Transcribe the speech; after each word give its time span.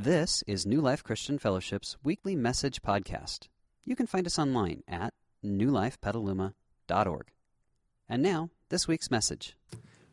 This 0.00 0.44
is 0.46 0.64
New 0.64 0.80
Life 0.80 1.02
Christian 1.02 1.40
Fellowship's 1.40 1.96
weekly 2.04 2.36
message 2.36 2.82
podcast. 2.82 3.48
You 3.84 3.96
can 3.96 4.06
find 4.06 4.28
us 4.28 4.38
online 4.38 4.84
at 4.86 5.12
newlifepetaluma.org. 5.44 7.26
And 8.08 8.22
now, 8.22 8.50
this 8.68 8.86
week's 8.86 9.10
message. 9.10 9.56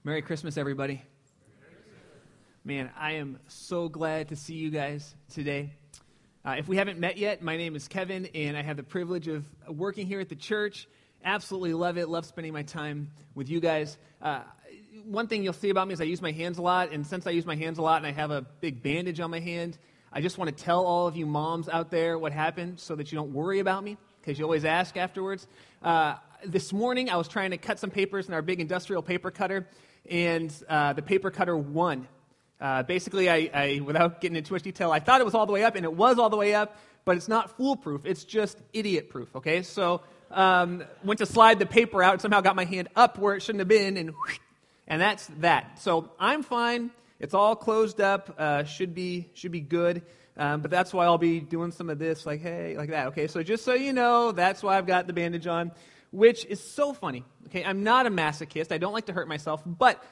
Merry 0.03 0.23
Christmas, 0.23 0.57
everybody. 0.57 1.03
Man, 2.63 2.89
I 2.97 3.11
am 3.11 3.37
so 3.47 3.87
glad 3.87 4.29
to 4.29 4.35
see 4.35 4.55
you 4.55 4.71
guys 4.71 5.13
today. 5.31 5.75
Uh, 6.43 6.55
if 6.57 6.67
we 6.67 6.77
haven't 6.77 6.97
met 6.97 7.17
yet, 7.17 7.43
my 7.43 7.55
name 7.55 7.75
is 7.75 7.87
Kevin, 7.87 8.25
and 8.33 8.57
I 8.57 8.63
have 8.63 8.77
the 8.77 8.83
privilege 8.83 9.27
of 9.27 9.45
working 9.67 10.07
here 10.07 10.19
at 10.19 10.29
the 10.29 10.35
church. 10.35 10.87
Absolutely 11.23 11.75
love 11.75 11.99
it. 11.99 12.09
Love 12.09 12.25
spending 12.25 12.53
my 12.53 12.63
time 12.63 13.11
with 13.35 13.49
you 13.49 13.59
guys. 13.59 13.99
Uh, 14.19 14.41
one 15.03 15.27
thing 15.27 15.43
you'll 15.43 15.53
see 15.53 15.69
about 15.69 15.87
me 15.87 15.93
is 15.93 16.01
I 16.01 16.05
use 16.05 16.21
my 16.21 16.31
hands 16.31 16.57
a 16.57 16.61
lot, 16.61 16.91
and 16.91 17.05
since 17.05 17.27
I 17.27 17.31
use 17.31 17.45
my 17.45 17.55
hands 17.55 17.77
a 17.77 17.81
lot 17.81 17.97
and 17.97 18.07
I 18.07 18.11
have 18.11 18.31
a 18.31 18.41
big 18.61 18.81
bandage 18.81 19.19
on 19.19 19.29
my 19.29 19.39
hand, 19.39 19.77
I 20.11 20.21
just 20.21 20.37
want 20.37 20.55
to 20.55 20.63
tell 20.63 20.85
all 20.85 21.07
of 21.07 21.17
you 21.17 21.25
moms 21.25 21.67
out 21.67 21.91
there 21.91 22.17
what 22.17 22.31
happened 22.31 22.79
so 22.79 22.95
that 22.95 23.11
you 23.11 23.17
don't 23.17 23.33
worry 23.33 23.59
about 23.59 23.83
me, 23.83 23.97
because 24.21 24.39
you 24.39 24.45
always 24.45 24.65
ask 24.65 24.95
afterwards. 24.95 25.47
Uh, 25.83 26.15
this 26.45 26.71
morning, 26.71 27.09
I 27.09 27.17
was 27.17 27.27
trying 27.27 27.51
to 27.51 27.57
cut 27.57 27.79
some 27.79 27.89
papers 27.89 28.27
in 28.27 28.33
our 28.33 28.41
big 28.41 28.59
industrial 28.59 29.01
paper 29.01 29.31
cutter, 29.31 29.67
and 30.09 30.53
uh, 30.69 30.93
the 30.93 31.01
paper 31.01 31.31
cutter 31.31 31.57
won. 31.57 32.07
Uh, 32.61 32.83
basically, 32.83 33.29
I, 33.29 33.49
I, 33.53 33.81
without 33.83 34.21
getting 34.21 34.37
into 34.37 34.49
too 34.49 34.55
much 34.55 34.63
detail, 34.63 34.91
I 34.91 34.99
thought 34.99 35.19
it 35.19 35.25
was 35.25 35.33
all 35.33 35.45
the 35.45 35.53
way 35.53 35.63
up, 35.63 35.75
and 35.75 35.83
it 35.83 35.93
was 35.93 36.17
all 36.17 36.29
the 36.29 36.37
way 36.37 36.53
up, 36.53 36.77
but 37.03 37.17
it's 37.17 37.27
not 37.27 37.57
foolproof. 37.57 38.05
It's 38.05 38.23
just 38.23 38.57
idiot 38.71 39.09
proof, 39.09 39.35
okay? 39.35 39.61
So, 39.61 40.01
um, 40.31 40.83
went 41.03 41.17
to 41.19 41.25
slide 41.25 41.59
the 41.59 41.65
paper 41.65 42.01
out, 42.01 42.13
and 42.13 42.21
somehow 42.21 42.41
got 42.41 42.55
my 42.55 42.65
hand 42.65 42.87
up 42.95 43.19
where 43.19 43.35
it 43.35 43.41
shouldn't 43.41 43.59
have 43.59 43.67
been, 43.67 43.97
and 43.97 44.11
whoosh, 44.11 44.39
and 44.87 45.01
that's 45.01 45.27
that. 45.39 45.79
So 45.79 46.11
I'm 46.19 46.43
fine. 46.43 46.91
It's 47.19 47.33
all 47.33 47.55
closed 47.55 48.01
up. 48.01 48.35
Uh, 48.37 48.63
should 48.63 48.93
be 48.93 49.29
should 49.33 49.51
be 49.51 49.61
good. 49.61 50.03
Um, 50.37 50.61
but 50.61 50.69
that's 50.69 50.93
why 50.93 51.05
I'll 51.05 51.17
be 51.17 51.39
doing 51.39 51.71
some 51.71 51.89
of 51.89 51.97
this, 51.97 52.25
like 52.25 52.41
hey, 52.41 52.75
like 52.77 52.89
that. 52.89 53.07
Okay. 53.07 53.27
So 53.27 53.41
just 53.41 53.63
so 53.63 53.73
you 53.73 53.93
know, 53.93 54.31
that's 54.31 54.61
why 54.61 54.77
I've 54.77 54.87
got 54.87 55.07
the 55.07 55.13
bandage 55.13 55.47
on, 55.47 55.71
which 56.11 56.45
is 56.45 56.61
so 56.61 56.93
funny. 56.93 57.23
Okay. 57.47 57.63
I'm 57.63 57.83
not 57.83 58.05
a 58.05 58.11
masochist. 58.11 58.71
I 58.71 58.77
don't 58.77 58.93
like 58.93 59.05
to 59.05 59.13
hurt 59.13 59.27
myself. 59.27 59.61
But 59.65 60.03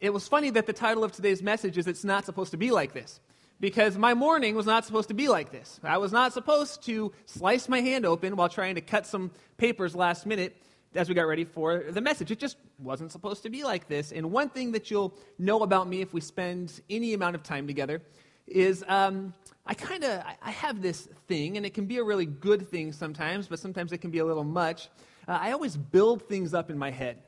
it 0.00 0.12
was 0.12 0.28
funny 0.28 0.50
that 0.50 0.66
the 0.66 0.72
title 0.72 1.02
of 1.02 1.12
today's 1.12 1.42
message 1.42 1.78
is 1.78 1.86
"It's 1.86 2.04
not 2.04 2.26
supposed 2.26 2.50
to 2.52 2.56
be 2.56 2.70
like 2.70 2.92
this." 2.92 3.20
Because 3.58 3.98
my 3.98 4.14
morning 4.14 4.54
was 4.54 4.64
not 4.64 4.86
supposed 4.86 5.08
to 5.08 5.14
be 5.14 5.28
like 5.28 5.52
this. 5.52 5.78
I 5.84 5.98
was 5.98 6.12
not 6.12 6.32
supposed 6.32 6.82
to 6.86 7.12
slice 7.26 7.68
my 7.68 7.82
hand 7.82 8.06
open 8.06 8.36
while 8.36 8.48
trying 8.48 8.76
to 8.76 8.80
cut 8.80 9.06
some 9.06 9.32
papers 9.58 9.94
last 9.94 10.24
minute 10.24 10.56
as 10.94 11.08
we 11.08 11.14
got 11.14 11.26
ready 11.26 11.44
for 11.44 11.84
the 11.90 12.00
message. 12.00 12.30
It 12.30 12.38
just 12.38 12.56
wasn't 12.78 13.12
supposed 13.12 13.42
to 13.44 13.50
be 13.50 13.62
like 13.62 13.88
this. 13.88 14.12
And 14.12 14.32
one 14.32 14.48
thing 14.48 14.72
that 14.72 14.90
you'll 14.90 15.14
know 15.38 15.62
about 15.62 15.88
me 15.88 16.00
if 16.00 16.12
we 16.12 16.20
spend 16.20 16.80
any 16.90 17.14
amount 17.14 17.36
of 17.36 17.42
time 17.42 17.66
together 17.66 18.02
is 18.46 18.84
um, 18.88 19.32
I 19.64 19.74
kind 19.74 20.02
of 20.02 20.24
I 20.42 20.50
have 20.50 20.82
this 20.82 21.08
thing, 21.28 21.56
and 21.56 21.64
it 21.64 21.74
can 21.74 21.86
be 21.86 21.98
a 21.98 22.04
really 22.04 22.26
good 22.26 22.68
thing 22.68 22.92
sometimes, 22.92 23.46
but 23.46 23.60
sometimes 23.60 23.92
it 23.92 23.98
can 23.98 24.10
be 24.10 24.18
a 24.18 24.24
little 24.24 24.44
much. 24.44 24.88
Uh, 25.28 25.38
I 25.40 25.52
always 25.52 25.76
build 25.76 26.28
things 26.28 26.54
up 26.54 26.70
in 26.70 26.78
my 26.78 26.90
head. 26.90 27.22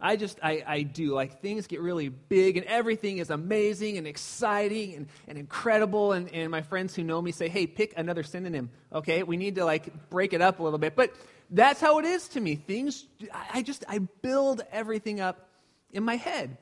I 0.00 0.16
just, 0.16 0.38
I, 0.42 0.62
I 0.66 0.82
do. 0.82 1.14
Like, 1.14 1.40
things 1.40 1.66
get 1.66 1.80
really 1.80 2.10
big, 2.10 2.56
and 2.58 2.66
everything 2.66 3.18
is 3.18 3.30
amazing 3.30 3.96
and 3.96 4.06
exciting 4.06 4.94
and, 4.94 5.06
and 5.26 5.38
incredible. 5.38 6.12
And, 6.12 6.30
and 6.34 6.50
my 6.50 6.60
friends 6.60 6.94
who 6.94 7.02
know 7.02 7.22
me 7.22 7.32
say, 7.32 7.48
hey, 7.48 7.66
pick 7.66 7.94
another 7.96 8.22
synonym, 8.22 8.68
okay? 8.92 9.22
We 9.22 9.38
need 9.38 9.54
to, 9.54 9.64
like, 9.64 10.10
break 10.10 10.34
it 10.34 10.42
up 10.42 10.58
a 10.58 10.62
little 10.62 10.78
bit. 10.78 10.96
But 10.96 11.14
that's 11.50 11.80
how 11.80 11.98
it 11.98 12.04
is 12.04 12.28
to 12.28 12.40
me. 12.40 12.56
Things, 12.56 13.06
I 13.32 13.62
just, 13.62 13.84
I 13.88 13.98
build 13.98 14.62
everything 14.72 15.20
up 15.20 15.48
in 15.92 16.04
my 16.04 16.16
head. 16.16 16.56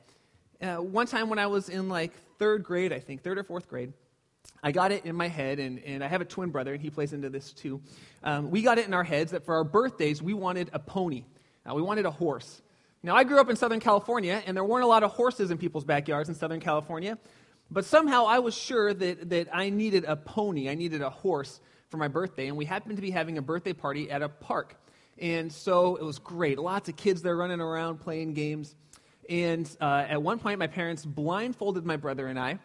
Uh, 0.61 0.77
one 0.77 1.07
time 1.07 1.29
when 1.29 1.39
I 1.39 1.47
was 1.47 1.69
in, 1.69 1.89
like, 1.89 2.13
third 2.39 2.63
grade, 2.63 2.93
I 2.93 2.99
think, 2.99 3.23
third 3.23 3.37
or 3.37 3.43
fourth 3.43 3.67
grade, 3.67 3.93
I 4.63 4.71
got 4.71 4.91
it 4.91 5.05
in 5.05 5.15
my 5.15 5.27
head, 5.27 5.59
and, 5.59 5.83
and 5.83 6.03
I 6.03 6.07
have 6.07 6.21
a 6.21 6.25
twin 6.25 6.49
brother, 6.49 6.73
and 6.73 6.81
he 6.81 6.89
plays 6.89 7.13
into 7.13 7.29
this 7.29 7.51
too. 7.51 7.81
Um, 8.23 8.49
we 8.49 8.61
got 8.61 8.77
it 8.77 8.87
in 8.87 8.93
our 8.93 9.03
heads 9.03 9.31
that 9.31 9.45
for 9.45 9.55
our 9.55 9.63
birthdays, 9.63 10.21
we 10.21 10.33
wanted 10.33 10.69
a 10.73 10.79
pony. 10.79 11.23
Uh, 11.69 11.75
we 11.75 11.81
wanted 11.81 12.05
a 12.05 12.11
horse. 12.11 12.61
Now, 13.03 13.15
I 13.15 13.23
grew 13.23 13.39
up 13.39 13.49
in 13.49 13.55
Southern 13.55 13.79
California, 13.79 14.41
and 14.45 14.57
there 14.57 14.63
weren't 14.63 14.83
a 14.83 14.87
lot 14.87 15.03
of 15.03 15.11
horses 15.11 15.51
in 15.51 15.57
people's 15.57 15.83
backyards 15.83 16.29
in 16.29 16.35
Southern 16.35 16.59
California, 16.59 17.17
but 17.69 17.85
somehow 17.85 18.25
I 18.25 18.39
was 18.39 18.55
sure 18.55 18.93
that, 18.93 19.29
that 19.29 19.47
I 19.53 19.69
needed 19.69 20.05
a 20.05 20.15
pony, 20.15 20.69
I 20.69 20.75
needed 20.75 21.01
a 21.01 21.09
horse 21.09 21.59
for 21.95 21.99
my 21.99 22.07
birthday, 22.09 22.47
and 22.47 22.57
we 22.57 22.65
happened 22.65 22.97
to 22.97 23.01
be 23.01 23.09
having 23.09 23.37
a 23.37 23.41
birthday 23.41 23.71
party 23.71 24.11
at 24.11 24.21
a 24.21 24.27
park. 24.27 24.75
And 25.17 25.49
so 25.49 25.95
it 25.95 26.03
was 26.03 26.19
great. 26.19 26.59
Lots 26.59 26.89
of 26.89 26.97
kids 26.97 27.21
there 27.21 27.37
running 27.37 27.61
around 27.61 28.01
playing 28.01 28.33
games. 28.33 28.75
And 29.29 29.69
uh, 29.79 30.05
at 30.09 30.21
one 30.21 30.39
point, 30.39 30.59
my 30.59 30.67
parents 30.67 31.05
blindfolded 31.05 31.85
my 31.85 31.95
brother 31.95 32.27
and 32.27 32.37
I, 32.37 32.59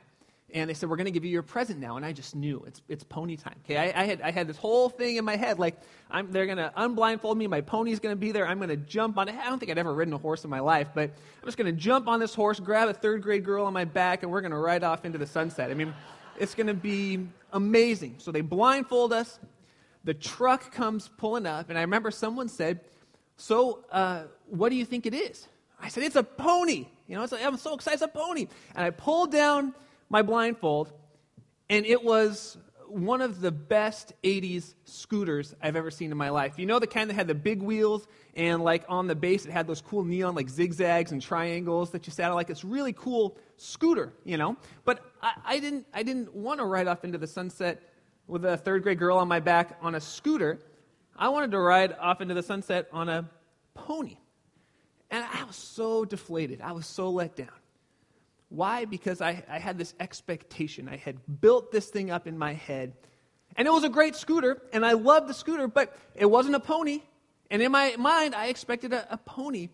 and 0.53 0.69
they 0.69 0.75
said, 0.75 0.91
We're 0.91 0.97
going 0.97 1.07
to 1.07 1.13
give 1.13 1.25
you 1.25 1.31
your 1.31 1.45
present 1.45 1.79
now. 1.79 1.97
And 1.97 2.05
I 2.05 2.13
just 2.13 2.35
knew 2.35 2.65
it's, 2.67 2.83
it's 2.89 3.05
pony 3.05 3.37
time. 3.37 3.55
Okay, 3.65 3.77
I, 3.77 4.03
I, 4.03 4.05
had, 4.05 4.21
I 4.21 4.33
had 4.33 4.49
this 4.49 4.57
whole 4.57 4.89
thing 4.89 5.15
in 5.15 5.25
my 5.25 5.37
head 5.37 5.61
like, 5.61 5.77
I'm, 6.11 6.33
they're 6.33 6.47
going 6.47 6.59
to 6.59 6.73
unblindfold 6.77 7.37
me. 7.37 7.47
My 7.47 7.61
pony's 7.61 8.01
going 8.01 8.13
to 8.13 8.21
be 8.21 8.33
there. 8.33 8.49
I'm 8.49 8.59
going 8.59 8.71
to 8.71 8.77
jump 8.77 9.17
on 9.17 9.29
it. 9.29 9.37
I 9.37 9.49
don't 9.49 9.61
think 9.61 9.71
I'd 9.71 9.79
ever 9.79 9.95
ridden 9.95 10.13
a 10.13 10.19
horse 10.19 10.43
in 10.43 10.51
my 10.51 10.61
life, 10.61 10.89
but 10.93 11.05
I'm 11.05 11.45
just 11.45 11.57
going 11.57 11.73
to 11.73 11.81
jump 11.81 12.09
on 12.09 12.19
this 12.19 12.35
horse, 12.35 12.59
grab 12.59 12.89
a 12.89 12.95
third 12.95 13.23
grade 13.23 13.45
girl 13.45 13.67
on 13.67 13.73
my 13.73 13.85
back, 13.85 14.25
and 14.25 14.33
we're 14.33 14.41
going 14.41 14.51
to 14.51 14.59
ride 14.59 14.83
off 14.83 15.05
into 15.05 15.19
the 15.19 15.27
sunset. 15.27 15.71
I 15.71 15.75
mean, 15.75 15.95
it's 16.41 16.55
going 16.55 16.67
to 16.67 16.75
be 16.75 17.29
amazing. 17.53 18.17
So 18.19 18.33
they 18.33 18.41
blindfold 18.41 19.13
us. 19.13 19.39
The 20.05 20.15
truck 20.15 20.73
comes 20.73 21.09
pulling 21.09 21.47
up, 21.47 21.69
and 21.69 21.79
I 21.79 21.83
remember 21.83 22.11
someone 22.11 22.49
said, 22.49 22.81
So, 23.37 23.85
uh, 23.93 24.23
what 24.49 24.71
do 24.71 24.77
you 24.77 24.87
think 24.87 25.05
it 25.05 25.13
is? 25.13 25.47
I 25.79 25.89
said, 25.89 26.03
It's 26.03 26.17
a 26.17 26.23
pony. 26.23 26.87
You 27.07 27.17
know, 27.17 27.27
I'm 27.43 27.59
so 27.59 27.75
excited, 27.75 27.95
it's 27.95 28.03
a 28.03 28.09
pony. 28.09 28.47
And 28.75 28.85
I 28.85 28.91
pulled 28.91 29.31
down 29.31 29.75
my 30.09 30.23
blindfold, 30.23 30.91
and 31.69 31.85
it 31.85 32.03
was 32.03 32.57
one 32.91 33.21
of 33.21 33.41
the 33.41 33.51
best 33.51 34.13
80s 34.23 34.75
scooters 34.85 35.55
I've 35.63 35.77
ever 35.77 35.91
seen 35.91 36.11
in 36.11 36.17
my 36.17 36.31
life. 36.31 36.59
You 36.59 36.67
know 36.67 36.79
the 36.79 36.87
kind 36.87 37.09
that 37.11 37.15
had 37.15 37.27
the 37.27 37.35
big 37.35 37.63
wheels 37.63 38.07
and 38.35 38.63
like 38.63 38.85
on 38.89 39.07
the 39.07 39.15
base 39.15 39.47
it 39.47 39.53
had 39.53 39.67
those 39.67 39.81
cool 39.81 40.05
neon 40.05 40.35
like 40.35 40.49
zigzags 40.49 41.13
and 41.13 41.23
triangles 41.23 41.91
that 41.91 42.07
you 42.07 42.13
sat 42.13 42.31
on 42.31 42.35
like 42.35 42.49
this 42.49 42.65
really 42.65 42.93
cool 42.93 43.37
scooter, 43.57 44.13
you 44.25 44.37
know? 44.37 44.57
But 44.85 45.05
I, 45.23 45.33
I 45.45 45.61
didn't 45.61 45.87
I 45.95 46.03
didn't 46.03 46.35
want 46.35 46.61
to 46.61 46.65
ride 46.65 46.89
off 46.89 47.05
into 47.05 47.19
the 47.19 47.27
sunset 47.27 47.83
with 48.27 48.45
a 48.45 48.57
third 48.57 48.83
grade 48.83 48.99
girl 48.99 49.19
on 49.19 49.29
my 49.29 49.41
back 49.41 49.79
on 49.83 49.95
a 49.95 50.01
scooter. 50.01 50.59
I 51.17 51.29
wanted 51.29 51.51
to 51.53 51.59
ride 51.59 51.95
off 52.01 52.21
into 52.21 52.35
the 52.35 52.43
sunset 52.43 52.89
on 52.93 53.09
a 53.09 53.29
pony. 53.75 54.17
And 55.11 55.25
I 55.25 55.45
was 55.45 55.57
so 55.57 56.05
deflated. 56.05 56.61
I 56.61 56.73
was 56.73 56.87
so 56.87 57.11
let 57.11 57.35
down. 57.35 57.49
Why? 58.51 58.85
Because 58.85 59.21
I, 59.21 59.43
I 59.49 59.59
had 59.59 59.79
this 59.79 59.95
expectation. 59.99 60.89
I 60.89 60.97
had 60.97 61.41
built 61.41 61.73
this 61.73 61.87
thing 61.87 62.11
up 62.11 62.27
in 62.27 62.37
my 62.37 62.53
head. 62.53 62.93
And 63.57 63.67
it 63.67 63.71
was 63.71 63.85
a 63.85 63.89
great 63.89 64.15
scooter, 64.15 64.61
and 64.73 64.85
I 64.85 64.93
loved 64.93 65.29
the 65.29 65.35
scooter, 65.35 65.67
but 65.67 65.97
it 66.15 66.27
wasn't 66.27 66.55
a 66.55 66.61
pony. 66.61 67.01
And 67.51 67.63
in 67.63 67.73
my 67.73 67.97
mind, 67.97 68.35
I 68.35 68.47
expected 68.47 68.93
a, 68.93 69.13
a 69.13 69.17
pony 69.17 69.71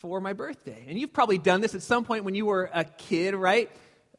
for 0.00 0.20
my 0.20 0.32
birthday. 0.32 0.84
And 0.88 0.98
you've 0.98 1.12
probably 1.12 1.38
done 1.38 1.60
this 1.60 1.74
at 1.74 1.82
some 1.82 2.04
point 2.04 2.24
when 2.24 2.34
you 2.34 2.46
were 2.46 2.70
a 2.72 2.84
kid, 2.84 3.34
right? 3.34 3.70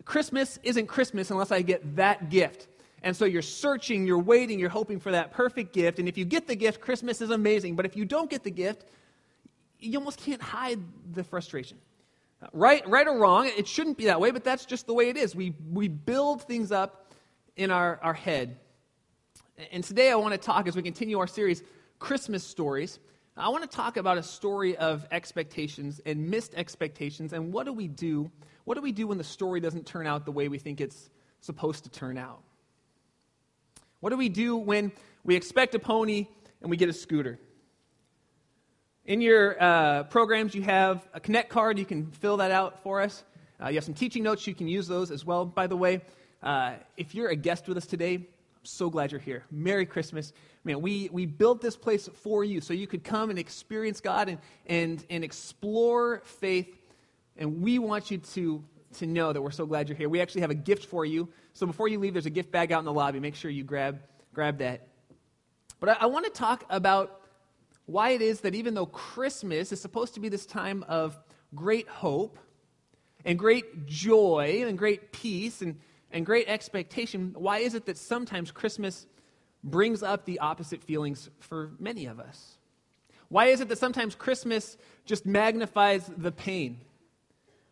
Christmas 0.05 0.59
isn't 0.63 0.87
Christmas 0.87 1.31
unless 1.31 1.51
I 1.51 1.61
get 1.61 1.95
that 1.97 2.29
gift. 2.29 2.67
And 3.03 3.15
so 3.15 3.25
you're 3.25 3.41
searching, 3.41 4.07
you're 4.07 4.19
waiting, 4.19 4.59
you're 4.59 4.69
hoping 4.69 4.99
for 4.99 5.11
that 5.11 5.31
perfect 5.31 5.73
gift. 5.73 5.99
And 5.99 6.09
if 6.09 6.17
you 6.17 6.25
get 6.25 6.47
the 6.47 6.55
gift, 6.55 6.81
Christmas 6.81 7.21
is 7.21 7.29
amazing. 7.29 7.75
But 7.75 7.85
if 7.85 7.95
you 7.95 8.05
don't 8.05 8.29
get 8.29 8.43
the 8.43 8.51
gift, 8.51 8.85
you 9.79 9.97
almost 9.97 10.19
can't 10.19 10.41
hide 10.41 10.79
the 11.13 11.23
frustration. 11.23 11.77
Right, 12.53 12.87
right 12.87 13.07
or 13.07 13.17
wrong, 13.17 13.47
it 13.57 13.67
shouldn't 13.67 13.97
be 13.97 14.05
that 14.05 14.21
way, 14.21 14.31
but 14.31 14.43
that's 14.43 14.65
just 14.65 14.85
the 14.85 14.93
way 14.93 15.09
it 15.09 15.17
is. 15.17 15.35
We, 15.35 15.55
we 15.71 15.87
build 15.87 16.43
things 16.43 16.71
up 16.71 17.11
in 17.55 17.71
our, 17.71 17.99
our 18.03 18.13
head. 18.13 18.57
And 19.71 19.83
today 19.83 20.11
I 20.11 20.15
want 20.15 20.33
to 20.33 20.37
talk, 20.37 20.67
as 20.67 20.75
we 20.75 20.83
continue 20.83 21.17
our 21.17 21.25
series, 21.25 21.63
Christmas 21.97 22.43
Stories, 22.43 22.99
I 23.35 23.49
want 23.49 23.69
to 23.69 23.75
talk 23.75 23.97
about 23.97 24.17
a 24.17 24.23
story 24.23 24.77
of 24.77 25.05
expectations 25.11 25.99
and 26.05 26.29
missed 26.29 26.53
expectations, 26.55 27.33
and 27.33 27.51
what 27.51 27.65
do 27.65 27.73
we 27.73 27.87
do? 27.87 28.31
What 28.65 28.75
do 28.75 28.81
we 28.81 28.91
do 28.91 29.07
when 29.07 29.17
the 29.17 29.23
story 29.23 29.59
doesn't 29.59 29.85
turn 29.85 30.05
out 30.05 30.25
the 30.25 30.31
way 30.31 30.47
we 30.47 30.59
think 30.59 30.79
it's 30.79 31.09
supposed 31.41 31.85
to 31.85 31.89
turn 31.89 32.17
out? 32.17 32.41
What 33.99 34.11
do 34.11 34.17
we 34.17 34.29
do 34.29 34.57
when 34.57 34.91
we 35.23 35.35
expect 35.35 35.73
a 35.73 35.79
pony 35.79 36.27
and 36.61 36.69
we 36.69 36.77
get 36.77 36.89
a 36.89 36.93
scooter? 36.93 37.39
In 39.07 39.21
your 39.21 39.55
uh, 39.63 40.03
programs, 40.03 40.53
you 40.53 40.63
have 40.63 41.07
a 41.13 41.21
Connect 41.21 41.47
card. 41.47 41.79
You 41.79 41.85
can 41.85 42.11
fill 42.11 42.35
that 42.37 42.51
out 42.51 42.83
for 42.83 42.99
us. 42.99 43.23
Uh, 43.63 43.69
you 43.69 43.75
have 43.75 43.85
some 43.85 43.93
teaching 43.93 44.21
notes. 44.21 44.45
You 44.45 44.53
can 44.53 44.67
use 44.67 44.85
those 44.85 45.11
as 45.11 45.23
well. 45.23 45.45
By 45.45 45.67
the 45.67 45.77
way, 45.77 46.01
uh, 46.43 46.73
if 46.97 47.15
you're 47.15 47.29
a 47.29 47.35
guest 47.37 47.69
with 47.69 47.77
us 47.77 47.85
today, 47.85 48.15
I'm 48.15 48.25
so 48.63 48.89
glad 48.89 49.13
you're 49.13 49.21
here. 49.21 49.45
Merry 49.49 49.85
Christmas. 49.85 50.33
Man, 50.65 50.81
we, 50.81 51.07
we 51.13 51.25
built 51.25 51.61
this 51.61 51.77
place 51.77 52.09
for 52.15 52.43
you 52.43 52.59
so 52.59 52.73
you 52.73 52.85
could 52.85 53.05
come 53.05 53.29
and 53.29 53.39
experience 53.39 54.01
God 54.01 54.27
and, 54.27 54.39
and, 54.65 55.01
and 55.09 55.23
explore 55.23 56.21
faith. 56.25 56.77
And 57.37 57.61
we 57.61 57.79
want 57.79 58.11
you 58.11 58.17
to, 58.17 58.61
to 58.97 59.05
know 59.05 59.31
that 59.31 59.41
we're 59.41 59.51
so 59.51 59.65
glad 59.65 59.87
you're 59.87 59.97
here. 59.97 60.09
We 60.09 60.19
actually 60.19 60.41
have 60.41 60.51
a 60.51 60.55
gift 60.55 60.83
for 60.83 61.05
you. 61.05 61.29
So 61.53 61.65
before 61.65 61.87
you 61.87 61.97
leave, 61.97 62.11
there's 62.11 62.25
a 62.25 62.29
gift 62.29 62.51
bag 62.51 62.73
out 62.73 62.79
in 62.79 62.85
the 62.85 62.91
lobby. 62.91 63.21
Make 63.21 63.35
sure 63.35 63.49
you 63.49 63.63
grab, 63.63 64.01
grab 64.33 64.57
that. 64.57 64.89
But 65.79 65.91
I, 65.91 65.97
I 66.01 66.05
want 66.07 66.25
to 66.25 66.31
talk 66.31 66.65
about 66.69 67.16
why 67.87 68.09
it 68.11 68.21
is 68.21 68.41
that 68.41 68.53
even 68.53 68.73
though 68.73 68.85
Christmas 68.85 69.71
is 69.71 69.81
supposed 69.81 70.13
to 70.13 70.19
be 70.19 70.29
this 70.29 70.45
time 70.45 70.83
of 70.87 71.17
great 71.55 71.87
hope 71.87 72.37
and 73.25 73.39
great 73.39 73.85
joy 73.85 74.63
and 74.67 74.77
great 74.77 75.13
peace 75.13 75.61
and, 75.61 75.79
and 76.11 76.25
great 76.25 76.49
expectation, 76.49 77.33
why 77.35 77.59
is 77.59 77.73
it 77.73 77.85
that 77.85 77.97
sometimes 77.97 78.51
Christmas 78.51 79.07
brings 79.63 80.03
up 80.03 80.25
the 80.25 80.39
opposite 80.39 80.83
feelings 80.83 81.29
for 81.39 81.71
many 81.79 82.05
of 82.05 82.19
us? 82.19 82.57
Why 83.29 83.47
is 83.47 83.61
it 83.61 83.69
that 83.69 83.77
sometimes 83.77 84.15
Christmas 84.15 84.77
just 85.05 85.25
magnifies 85.25 86.09
the 86.17 86.31
pain? 86.31 86.81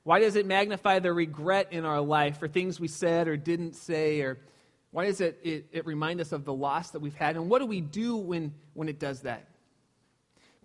Why 0.04 0.22
does 0.22 0.38
it 0.38 0.46
magnify 0.46 1.00
the 1.00 1.12
regret 1.12 1.70
in 1.72 1.84
our 1.84 2.00
life 2.00 2.40
for 2.40 2.48
things 2.48 2.80
we 2.80 2.88
said 2.88 3.28
or 3.28 3.36
didn't 3.36 3.76
say? 3.76 4.22
Or 4.22 4.38
why 4.92 5.08
does 5.08 5.20
it, 5.20 5.40
it, 5.44 5.66
it 5.74 5.86
remind 5.86 6.22
us 6.22 6.32
of 6.32 6.46
the 6.46 6.54
loss 6.54 6.92
that 6.92 7.00
we've 7.00 7.16
had? 7.16 7.36
And 7.36 7.50
what 7.50 7.60
do 7.60 7.66
we 7.66 7.82
do 7.82 8.16
when, 8.16 8.54
when 8.74 8.88
it 8.88 9.00
does 9.00 9.22
that? 9.22 9.50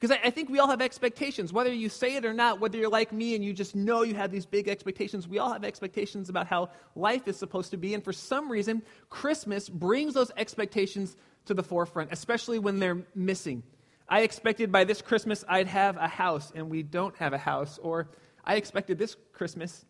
Because 0.01 0.17
I, 0.17 0.29
I, 0.29 0.31
think 0.31 0.49
we 0.49 0.59
all 0.59 0.69
have 0.69 0.81
expectations, 0.81 1.53
whether 1.53 1.73
you 1.73 1.91
say 1.91 2.17
it 2.17 2.25
or 2.25 2.33
not, 2.33 2.59
whether 2.59 2.79
you're 2.79 2.89
like 2.89 3.13
me 3.13 3.35
and 3.35 3.45
you 3.45 3.53
just 3.53 3.77
know 3.77 4.03
you 4.03 4.15
have 4.15 4.31
these 4.31 4.47
big 4.47 4.67
expectations, 4.67 5.29
we 5.29 5.39
all 5.39 5.53
have 5.53 5.63
expectations 5.63 6.31
about 6.31 6.47
how 6.47 6.71
life 6.97 7.29
is 7.29 7.37
supposed 7.37 7.73
to 7.73 7.77
be. 7.77 7.93
And 7.93 8.03
for 8.03 8.13
some 8.13 8.51
reason, 8.51 8.83
Christmas 9.11 9.69
brings 9.69 10.15
those 10.15 10.31
expectations 10.39 11.17
to 11.45 11.55
the 11.55 11.63
forefront, 11.63 12.13
especially 12.13 12.59
when 12.59 12.79
they're 12.79 13.03
missing. 13.15 13.63
I 14.09 14.23
expected 14.23 14.73
by 14.73 14.85
this 14.85 15.03
Christmas 15.03 15.45
I'd 15.47 15.67
have 15.67 15.99
a 15.99 16.09
house, 16.09 16.51
and 16.55 16.71
we 16.71 16.83
don't 16.83 17.15
have 17.17 17.35
a 17.35 17.39
house. 17.39 17.79
Or 17.79 18.09
I 18.43 18.57
expected 18.57 18.99
this 18.99 19.17
Christmas 19.35 19.85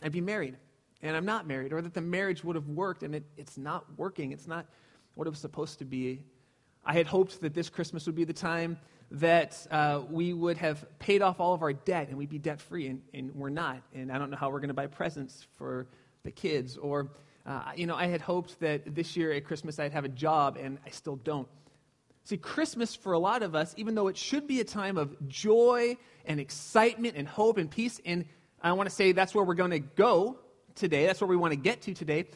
I'd 0.00 0.12
be 0.12 0.20
married, 0.20 0.56
and 1.02 1.16
I'm 1.16 1.26
not 1.26 1.48
married. 1.48 1.72
Or 1.72 1.82
that 1.82 1.92
the 1.92 2.00
marriage 2.00 2.44
would 2.44 2.54
have 2.54 2.68
worked, 2.68 3.02
and 3.02 3.16
it, 3.16 3.24
it's 3.36 3.58
not 3.58 3.84
working. 3.98 4.30
It's 4.30 4.46
not 4.46 4.66
what 5.14 5.26
it 5.26 5.30
was 5.30 5.40
supposed 5.40 5.80
to 5.80 5.84
be. 5.84 6.22
I 6.84 6.94
had 6.94 7.06
hoped 7.06 7.40
that 7.40 7.52
this 7.52 7.68
Christmas 7.68 8.06
would 8.06 8.14
be 8.14 8.24
the 8.24 8.32
time 8.32 8.78
that 9.12 9.66
uh, 9.70 10.02
we 10.08 10.32
would 10.32 10.56
have 10.58 10.84
paid 10.98 11.20
off 11.20 11.40
all 11.40 11.52
of 11.52 11.62
our 11.62 11.72
debt 11.72 12.08
and 12.08 12.16
we'd 12.16 12.30
be 12.30 12.38
debt 12.38 12.60
free, 12.60 12.86
and, 12.86 13.02
and 13.12 13.34
we're 13.34 13.50
not. 13.50 13.82
And 13.94 14.12
I 14.12 14.18
don't 14.18 14.30
know 14.30 14.36
how 14.36 14.50
we're 14.50 14.60
going 14.60 14.68
to 14.68 14.74
buy 14.74 14.86
presents 14.86 15.46
for 15.56 15.86
the 16.22 16.30
kids. 16.30 16.76
Or, 16.76 17.08
uh, 17.44 17.72
you 17.74 17.86
know, 17.86 17.96
I 17.96 18.06
had 18.06 18.20
hoped 18.20 18.60
that 18.60 18.94
this 18.94 19.16
year 19.16 19.32
at 19.32 19.44
Christmas 19.44 19.78
I'd 19.78 19.92
have 19.92 20.04
a 20.04 20.08
job, 20.08 20.56
and 20.60 20.78
I 20.86 20.90
still 20.90 21.16
don't. 21.16 21.48
See, 22.24 22.36
Christmas 22.36 22.94
for 22.94 23.12
a 23.12 23.18
lot 23.18 23.42
of 23.42 23.54
us, 23.54 23.74
even 23.76 23.94
though 23.94 24.08
it 24.08 24.16
should 24.16 24.46
be 24.46 24.60
a 24.60 24.64
time 24.64 24.96
of 24.98 25.28
joy 25.28 25.96
and 26.24 26.38
excitement 26.38 27.16
and 27.16 27.26
hope 27.26 27.58
and 27.58 27.70
peace, 27.70 28.00
and 28.04 28.24
I 28.62 28.72
want 28.72 28.88
to 28.88 28.94
say 28.94 29.12
that's 29.12 29.34
where 29.34 29.44
we're 29.44 29.54
going 29.54 29.70
to 29.70 29.80
go 29.80 30.38
today, 30.74 31.06
that's 31.06 31.20
where 31.20 31.28
we 31.28 31.36
want 31.36 31.52
to 31.52 31.58
get 31.58 31.82
to 31.82 31.94
today. 31.94 32.26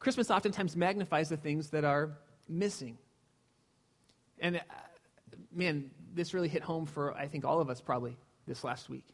Christmas 0.00 0.30
oftentimes 0.30 0.74
magnifies 0.74 1.28
the 1.28 1.36
things 1.36 1.70
that 1.70 1.84
are 1.84 2.18
missing. 2.48 2.98
And 4.40 4.56
uh, 4.56 4.60
man, 5.54 5.90
this 6.14 6.34
really 6.34 6.48
hit 6.48 6.62
home 6.62 6.86
for, 6.86 7.14
I 7.14 7.26
think, 7.28 7.44
all 7.44 7.60
of 7.60 7.70
us 7.70 7.80
probably 7.80 8.16
this 8.46 8.64
last 8.64 8.88
week. 8.88 9.06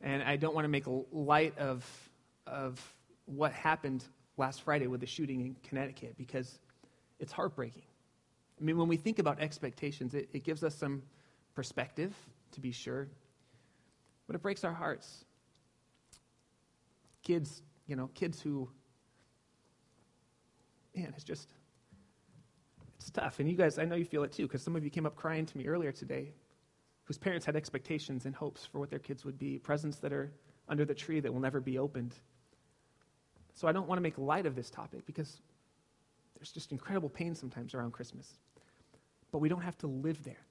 And 0.00 0.22
I 0.22 0.36
don't 0.36 0.54
want 0.54 0.64
to 0.64 0.68
make 0.68 0.84
light 1.12 1.58
of, 1.58 1.84
of 2.46 2.80
what 3.26 3.52
happened 3.52 4.04
last 4.36 4.62
Friday 4.62 4.86
with 4.86 5.00
the 5.00 5.06
shooting 5.06 5.40
in 5.40 5.56
Connecticut 5.68 6.14
because 6.16 6.58
it's 7.18 7.32
heartbreaking. 7.32 7.82
I 8.60 8.64
mean, 8.64 8.76
when 8.76 8.88
we 8.88 8.96
think 8.96 9.18
about 9.18 9.40
expectations, 9.40 10.14
it, 10.14 10.28
it 10.32 10.44
gives 10.44 10.62
us 10.64 10.74
some 10.74 11.02
perspective, 11.54 12.14
to 12.52 12.60
be 12.60 12.72
sure, 12.72 13.08
but 14.26 14.36
it 14.36 14.42
breaks 14.42 14.64
our 14.64 14.72
hearts. 14.72 15.24
Kids, 17.22 17.62
you 17.86 17.96
know, 17.96 18.08
kids 18.14 18.40
who, 18.40 18.68
man, 20.94 21.12
it's 21.14 21.24
just 21.24 21.48
tough. 23.10 23.40
And 23.40 23.48
you 23.48 23.56
guys, 23.56 23.78
I 23.78 23.84
know 23.84 23.96
you 23.96 24.04
feel 24.04 24.24
it 24.24 24.32
too, 24.32 24.42
because 24.42 24.62
some 24.62 24.76
of 24.76 24.84
you 24.84 24.90
came 24.90 25.06
up 25.06 25.16
crying 25.16 25.46
to 25.46 25.58
me 25.58 25.66
earlier 25.66 25.92
today 25.92 26.32
whose 27.04 27.18
parents 27.18 27.46
had 27.46 27.56
expectations 27.56 28.26
and 28.26 28.34
hopes 28.34 28.66
for 28.66 28.78
what 28.78 28.90
their 28.90 28.98
kids 28.98 29.24
would 29.24 29.38
be, 29.38 29.58
presents 29.58 29.96
that 29.96 30.12
are 30.12 30.30
under 30.68 30.84
the 30.84 30.94
tree 30.94 31.20
that 31.20 31.32
will 31.32 31.40
never 31.40 31.58
be 31.58 31.78
opened. 31.78 32.14
So 33.54 33.66
I 33.66 33.72
don't 33.72 33.88
want 33.88 33.98
to 33.98 34.02
make 34.02 34.18
light 34.18 34.44
of 34.44 34.54
this 34.54 34.68
topic 34.68 35.06
because 35.06 35.40
there's 36.36 36.52
just 36.52 36.70
incredible 36.70 37.08
pain 37.08 37.34
sometimes 37.34 37.74
around 37.74 37.92
Christmas. 37.92 38.38
But 39.32 39.38
we 39.38 39.48
don't 39.48 39.62
have 39.62 39.78
to 39.78 39.86
live 39.86 40.22
there. 40.22 40.46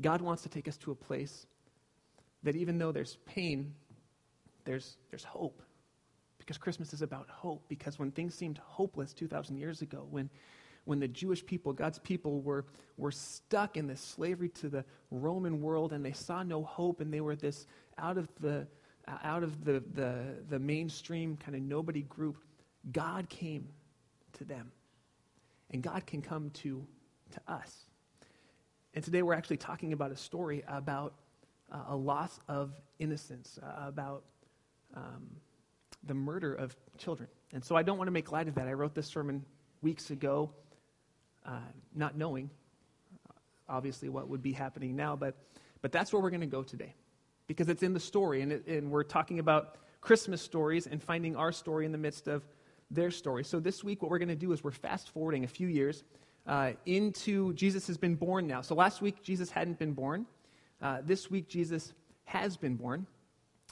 God 0.00 0.20
wants 0.20 0.42
to 0.42 0.48
take 0.48 0.66
us 0.66 0.76
to 0.78 0.90
a 0.90 0.94
place 0.94 1.46
that 2.42 2.56
even 2.56 2.76
though 2.76 2.90
there's 2.90 3.16
pain, 3.24 3.72
there's, 4.64 4.96
there's 5.10 5.24
hope. 5.24 5.62
Because 6.38 6.58
Christmas 6.58 6.92
is 6.92 7.00
about 7.00 7.28
hope. 7.30 7.62
Because 7.68 7.98
when 7.98 8.10
things 8.10 8.34
seemed 8.34 8.58
hopeless 8.58 9.12
2,000 9.14 9.56
years 9.56 9.82
ago, 9.82 10.06
when 10.10 10.28
when 10.84 11.00
the 11.00 11.08
Jewish 11.08 11.44
people, 11.44 11.72
God's 11.72 11.98
people, 11.98 12.40
were, 12.40 12.66
were 12.96 13.10
stuck 13.10 13.76
in 13.76 13.86
this 13.86 14.00
slavery 14.00 14.48
to 14.50 14.68
the 14.68 14.84
Roman 15.10 15.60
world 15.60 15.92
and 15.92 16.04
they 16.04 16.12
saw 16.12 16.42
no 16.42 16.62
hope 16.62 17.00
and 17.00 17.12
they 17.12 17.20
were 17.20 17.36
this 17.36 17.66
out 17.98 18.18
of 18.18 18.28
the, 18.40 18.66
out 19.22 19.42
of 19.42 19.64
the, 19.64 19.82
the, 19.94 20.36
the 20.48 20.58
mainstream 20.58 21.36
kind 21.36 21.56
of 21.56 21.62
nobody 21.62 22.02
group, 22.02 22.36
God 22.92 23.28
came 23.28 23.68
to 24.34 24.44
them. 24.44 24.70
And 25.70 25.82
God 25.82 26.06
can 26.06 26.22
come 26.22 26.50
to, 26.50 26.86
to 27.32 27.52
us. 27.52 27.86
And 28.92 29.02
today 29.02 29.22
we're 29.22 29.34
actually 29.34 29.56
talking 29.56 29.92
about 29.92 30.12
a 30.12 30.16
story 30.16 30.62
about 30.68 31.14
uh, 31.72 31.78
a 31.88 31.96
loss 31.96 32.38
of 32.46 32.72
innocence, 32.98 33.58
uh, 33.62 33.88
about 33.88 34.22
um, 34.94 35.30
the 36.06 36.14
murder 36.14 36.54
of 36.54 36.76
children. 36.98 37.28
And 37.52 37.64
so 37.64 37.74
I 37.74 37.82
don't 37.82 37.98
want 37.98 38.08
to 38.08 38.12
make 38.12 38.30
light 38.30 38.46
of 38.46 38.54
that. 38.54 38.68
I 38.68 38.72
wrote 38.74 38.94
this 38.94 39.06
sermon 39.06 39.44
weeks 39.82 40.10
ago 40.10 40.50
uh, 41.44 41.58
not 41.94 42.16
knowing, 42.16 42.50
obviously, 43.68 44.08
what 44.08 44.28
would 44.28 44.42
be 44.42 44.52
happening 44.52 44.96
now. 44.96 45.16
But, 45.16 45.36
but 45.82 45.92
that's 45.92 46.12
where 46.12 46.22
we're 46.22 46.30
going 46.30 46.40
to 46.40 46.46
go 46.46 46.62
today 46.62 46.94
because 47.46 47.68
it's 47.68 47.82
in 47.82 47.92
the 47.92 48.00
story, 48.00 48.40
and, 48.40 48.52
it, 48.52 48.66
and 48.66 48.90
we're 48.90 49.04
talking 49.04 49.38
about 49.38 49.76
Christmas 50.00 50.40
stories 50.40 50.86
and 50.86 51.02
finding 51.02 51.36
our 51.36 51.52
story 51.52 51.86
in 51.86 51.92
the 51.92 51.98
midst 51.98 52.28
of 52.28 52.42
their 52.90 53.10
story. 53.10 53.44
So 53.44 53.60
this 53.60 53.82
week, 53.82 54.02
what 54.02 54.10
we're 54.10 54.18
going 54.18 54.28
to 54.28 54.34
do 54.34 54.52
is 54.52 54.62
we're 54.62 54.70
fast 54.70 55.10
forwarding 55.10 55.44
a 55.44 55.48
few 55.48 55.68
years 55.68 56.04
uh, 56.46 56.72
into 56.86 57.54
Jesus 57.54 57.86
has 57.86 57.96
been 57.96 58.14
born 58.14 58.46
now. 58.46 58.60
So 58.60 58.74
last 58.74 59.00
week, 59.00 59.22
Jesus 59.22 59.50
hadn't 59.50 59.78
been 59.78 59.92
born. 59.92 60.26
Uh, 60.82 60.98
this 61.02 61.30
week, 61.30 61.48
Jesus 61.48 61.94
has 62.24 62.56
been 62.56 62.76
born. 62.76 63.06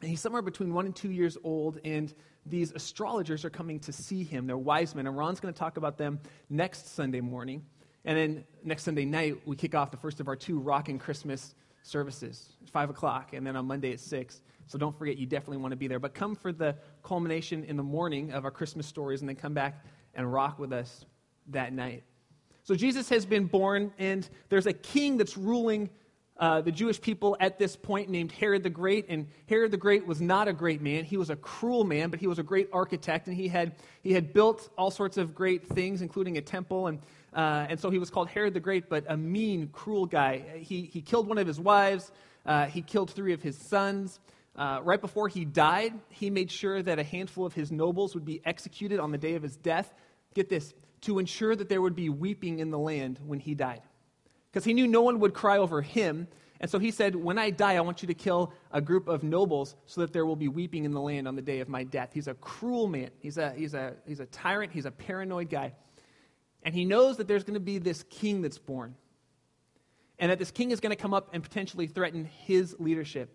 And 0.03 0.11
he's 0.11 0.21
somewhere 0.21 0.43
between 0.43 0.75
one 0.75 0.85
and 0.85 0.95
two 0.95 1.13
years 1.13 1.39
old, 1.45 1.79
and 1.85 2.13
these 2.45 2.73
astrologers 2.73 3.45
are 3.45 3.51
coming 3.51 3.79
to 3.81 3.93
see 3.93 4.25
him. 4.25 4.49
They're 4.49 4.59
wise 4.59 4.97
men, 4.97 5.07
and 5.07 5.17
Ron's 5.17 5.39
going 5.39 5.55
to 5.55 5.59
talk 5.59 5.77
about 5.77 5.97
them 5.97 6.19
next 6.51 6.95
Sunday 6.95 7.21
morning. 7.21 7.65
And 8.05 8.19
then 8.19 8.45
next 8.65 8.83
Sunday 8.83 9.05
night, 9.05 9.41
we 9.47 9.55
kick 9.55 9.77
off 9.77 9.93
the 9.93 9.97
first 9.97 10.19
of 10.19 10.27
our 10.27 10.35
two 10.35 10.59
rocking 10.59 10.99
Christmas 10.99 11.55
services, 11.85 12.57
5 12.73 12.91
o'clock, 12.91 13.33
and 13.33 13.47
then 13.47 13.55
on 13.55 13.65
Monday 13.67 13.93
at 13.93 14.01
6. 14.01 14.43
So 14.67 14.77
don't 14.77 14.99
forget, 14.99 15.19
you 15.19 15.27
definitely 15.27 15.59
want 15.59 15.71
to 15.71 15.77
be 15.77 15.87
there. 15.87 16.01
But 16.01 16.15
come 16.15 16.35
for 16.35 16.53
the 16.53 16.75
culmination 17.05 17.63
in 17.63 17.77
the 17.77 17.83
morning 17.85 18.33
of 18.33 18.45
our 18.45 18.51
Christmas 18.51 18.89
stories, 18.89 19.21
and 19.21 19.29
then 19.29 19.37
come 19.37 19.55
back 19.55 19.85
and 20.17 20.33
rock 20.33 20.59
with 20.59 20.73
us 20.73 21.05
that 21.51 21.73
night. 21.73 22.03
So 22.65 22.75
Jesus 22.75 23.09
has 23.09 23.25
been 23.25 23.45
born, 23.45 23.93
and 23.99 24.29
there's 24.49 24.67
a 24.67 24.73
king 24.73 25.17
that's 25.17 25.37
ruling 25.37 25.91
uh, 26.39 26.61
the 26.61 26.73
Jewish 26.73 27.01
people 27.01 27.37
at 27.41 27.59
this 27.59 27.77
point 27.77 28.09
named 28.09 28.33
Herod 28.33 28.63
the 28.63 28.71
Great. 28.71 29.07
And 29.09 29.29
Herod 29.49 29.71
the 29.71 29.77
Great 29.77 30.07
was 30.07 30.21
not 30.21 30.49
a 30.49 30.53
great 30.53 30.81
man. 30.81 31.05
He 31.05 31.17
was 31.17 31.31
a 31.31 31.37
cruel 31.37 31.85
man, 31.85 32.11
but 32.11 32.21
he 32.21 32.27
was 32.27 32.39
a 32.39 32.43
great 32.43 32.69
architect. 32.73 33.29
And 33.29 33.37
he 33.37 33.49
had, 33.49 33.77
he 34.03 34.13
had 34.13 34.33
built 34.33 34.71
all 34.77 34.91
sorts 34.91 35.19
of 35.19 35.35
great 35.35 35.67
things, 35.67 36.03
including 36.03 36.39
a 36.39 36.41
temple. 36.41 36.87
And, 36.87 37.01
uh, 37.35 37.67
and 37.69 37.79
so 37.79 37.91
he 37.91 37.99
was 37.99 38.11
called 38.11 38.29
Herod 38.29 38.55
the 38.55 38.61
Great, 38.61 38.89
but 38.89 39.05
a 39.09 39.17
mean, 39.17 39.69
cruel 39.69 40.07
guy. 40.07 40.59
He, 40.59 40.83
he 40.83 41.03
killed 41.03 41.29
one 41.29 41.39
of 41.39 41.47
his 41.47 41.61
wives, 41.61 42.11
uh, 42.45 42.67
he 42.67 42.83
killed 42.83 43.11
three 43.11 43.33
of 43.33 43.43
his 43.43 43.57
sons. 43.57 44.19
Uh, 44.55 44.81
right 44.83 45.01
before 45.01 45.29
he 45.29 45.45
died, 45.47 45.95
he 46.11 46.29
made 46.29 46.51
sure 46.51 46.83
that 46.83 46.99
a 46.99 47.03
handful 47.03 47.47
of 47.47 47.55
his 47.55 47.73
nobles 47.73 48.15
would 48.15 48.25
be 48.25 48.43
executed 48.45 49.01
on 49.01 49.11
the 49.11 49.17
day 49.17 49.35
of 49.35 49.43
his 49.43 49.57
death. 49.57 49.95
Get 50.35 50.49
this, 50.49 50.75
to 51.03 51.19
ensure 51.19 51.55
that 51.57 51.69
there 51.69 51.81
would 51.81 51.97
be 51.97 52.11
weeping 52.11 52.59
in 52.59 52.71
the 52.71 52.79
land 52.79 53.19
when 53.25 53.39
he 53.39 53.55
died 53.55 53.83
because 54.53 54.65
he 54.65 54.75
knew 54.75 54.87
no 54.87 55.03
one 55.03 55.19
would 55.21 55.33
cry 55.33 55.59
over 55.59 55.81
him. 55.81 56.29
And 56.61 56.71
so 56.71 56.79
he 56.79 56.91
said, 56.91 57.17
When 57.17 57.39
I 57.39 57.51
die, 57.51 57.77
I 57.77 57.81
want 57.81 58.03
you 58.03 58.09
to 58.09 58.15
kill 58.15 58.53
a 58.71 58.81
group 58.81 59.09
of 59.09 59.23
nobles 59.23 59.75
so 59.87 60.03
that 60.03 60.13
there 60.13 60.27
will 60.27 60.37
be 60.37 60.49
weeping 60.49 60.85
in 60.85 60.93
the 60.93 61.01
land 61.01 61.27
on 61.27 61.35
the 61.35 61.43
day 61.43 61.61
of 61.61 61.69
my 61.69 61.85
death. 61.85 62.11
He's 62.13 62.29
a 62.29 62.35
cruel 62.35 62.87
man. 62.87 63.11
He's 63.19 63.39
a, 63.39 63.53
he's 63.53 63.75
a, 63.75 63.95
he's 64.07 64.21
a 64.21 64.27
tyrant. 64.27 64.73
He's 64.73 64.85
a 64.85 64.91
paranoid 64.91 65.49
guy. 65.51 65.73
And 66.63 66.75
he 66.75 66.85
knows 66.85 67.17
that 67.17 67.27
there's 67.27 67.43
going 67.43 67.55
to 67.55 67.61
be 67.61 67.79
this 67.79 68.05
king 68.05 68.43
that's 68.43 68.59
born. 68.59 68.95
And 70.19 70.31
that 70.31 70.39
this 70.39 70.53
king 70.53 70.71
is 70.71 70.79
going 70.79 70.91
to 70.91 70.97
come 70.97 71.15
up 71.15 71.31
and 71.33 71.43
potentially 71.43 71.89
threaten 71.89 72.25
his 72.25 72.77
leadership. 72.79 73.35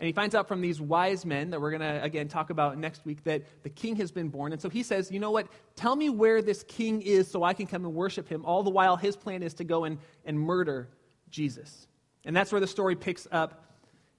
And 0.00 0.06
he 0.06 0.12
finds 0.12 0.34
out 0.34 0.46
from 0.46 0.60
these 0.60 0.80
wise 0.80 1.26
men 1.26 1.50
that 1.50 1.60
we're 1.60 1.70
going 1.70 1.80
to, 1.80 2.02
again, 2.02 2.28
talk 2.28 2.50
about 2.50 2.78
next 2.78 3.04
week 3.04 3.24
that 3.24 3.42
the 3.64 3.68
king 3.68 3.96
has 3.96 4.12
been 4.12 4.28
born. 4.28 4.52
And 4.52 4.62
so 4.62 4.68
he 4.68 4.84
says, 4.84 5.10
You 5.10 5.18
know 5.18 5.32
what? 5.32 5.48
Tell 5.74 5.96
me 5.96 6.08
where 6.08 6.40
this 6.40 6.62
king 6.62 7.02
is 7.02 7.28
so 7.28 7.42
I 7.42 7.52
can 7.52 7.66
come 7.66 7.84
and 7.84 7.94
worship 7.94 8.28
him. 8.28 8.44
All 8.44 8.62
the 8.62 8.70
while, 8.70 8.96
his 8.96 9.16
plan 9.16 9.42
is 9.42 9.54
to 9.54 9.64
go 9.64 9.84
and, 9.84 9.98
and 10.24 10.38
murder 10.38 10.88
Jesus. 11.30 11.88
And 12.24 12.36
that's 12.36 12.52
where 12.52 12.60
the 12.60 12.68
story 12.68 12.94
picks 12.94 13.26
up 13.32 13.64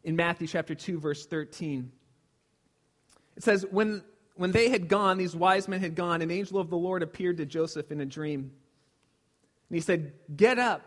in 0.03 0.17
Matthew 0.17 0.47
chapter 0.47 0.75
2, 0.75 0.99
verse 0.99 1.25
13. 1.25 1.91
It 3.37 3.43
says, 3.43 3.65
When, 3.71 4.03
when 4.35 4.51
they 4.51 4.67
had 4.69 4.89
gone, 4.89 5.17
these 5.17 5.35
wise 5.35 5.69
men 5.69 5.79
had 5.79 5.95
gone, 5.95 6.21
an 6.21 6.29
angel 6.29 6.59
of 6.59 6.69
the 6.69 6.77
Lord 6.77 7.03
appeared 7.03 7.37
to 7.37 7.45
Joseph 7.45 7.89
in 7.89 8.01
a 8.01 8.05
dream. 8.05 8.51
And 9.69 9.75
he 9.75 9.79
said, 9.79 10.11
Get 10.35 10.59
up, 10.59 10.81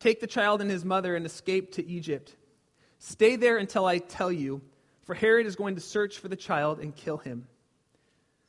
take 0.00 0.20
the 0.20 0.26
child 0.26 0.60
and 0.60 0.70
his 0.70 0.84
mother, 0.84 1.16
and 1.16 1.24
escape 1.24 1.72
to 1.72 1.86
Egypt 1.88 2.36
Stay 3.04 3.34
there 3.34 3.58
until 3.58 3.84
I 3.84 3.98
tell 3.98 4.30
you, 4.30 4.62
for 5.02 5.12
Herod 5.12 5.44
is 5.44 5.56
going 5.56 5.74
to 5.74 5.80
search 5.80 6.20
for 6.20 6.28
the 6.28 6.36
child 6.36 6.78
and 6.78 6.94
kill 6.94 7.16
him. 7.16 7.48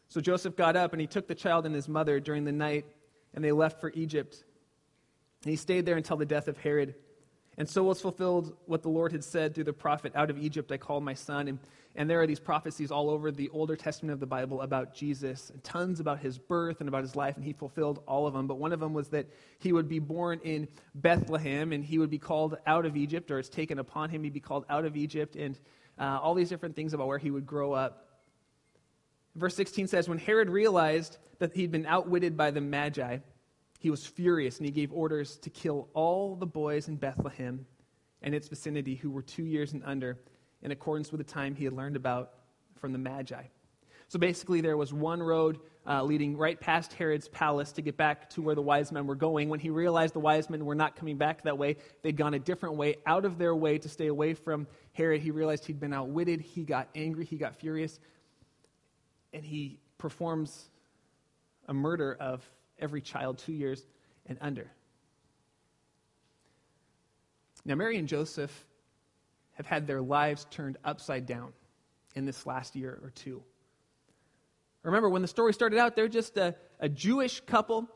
So 0.10 0.22
Joseph 0.22 0.56
got 0.56 0.76
up 0.76 0.94
and 0.94 1.02
he 1.02 1.08
took 1.08 1.28
the 1.28 1.34
child 1.34 1.66
and 1.66 1.74
his 1.74 1.88
mother 1.88 2.20
during 2.20 2.46
the 2.46 2.52
night, 2.52 2.86
and 3.34 3.44
they 3.44 3.52
left 3.52 3.82
for 3.82 3.92
Egypt. 3.96 4.44
And 5.44 5.50
he 5.50 5.56
stayed 5.56 5.88
there 5.88 5.98
until 5.98 6.18
the 6.18 6.26
death 6.28 6.48
of 6.48 6.60
Herod. 6.60 6.94
And 7.58 7.68
so 7.68 7.82
was 7.82 8.00
fulfilled 8.00 8.56
what 8.68 8.84
the 8.84 8.90
Lord 8.90 9.12
had 9.12 9.24
said 9.24 9.56
through 9.56 9.64
the 9.64 9.74
prophet 9.74 10.12
Out 10.16 10.30
of 10.30 10.38
Egypt 10.38 10.72
I 10.72 10.78
called 10.78 11.04
my 11.04 11.16
son. 11.16 11.48
And, 11.48 11.58
and 11.96 12.10
there 12.10 12.22
are 12.22 12.28
these 12.28 12.40
prophecies 12.40 12.92
all 12.92 13.10
over 13.10 13.32
the 13.32 13.50
Older 13.50 13.76
Testament 13.76 14.14
of 14.14 14.20
the 14.20 14.26
Bible 14.26 14.62
about 14.62 14.96
Jesus, 14.96 15.52
tons 15.62 16.00
about 16.00 16.20
his 16.20 16.40
birth 16.40 16.80
and 16.80 16.90
about 16.90 17.04
his 17.04 17.16
life, 17.16 17.36
and 17.36 17.46
he 17.46 17.54
fulfilled 17.54 18.02
all 18.08 18.26
of 18.26 18.34
them. 18.34 18.48
But 18.48 18.58
one 18.58 18.74
of 18.74 18.80
them 18.80 18.94
was 18.94 19.10
that 19.10 19.28
he 19.60 19.72
would 19.72 19.88
be 19.88 20.00
born 20.00 20.40
in 20.44 20.68
Bethlehem, 20.96 21.72
and 21.72 21.84
he 21.84 22.00
would 22.00 22.10
be 22.10 22.18
called 22.18 22.58
out 22.66 22.86
of 22.86 22.98
Egypt, 22.98 23.30
or 23.30 23.38
it's 23.38 23.50
taken 23.50 23.78
upon 23.78 24.10
him, 24.10 24.24
he'd 24.24 24.34
be 24.34 24.40
called 24.40 24.66
out 24.70 24.86
of 24.86 24.98
Egypt, 24.98 25.36
and 25.36 25.60
uh, 26.00 26.20
all 26.22 26.34
these 26.34 26.50
different 26.50 26.76
things 26.76 26.94
about 26.94 27.08
where 27.08 27.20
he 27.20 27.30
would 27.30 27.46
grow 27.46 27.74
up. 27.74 28.08
Verse 29.36 29.56
16 29.56 29.88
says, 29.88 30.10
When 30.10 30.18
Herod 30.18 30.50
realized 30.50 31.18
that 31.40 31.54
he'd 31.54 31.72
been 31.72 31.86
outwitted 31.86 32.36
by 32.38 32.52
the 32.52 32.62
Magi, 32.62 33.18
he 33.80 33.90
was 33.90 34.06
furious 34.06 34.58
and 34.58 34.66
he 34.66 34.72
gave 34.72 34.94
orders 34.94 35.38
to 35.38 35.50
kill 35.50 35.90
all 35.94 36.36
the 36.36 36.46
boys 36.46 36.88
in 36.88 36.96
Bethlehem 36.96 37.66
and 38.22 38.34
its 38.34 38.48
vicinity 38.48 38.96
who 38.96 39.12
were 39.12 39.22
two 39.22 39.44
years 39.44 39.74
and 39.74 39.84
under, 39.84 40.18
in 40.63 40.72
accordance 40.72 41.12
with 41.12 41.20
the 41.20 41.32
time 41.32 41.53
he 41.53 41.65
had 41.65 41.74
learned 41.74 41.96
about 41.96 42.32
from 42.79 42.91
the 42.93 42.98
Magi. 42.98 43.43
So 44.08 44.20
basically, 44.20 44.62
there 44.62 44.77
was 44.77 44.93
one 44.93 45.22
road 45.22 45.60
uh, 45.88 46.03
leading 46.03 46.38
right 46.38 46.60
past 46.60 46.93
Herod's 46.93 47.27
palace 47.27 47.72
to 47.74 47.82
get 47.82 47.98
back 47.98 48.29
to 48.32 48.41
where 48.41 48.55
the 48.55 48.62
wise 48.62 48.91
men 48.91 49.05
were 49.05 49.15
going. 49.15 49.50
When 49.50 49.60
he 49.60 49.70
realized 49.70 50.13
the 50.13 50.20
wise 50.20 50.50
men 50.50 50.65
were 50.65 50.75
not 50.75 50.96
coming 50.96 51.17
back 51.17 51.43
that 51.43 51.58
way, 51.58 51.77
they'd 52.01 52.15
gone 52.15 52.34
a 52.34 52.39
different 52.39 52.75
way, 52.75 52.96
out 53.05 53.25
of 53.25 53.38
their 53.38 53.55
way 53.55 53.77
to 53.77 53.89
stay 53.89 54.08
away 54.08 54.34
from 54.34 54.67
Herod. 54.93 55.22
He 55.22 55.32
realized 55.32 55.65
he'd 55.65 55.79
been 55.79 55.93
outwitted. 55.93 56.41
He 56.41 56.63
got 56.63 56.89
angry. 56.96 57.25
He 57.25 57.38
got 57.38 57.55
furious. 57.55 58.00
And 59.34 59.43
he 59.43 59.79
performs 59.98 60.70
a 61.67 61.74
murder 61.74 62.15
of 62.20 62.48
every 62.79 63.01
child 63.01 63.38
two 63.39 63.53
years 63.53 63.86
and 64.25 64.38
under. 64.41 64.70
Now, 67.65 67.75
Mary 67.75 67.98
and 67.98 68.08
Joseph 68.08 68.65
have 69.54 69.66
had 69.66 69.88
their 69.88 70.02
lives 70.02 70.46
turned 70.50 70.78
upside 70.84 71.26
down 71.26 71.54
in 72.16 72.26
this 72.26 72.46
last 72.46 72.76
year 72.76 73.00
or 73.04 73.10
two. 73.12 73.44
Remember, 74.84 75.10
when 75.10 75.22
the 75.22 75.28
story 75.28 75.54
started 75.54 75.80
out, 75.80 75.96
they're 75.96 76.08
just 76.08 76.38
a, 76.38 76.56
a 76.80 76.90
Jewish 76.90 77.40
couple. 77.42 77.88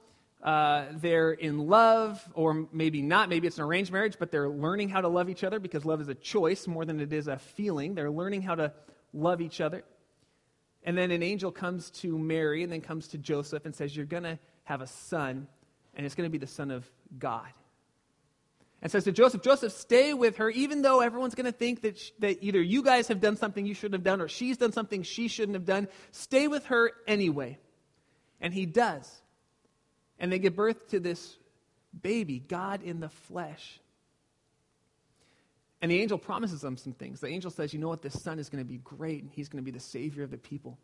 Uh, 0.42 0.86
they're 0.94 1.32
in 1.32 1.68
love, 1.68 2.24
or 2.34 2.68
maybe 2.72 3.02
not. 3.02 3.28
Maybe 3.28 3.48
it's 3.48 3.58
an 3.58 3.64
arranged 3.64 3.92
marriage, 3.92 4.18
but 4.18 4.32
they're 4.32 4.50
learning 4.50 4.90
how 4.90 5.02
to 5.02 5.08
love 5.08 5.30
each 5.30 5.44
other 5.44 5.60
because 5.60 5.84
love 5.84 6.00
is 6.00 6.08
a 6.08 6.16
choice 6.16 6.68
more 6.68 6.86
than 6.86 7.00
it 7.00 7.12
is 7.12 7.28
a 7.28 7.38
feeling. 7.38 7.96
They're 7.96 8.12
learning 8.12 8.44
how 8.44 8.56
to 8.56 8.72
love 9.14 9.42
each 9.42 9.60
other. 9.60 9.84
And 10.84 10.98
then 10.98 11.12
an 11.12 11.24
angel 11.24 11.52
comes 11.52 11.90
to 12.02 12.18
Mary 12.18 12.64
and 12.64 12.72
then 12.72 12.82
comes 12.82 13.10
to 13.10 13.18
Joseph 13.18 13.66
and 13.66 13.76
says, 13.76 13.96
You're 13.96 14.06
going 14.06 14.24
to 14.24 14.40
have 14.64 14.82
a 14.82 14.88
son, 14.88 15.48
and 15.96 16.06
it's 16.06 16.16
going 16.16 16.28
to 16.28 16.32
be 16.32 16.38
the 16.38 16.48
Son 16.48 16.72
of 16.72 16.90
God. 17.18 17.48
And 18.82 18.92
says 18.92 19.06
to 19.06 19.12
Joseph, 19.12 19.42
Joseph, 19.42 19.74
stay 19.74 20.14
with 20.14 20.38
her, 20.38 20.50
even 20.52 20.84
though 20.84 21.02
everyone's 21.02 21.34
going 21.34 21.46
to 21.46 21.52
think 21.52 21.82
that, 21.82 22.00
that 22.20 22.44
either 22.44 22.62
you 22.62 22.84
guys 22.84 23.08
have 23.08 23.20
done 23.20 23.36
something 23.36 23.66
you 23.66 23.74
shouldn't 23.74 23.96
have 23.96 24.04
done 24.04 24.22
or 24.22 24.28
she's 24.28 24.58
done 24.58 24.72
something 24.72 25.02
she 25.02 25.28
shouldn't 25.28 25.56
have 25.56 25.66
done. 25.66 25.88
Stay 26.12 26.48
with 26.48 26.66
her 26.68 26.92
anyway. 27.08 27.58
And 28.40 28.54
he 28.54 28.68
does. 28.68 29.12
And 30.20 30.32
they 30.32 30.38
give 30.38 30.56
birth 30.56 30.90
to 30.90 31.00
this 31.00 31.38
baby, 32.00 32.40
God 32.40 32.84
in 32.84 33.00
the 33.00 33.10
flesh. 33.10 33.80
And 35.82 35.92
the 35.92 36.02
angel 36.02 36.18
promises 36.18 36.62
them 36.62 36.78
some 36.78 36.94
things. 36.94 37.20
The 37.20 37.28
angel 37.28 37.52
says, 37.52 37.74
You 37.74 37.80
know 37.80 37.88
what? 37.88 38.02
This 38.02 38.22
son 38.22 38.40
is 38.40 38.50
going 38.50 38.64
to 38.64 38.68
be 38.68 38.78
great, 38.78 39.22
and 39.22 39.32
he's 39.32 39.48
going 39.48 39.64
to 39.64 39.66
be 39.66 39.76
the 39.76 39.84
savior 39.84 40.24
of 40.24 40.32
the 40.32 40.38
people. 40.38 40.78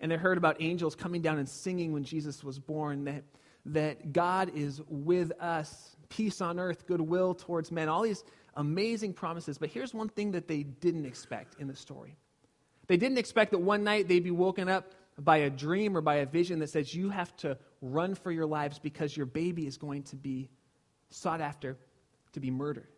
And 0.00 0.10
they 0.10 0.16
heard 0.16 0.38
about 0.38 0.56
angels 0.60 0.94
coming 0.94 1.22
down 1.22 1.38
and 1.38 1.48
singing 1.48 1.92
when 1.92 2.04
Jesus 2.04 2.42
was 2.44 2.58
born 2.58 3.04
that, 3.04 3.24
that 3.66 4.12
God 4.12 4.52
is 4.54 4.80
with 4.88 5.32
us, 5.40 5.95
peace 6.08 6.40
on 6.40 6.58
earth, 6.58 6.86
goodwill 6.86 7.34
towards 7.34 7.70
men, 7.70 7.88
all 7.88 8.02
these 8.02 8.24
amazing 8.54 9.12
promises. 9.12 9.58
But 9.58 9.70
here's 9.70 9.94
one 9.94 10.08
thing 10.08 10.32
that 10.32 10.48
they 10.48 10.62
didn't 10.62 11.06
expect 11.06 11.60
in 11.60 11.68
the 11.68 11.76
story 11.76 12.16
they 12.86 12.96
didn't 12.96 13.18
expect 13.18 13.50
that 13.50 13.58
one 13.58 13.84
night 13.84 14.08
they'd 14.08 14.22
be 14.22 14.30
woken 14.30 14.68
up 14.68 14.92
by 15.18 15.38
a 15.38 15.50
dream 15.50 15.96
or 15.96 16.00
by 16.00 16.16
a 16.16 16.26
vision 16.26 16.58
that 16.60 16.70
says, 16.70 16.94
You 16.94 17.10
have 17.10 17.36
to 17.38 17.58
run 17.80 18.14
for 18.14 18.30
your 18.30 18.46
lives 18.46 18.78
because 18.78 19.16
your 19.16 19.26
baby 19.26 19.66
is 19.66 19.76
going 19.76 20.04
to 20.04 20.16
be 20.16 20.50
sought 21.10 21.40
after 21.40 21.76
to 22.32 22.40
be 22.40 22.50
murdered. 22.50 22.88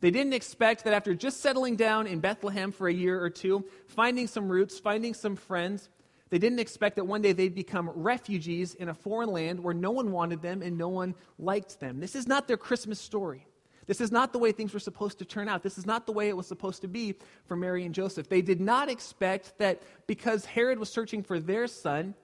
They 0.00 0.10
didn't 0.10 0.34
expect 0.34 0.84
that 0.84 0.92
after 0.92 1.14
just 1.14 1.40
settling 1.40 1.76
down 1.76 2.06
in 2.06 2.20
Bethlehem 2.20 2.72
for 2.72 2.88
a 2.88 2.92
year 2.92 3.22
or 3.22 3.30
two, 3.30 3.64
finding 3.86 4.26
some 4.26 4.48
roots, 4.48 4.78
finding 4.78 5.14
some 5.14 5.36
friends, 5.36 5.88
they 6.30 6.38
didn't 6.38 6.58
expect 6.58 6.96
that 6.96 7.04
one 7.04 7.22
day 7.22 7.32
they'd 7.32 7.54
become 7.54 7.90
refugees 7.90 8.74
in 8.74 8.88
a 8.88 8.94
foreign 8.94 9.30
land 9.30 9.60
where 9.60 9.74
no 9.74 9.90
one 9.90 10.10
wanted 10.10 10.42
them 10.42 10.62
and 10.62 10.76
no 10.76 10.88
one 10.88 11.14
liked 11.38 11.80
them. 11.80 12.00
This 12.00 12.14
is 12.14 12.26
not 12.26 12.48
their 12.48 12.56
Christmas 12.56 12.98
story. 12.98 13.46
This 13.86 14.00
is 14.00 14.10
not 14.10 14.32
the 14.32 14.38
way 14.38 14.50
things 14.50 14.72
were 14.72 14.80
supposed 14.80 15.18
to 15.18 15.26
turn 15.26 15.48
out. 15.48 15.62
This 15.62 15.76
is 15.76 15.84
not 15.84 16.06
the 16.06 16.12
way 16.12 16.28
it 16.28 16.36
was 16.36 16.46
supposed 16.46 16.80
to 16.82 16.88
be 16.88 17.14
for 17.44 17.56
Mary 17.56 17.84
and 17.84 17.94
Joseph. 17.94 18.28
They 18.28 18.40
did 18.40 18.60
not 18.60 18.88
expect 18.88 19.58
that 19.58 19.82
because 20.06 20.46
Herod 20.46 20.78
was 20.78 20.88
searching 20.88 21.22
for 21.22 21.38
their 21.38 21.66
son 21.66 22.14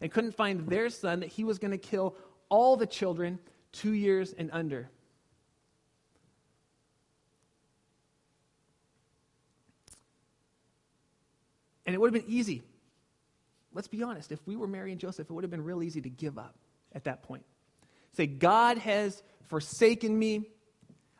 and 0.00 0.12
couldn't 0.12 0.32
find 0.32 0.68
their 0.68 0.88
son, 0.88 1.20
that 1.20 1.28
he 1.28 1.42
was 1.42 1.58
going 1.58 1.72
to 1.72 1.78
kill 1.78 2.14
all 2.48 2.76
the 2.76 2.86
children 2.86 3.40
two 3.72 3.92
years 3.92 4.32
and 4.32 4.50
under. 4.52 4.88
And 11.84 11.94
it 11.94 11.98
would 11.98 12.14
have 12.14 12.24
been 12.24 12.32
easy. 12.32 12.62
Let's 13.78 13.86
be 13.86 14.02
honest. 14.02 14.32
If 14.32 14.44
we 14.44 14.56
were 14.56 14.66
Mary 14.66 14.90
and 14.90 15.00
Joseph, 15.00 15.30
it 15.30 15.32
would 15.32 15.44
have 15.44 15.52
been 15.52 15.62
real 15.62 15.84
easy 15.84 16.00
to 16.00 16.10
give 16.10 16.36
up 16.36 16.56
at 16.96 17.04
that 17.04 17.22
point. 17.22 17.44
Say, 18.10 18.26
God 18.26 18.76
has 18.76 19.22
forsaken 19.46 20.18
me. 20.18 20.48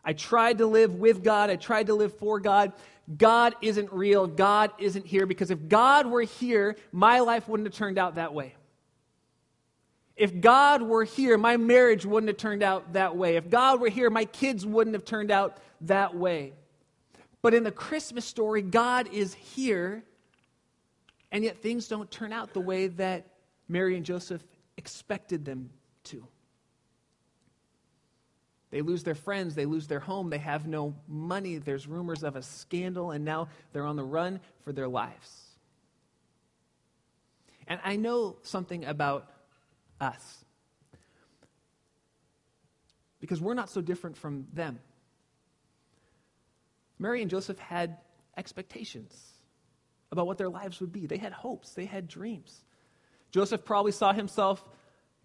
I 0.05 0.13
tried 0.13 0.59
to 0.59 0.67
live 0.67 0.97
with 0.97 1.23
God. 1.23 1.51
I 1.51 1.55
tried 1.55 1.87
to 1.87 1.95
live 1.95 2.19
for 2.19 2.41
God. 2.41 2.73
God 3.17 3.55
isn't 3.63 3.93
real. 3.93 4.27
God 4.27 4.73
isn't 4.81 5.07
here. 5.07 5.25
Because 5.25 5.53
if 5.53 5.69
God 5.69 6.09
were 6.09 6.23
here, 6.23 6.75
my 6.91 7.21
life 7.21 7.49
wouldn't 7.49 7.69
have 7.69 7.77
turned 7.77 7.97
out 7.97 8.17
that 8.17 8.35
way. 8.35 8.57
If 10.17 10.41
God 10.41 10.83
were 10.83 11.05
here, 11.05 11.39
my 11.39 11.57
marriage 11.57 12.05
wouldn't 12.05 12.27
have 12.27 12.39
turned 12.39 12.65
out 12.65 12.95
that 12.95 13.17
way. 13.17 13.37
If 13.37 13.49
God 13.49 13.81
were 13.81 13.89
here, 13.89 14.11
my 14.11 14.25
kids 14.25 14.67
wouldn't 14.67 14.95
have 14.95 15.05
turned 15.05 15.31
out 15.31 15.59
that 15.83 16.17
way. 16.17 16.55
But 17.41 17.55
in 17.55 17.63
the 17.63 17.71
Christmas 17.71 18.25
story, 18.25 18.63
God 18.63 19.09
is 19.13 19.33
here 19.35 20.03
and 21.31 21.45
yet 21.45 21.63
things 21.63 21.89
don't 21.89 22.11
turn 22.11 22.33
out 22.33 22.53
the 22.53 22.61
way 22.61 22.89
that 22.89 23.27
Mary 23.69 23.97
and 23.97 24.05
Joseph 24.05 24.43
expected 24.77 25.45
them 25.45 25.71
to. 26.05 26.27
They 28.71 28.83
lose 28.83 29.03
their 29.03 29.15
friends, 29.15 29.55
they 29.55 29.65
lose 29.65 29.87
their 29.87 30.01
home, 30.01 30.31
they 30.31 30.39
have 30.39 30.67
no 30.67 30.95
money, 31.07 31.57
there's 31.57 31.87
rumors 31.87 32.23
of 32.23 32.37
a 32.37 32.43
scandal, 32.43 33.11
and 33.13 33.25
now 33.25 33.49
they're 33.73 33.87
on 33.87 33.97
the 33.97 34.05
run 34.05 34.41
for 34.63 34.73
their 34.73 34.89
lives. 34.89 35.45
And 37.67 37.81
I 37.83 37.97
know 37.97 38.37
something 38.43 38.85
about 38.85 39.31
us 40.01 40.45
because 43.21 43.41
we're 43.41 43.55
not 43.55 43.69
so 43.69 43.81
different 43.81 44.17
from 44.17 44.47
them. 44.53 44.81
Mary 46.99 47.21
and 47.23 47.31
Joseph 47.31 47.59
had 47.59 47.99
expectations 48.37 49.38
about 50.11 50.27
what 50.27 50.39
their 50.39 50.49
lives 50.49 50.81
would 50.81 50.93
be. 50.93 51.07
They 51.07 51.19
had 51.19 51.33
hopes, 51.33 51.75
they 51.75 51.85
had 51.85 52.09
dreams. 52.09 52.65
Joseph 53.31 53.65
probably 53.65 53.93
saw 53.93 54.13
himself 54.13 54.65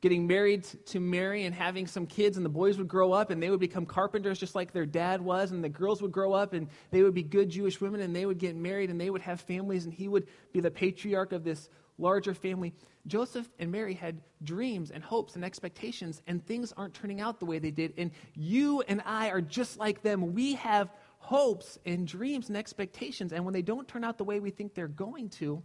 getting 0.02 0.28
married 0.28 0.66
to 0.86 1.00
Mary 1.00 1.46
and 1.46 1.56
having 1.56 1.88
some 1.88 2.06
kids, 2.06 2.36
and 2.36 2.46
the 2.46 2.50
boys 2.50 2.78
would 2.78 2.90
grow 2.90 3.14
up 3.14 3.30
and 3.30 3.42
they 3.42 3.50
would 3.50 3.62
become 3.62 3.86
carpenters 3.86 4.38
just 4.38 4.54
like 4.54 4.74
their 4.74 4.86
dad 4.86 5.22
was, 5.22 5.52
and 5.52 5.64
the 5.64 5.70
girls 5.70 6.02
would 6.02 6.12
grow 6.12 6.34
up 6.34 6.52
and 6.52 6.68
they 6.92 7.02
would 7.02 7.14
be 7.14 7.24
good 7.24 7.50
Jewish 7.50 7.80
women 7.80 8.02
and 8.02 8.14
they 8.14 8.26
would 8.26 8.38
get 8.38 8.54
married 8.56 8.90
and 8.90 9.00
they 9.00 9.10
would 9.10 9.22
have 9.22 9.40
families, 9.40 9.86
and 9.86 9.94
he 9.94 10.10
would 10.10 10.28
be 10.52 10.60
the 10.60 10.70
patriarch 10.72 11.32
of 11.32 11.46
this 11.46 11.70
larger 11.98 12.34
family. 12.34 12.74
Joseph 13.08 13.50
and 13.60 13.72
Mary 13.72 13.94
had 13.94 14.22
dreams 14.44 14.92
and 14.92 15.04
hopes 15.04 15.36
and 15.36 15.46
expectations, 15.46 16.22
and 16.28 16.46
things 16.46 16.74
aren't 16.76 16.94
turning 16.94 17.22
out 17.22 17.40
the 17.40 17.46
way 17.46 17.60
they 17.60 17.72
did. 17.72 17.94
And 17.98 18.12
you 18.34 18.82
and 18.82 19.02
I 19.06 19.30
are 19.30 19.42
just 19.42 19.78
like 19.78 20.02
them. 20.02 20.34
We 20.34 20.56
have 20.56 20.90
hopes 21.24 21.80
and 21.86 22.06
dreams 22.06 22.50
and 22.50 22.58
expectations. 22.58 23.32
And 23.32 23.46
when 23.46 23.54
they 23.54 23.62
don't 23.62 23.88
turn 23.88 24.04
out 24.04 24.18
the 24.18 24.26
way 24.26 24.42
we 24.42 24.50
think 24.52 24.74
they're 24.74 24.90
going 24.90 25.30
to, 25.30 25.64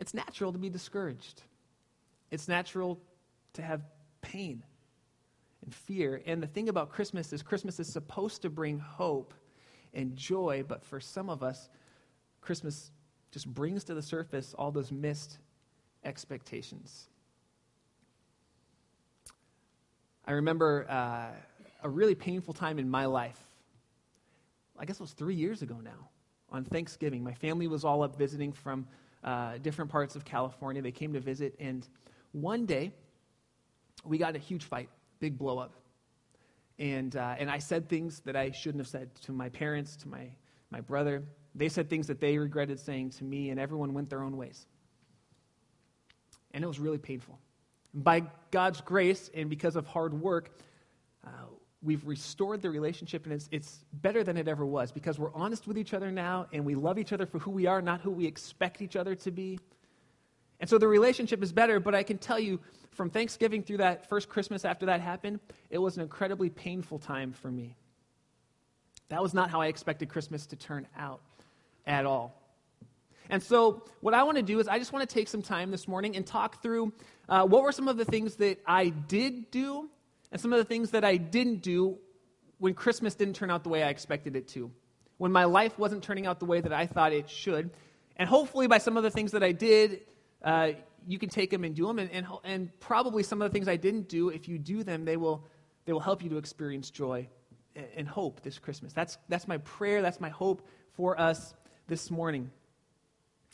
it's 0.00 0.14
natural 0.14 0.52
to 0.52 0.58
be 0.58 0.68
discouraged. 0.68 1.42
It's 2.32 2.48
natural 2.48 2.98
to 3.52 3.62
have 3.62 3.82
pain 4.20 4.64
and 5.64 5.72
fear. 5.72 6.20
And 6.26 6.42
the 6.42 6.48
thing 6.48 6.68
about 6.68 6.90
Christmas 6.90 7.32
is, 7.32 7.40
Christmas 7.40 7.78
is 7.78 7.92
supposed 7.92 8.42
to 8.42 8.50
bring 8.50 8.80
hope 8.80 9.32
and 9.94 10.16
joy, 10.16 10.64
but 10.66 10.84
for 10.84 10.98
some 10.98 11.30
of 11.30 11.44
us, 11.44 11.68
Christmas 12.40 12.90
just 13.30 13.46
brings 13.46 13.84
to 13.84 13.94
the 13.94 14.02
surface 14.02 14.54
all 14.58 14.72
those 14.72 14.90
missed 14.90 15.38
expectations. 16.04 17.08
I 20.26 20.32
remember 20.32 20.84
uh, 20.90 21.28
a 21.84 21.88
really 21.88 22.16
painful 22.16 22.54
time 22.54 22.80
in 22.80 22.90
my 22.90 23.06
life 23.06 23.38
I 24.82 24.84
guess 24.84 24.96
it 24.96 25.00
was 25.00 25.12
three 25.12 25.36
years 25.36 25.62
ago 25.62 25.76
now, 25.80 26.08
on 26.50 26.64
Thanksgiving. 26.64 27.22
My 27.22 27.34
family 27.34 27.68
was 27.68 27.84
all 27.84 28.02
up 28.02 28.16
visiting 28.18 28.52
from 28.52 28.84
uh, 29.22 29.58
different 29.58 29.88
parts 29.88 30.16
of 30.16 30.24
California. 30.24 30.82
They 30.82 30.90
came 30.90 31.12
to 31.12 31.20
visit, 31.20 31.54
and 31.60 31.86
one 32.32 32.66
day 32.66 32.92
we 34.04 34.18
got 34.18 34.34
a 34.34 34.40
huge 34.40 34.64
fight, 34.64 34.88
big 35.20 35.38
blow 35.38 35.58
up. 35.58 35.74
And, 36.80 37.14
uh, 37.14 37.36
and 37.38 37.48
I 37.48 37.58
said 37.58 37.88
things 37.88 38.22
that 38.24 38.34
I 38.34 38.50
shouldn't 38.50 38.80
have 38.80 38.88
said 38.88 39.14
to 39.22 39.30
my 39.30 39.48
parents, 39.50 39.94
to 39.98 40.08
my, 40.08 40.26
my 40.72 40.80
brother. 40.80 41.22
They 41.54 41.68
said 41.68 41.88
things 41.88 42.08
that 42.08 42.20
they 42.20 42.36
regretted 42.36 42.80
saying 42.80 43.10
to 43.10 43.24
me, 43.24 43.50
and 43.50 43.60
everyone 43.60 43.94
went 43.94 44.10
their 44.10 44.24
own 44.24 44.36
ways. 44.36 44.66
And 46.54 46.64
it 46.64 46.66
was 46.66 46.80
really 46.80 46.98
painful. 46.98 47.38
And 47.94 48.02
By 48.02 48.24
God's 48.50 48.80
grace 48.80 49.30
and 49.32 49.48
because 49.48 49.76
of 49.76 49.86
hard 49.86 50.12
work, 50.12 50.58
uh, 51.24 51.30
we've 51.82 52.06
restored 52.06 52.62
the 52.62 52.70
relationship, 52.70 53.24
and 53.24 53.32
it's, 53.32 53.48
it's 53.50 53.84
better 53.92 54.22
than 54.22 54.36
it 54.36 54.48
ever 54.48 54.64
was 54.64 54.92
because 54.92 55.18
we're 55.18 55.34
honest 55.34 55.66
with 55.66 55.76
each 55.76 55.94
other 55.94 56.10
now, 56.10 56.46
and 56.52 56.64
we 56.64 56.74
love 56.74 56.98
each 56.98 57.12
other 57.12 57.26
for 57.26 57.38
who 57.38 57.50
we 57.50 57.66
are, 57.66 57.82
not 57.82 58.00
who 58.00 58.10
we 58.10 58.26
expect 58.26 58.80
each 58.80 58.96
other 58.96 59.14
to 59.16 59.30
be. 59.30 59.58
And 60.60 60.70
so 60.70 60.78
the 60.78 60.86
relationship 60.86 61.42
is 61.42 61.52
better, 61.52 61.80
but 61.80 61.94
I 61.94 62.04
can 62.04 62.18
tell 62.18 62.38
you 62.38 62.60
from 62.92 63.10
Thanksgiving 63.10 63.62
through 63.62 63.78
that 63.78 64.08
first 64.08 64.28
Christmas 64.28 64.64
after 64.64 64.86
that 64.86 65.00
happened, 65.00 65.40
it 65.70 65.78
was 65.78 65.96
an 65.96 66.02
incredibly 66.02 66.50
painful 66.50 66.98
time 66.98 67.32
for 67.32 67.50
me. 67.50 67.74
That 69.08 69.22
was 69.22 69.34
not 69.34 69.50
how 69.50 69.60
I 69.60 69.66
expected 69.66 70.08
Christmas 70.08 70.46
to 70.46 70.56
turn 70.56 70.86
out 70.96 71.20
at 71.86 72.06
all. 72.06 72.38
And 73.28 73.42
so, 73.42 73.84
what 74.00 74.14
I 74.14 74.24
want 74.24 74.36
to 74.36 74.42
do 74.42 74.60
is, 74.60 74.68
I 74.68 74.78
just 74.78 74.92
want 74.92 75.08
to 75.08 75.12
take 75.12 75.28
some 75.28 75.42
time 75.42 75.70
this 75.70 75.88
morning 75.88 76.16
and 76.16 76.26
talk 76.26 76.62
through 76.62 76.92
uh, 77.28 77.46
what 77.46 77.62
were 77.62 77.72
some 77.72 77.88
of 77.88 77.96
the 77.96 78.04
things 78.04 78.36
that 78.36 78.60
I 78.66 78.88
did 78.90 79.50
do 79.50 79.88
and 80.32 80.40
some 80.40 80.52
of 80.52 80.58
the 80.58 80.64
things 80.64 80.90
that 80.90 81.04
I 81.04 81.18
didn't 81.18 81.62
do 81.62 81.98
when 82.58 82.74
Christmas 82.74 83.14
didn't 83.14 83.36
turn 83.36 83.50
out 83.50 83.62
the 83.62 83.68
way 83.68 83.82
I 83.82 83.88
expected 83.88 84.34
it 84.34 84.48
to, 84.48 84.70
when 85.18 85.30
my 85.30 85.44
life 85.44 85.78
wasn't 85.78 86.02
turning 86.02 86.26
out 86.26 86.40
the 86.40 86.46
way 86.46 86.60
that 86.60 86.72
I 86.72 86.86
thought 86.86 87.12
it 87.12 87.28
should. 87.28 87.70
And 88.16 88.28
hopefully, 88.28 88.66
by 88.66 88.78
some 88.78 88.96
of 88.96 89.02
the 89.02 89.10
things 89.10 89.32
that 89.32 89.42
I 89.42 89.52
did, 89.52 90.00
uh, 90.42 90.70
you 91.06 91.18
can 91.18 91.28
take 91.28 91.50
them 91.50 91.64
and 91.64 91.74
do 91.74 91.86
them. 91.86 91.98
And, 91.98 92.10
and, 92.10 92.26
and 92.44 92.80
probably 92.80 93.22
some 93.22 93.42
of 93.42 93.50
the 93.50 93.52
things 93.52 93.68
I 93.68 93.76
didn't 93.76 94.08
do, 94.08 94.30
if 94.30 94.48
you 94.48 94.58
do 94.58 94.82
them, 94.82 95.04
they 95.04 95.16
will, 95.16 95.44
they 95.84 95.92
will 95.92 96.00
help 96.00 96.22
you 96.22 96.30
to 96.30 96.38
experience 96.38 96.90
joy 96.90 97.28
and 97.96 98.06
hope 98.08 98.42
this 98.42 98.58
Christmas. 98.58 98.92
That's, 98.92 99.18
that's 99.28 99.48
my 99.48 99.58
prayer. 99.58 100.02
That's 100.02 100.20
my 100.20 100.28
hope 100.28 100.66
for 100.92 101.18
us 101.20 101.54
this 101.88 102.10
morning. 102.10 102.50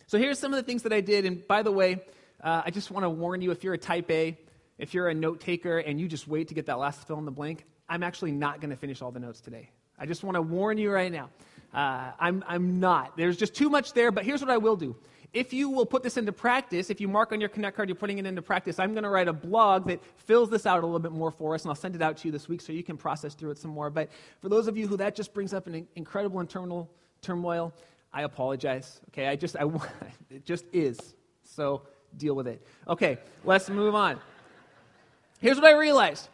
So 0.06 0.18
here's 0.18 0.38
some 0.38 0.52
of 0.52 0.56
the 0.56 0.64
things 0.64 0.82
that 0.82 0.92
I 0.92 1.00
did. 1.00 1.24
And 1.24 1.46
by 1.46 1.62
the 1.62 1.72
way, 1.72 2.02
uh, 2.42 2.62
I 2.64 2.70
just 2.70 2.90
want 2.90 3.04
to 3.04 3.10
warn 3.10 3.42
you 3.42 3.50
if 3.50 3.64
you're 3.64 3.74
a 3.74 3.78
type 3.78 4.10
A, 4.10 4.38
if 4.78 4.94
you're 4.94 5.08
a 5.08 5.14
note 5.14 5.40
taker 5.40 5.78
and 5.78 6.00
you 6.00 6.08
just 6.08 6.28
wait 6.28 6.48
to 6.48 6.54
get 6.54 6.66
that 6.66 6.78
last 6.78 7.06
fill 7.06 7.18
in 7.18 7.24
the 7.24 7.30
blank, 7.30 7.64
I'm 7.88 8.02
actually 8.02 8.32
not 8.32 8.60
going 8.60 8.70
to 8.70 8.76
finish 8.76 9.02
all 9.02 9.10
the 9.10 9.20
notes 9.20 9.40
today. 9.40 9.70
I 9.98 10.06
just 10.06 10.22
want 10.22 10.36
to 10.36 10.42
warn 10.42 10.78
you 10.78 10.90
right 10.90 11.10
now. 11.10 11.30
Uh, 11.74 12.12
I'm, 12.18 12.44
I'm 12.46 12.80
not. 12.80 13.16
There's 13.16 13.36
just 13.36 13.54
too 13.54 13.68
much 13.68 13.92
there, 13.92 14.10
but 14.10 14.24
here's 14.24 14.40
what 14.40 14.50
I 14.50 14.56
will 14.56 14.76
do. 14.76 14.96
If 15.32 15.52
you 15.52 15.68
will 15.68 15.84
put 15.84 16.02
this 16.02 16.16
into 16.16 16.32
practice, 16.32 16.88
if 16.88 17.00
you 17.00 17.08
mark 17.08 17.32
on 17.32 17.40
your 17.40 17.50
Connect 17.50 17.76
card 17.76 17.88
you're 17.88 17.96
putting 17.96 18.16
it 18.18 18.24
into 18.24 18.40
practice, 18.40 18.78
I'm 18.78 18.92
going 18.92 19.02
to 19.02 19.10
write 19.10 19.28
a 19.28 19.32
blog 19.32 19.86
that 19.88 20.02
fills 20.16 20.48
this 20.48 20.64
out 20.64 20.82
a 20.82 20.86
little 20.86 21.00
bit 21.00 21.12
more 21.12 21.30
for 21.30 21.54
us, 21.54 21.64
and 21.64 21.70
I'll 21.70 21.74
send 21.74 21.94
it 21.94 22.00
out 22.00 22.16
to 22.18 22.28
you 22.28 22.32
this 22.32 22.48
week 22.48 22.62
so 22.62 22.72
you 22.72 22.82
can 22.82 22.96
process 22.96 23.34
through 23.34 23.50
it 23.50 23.58
some 23.58 23.70
more. 23.70 23.90
But 23.90 24.08
for 24.40 24.48
those 24.48 24.68
of 24.68 24.78
you 24.78 24.88
who 24.88 24.96
that 24.96 25.14
just 25.14 25.34
brings 25.34 25.52
up 25.52 25.66
an 25.66 25.86
incredible 25.96 26.40
internal 26.40 26.90
turmoil, 27.20 27.74
I 28.10 28.22
apologize. 28.22 29.00
Okay, 29.10 29.26
I 29.26 29.36
just, 29.36 29.54
I, 29.56 29.64
it 30.30 30.46
just 30.46 30.64
is. 30.72 30.98
So 31.44 31.82
deal 32.16 32.34
with 32.34 32.46
it. 32.46 32.66
Okay, 32.88 33.18
let's 33.44 33.68
move 33.68 33.94
on. 33.94 34.18
Here's 35.40 35.56
what 35.56 35.66
I 35.66 35.78
realized 35.78 36.28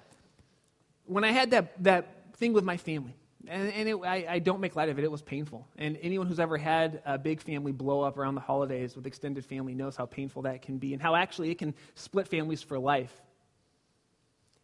when 1.06 1.24
I 1.24 1.32
had 1.32 1.50
that, 1.50 1.82
that 1.84 2.36
thing 2.36 2.52
with 2.52 2.64
my 2.64 2.76
family. 2.76 3.14
And, 3.46 3.72
and 3.72 3.88
it, 3.88 3.96
I, 3.96 4.26
I, 4.28 4.38
don't 4.38 4.60
make 4.60 4.74
light 4.74 4.88
of 4.88 4.98
it. 4.98 5.04
It 5.04 5.10
was 5.10 5.20
painful. 5.20 5.66
And 5.76 5.98
anyone 6.00 6.26
who's 6.26 6.40
ever 6.40 6.56
had 6.56 7.02
a 7.04 7.18
big 7.18 7.42
family 7.42 7.72
blow 7.72 8.00
up 8.00 8.16
around 8.16 8.36
the 8.36 8.40
holidays 8.40 8.96
with 8.96 9.06
extended 9.06 9.44
family 9.44 9.74
knows 9.74 9.96
how 9.96 10.06
painful 10.06 10.42
that 10.42 10.62
can 10.62 10.78
be 10.78 10.94
and 10.94 11.02
how 11.02 11.14
actually 11.14 11.50
it 11.50 11.58
can 11.58 11.74
split 11.94 12.26
families 12.26 12.62
for 12.62 12.78
life. 12.78 13.12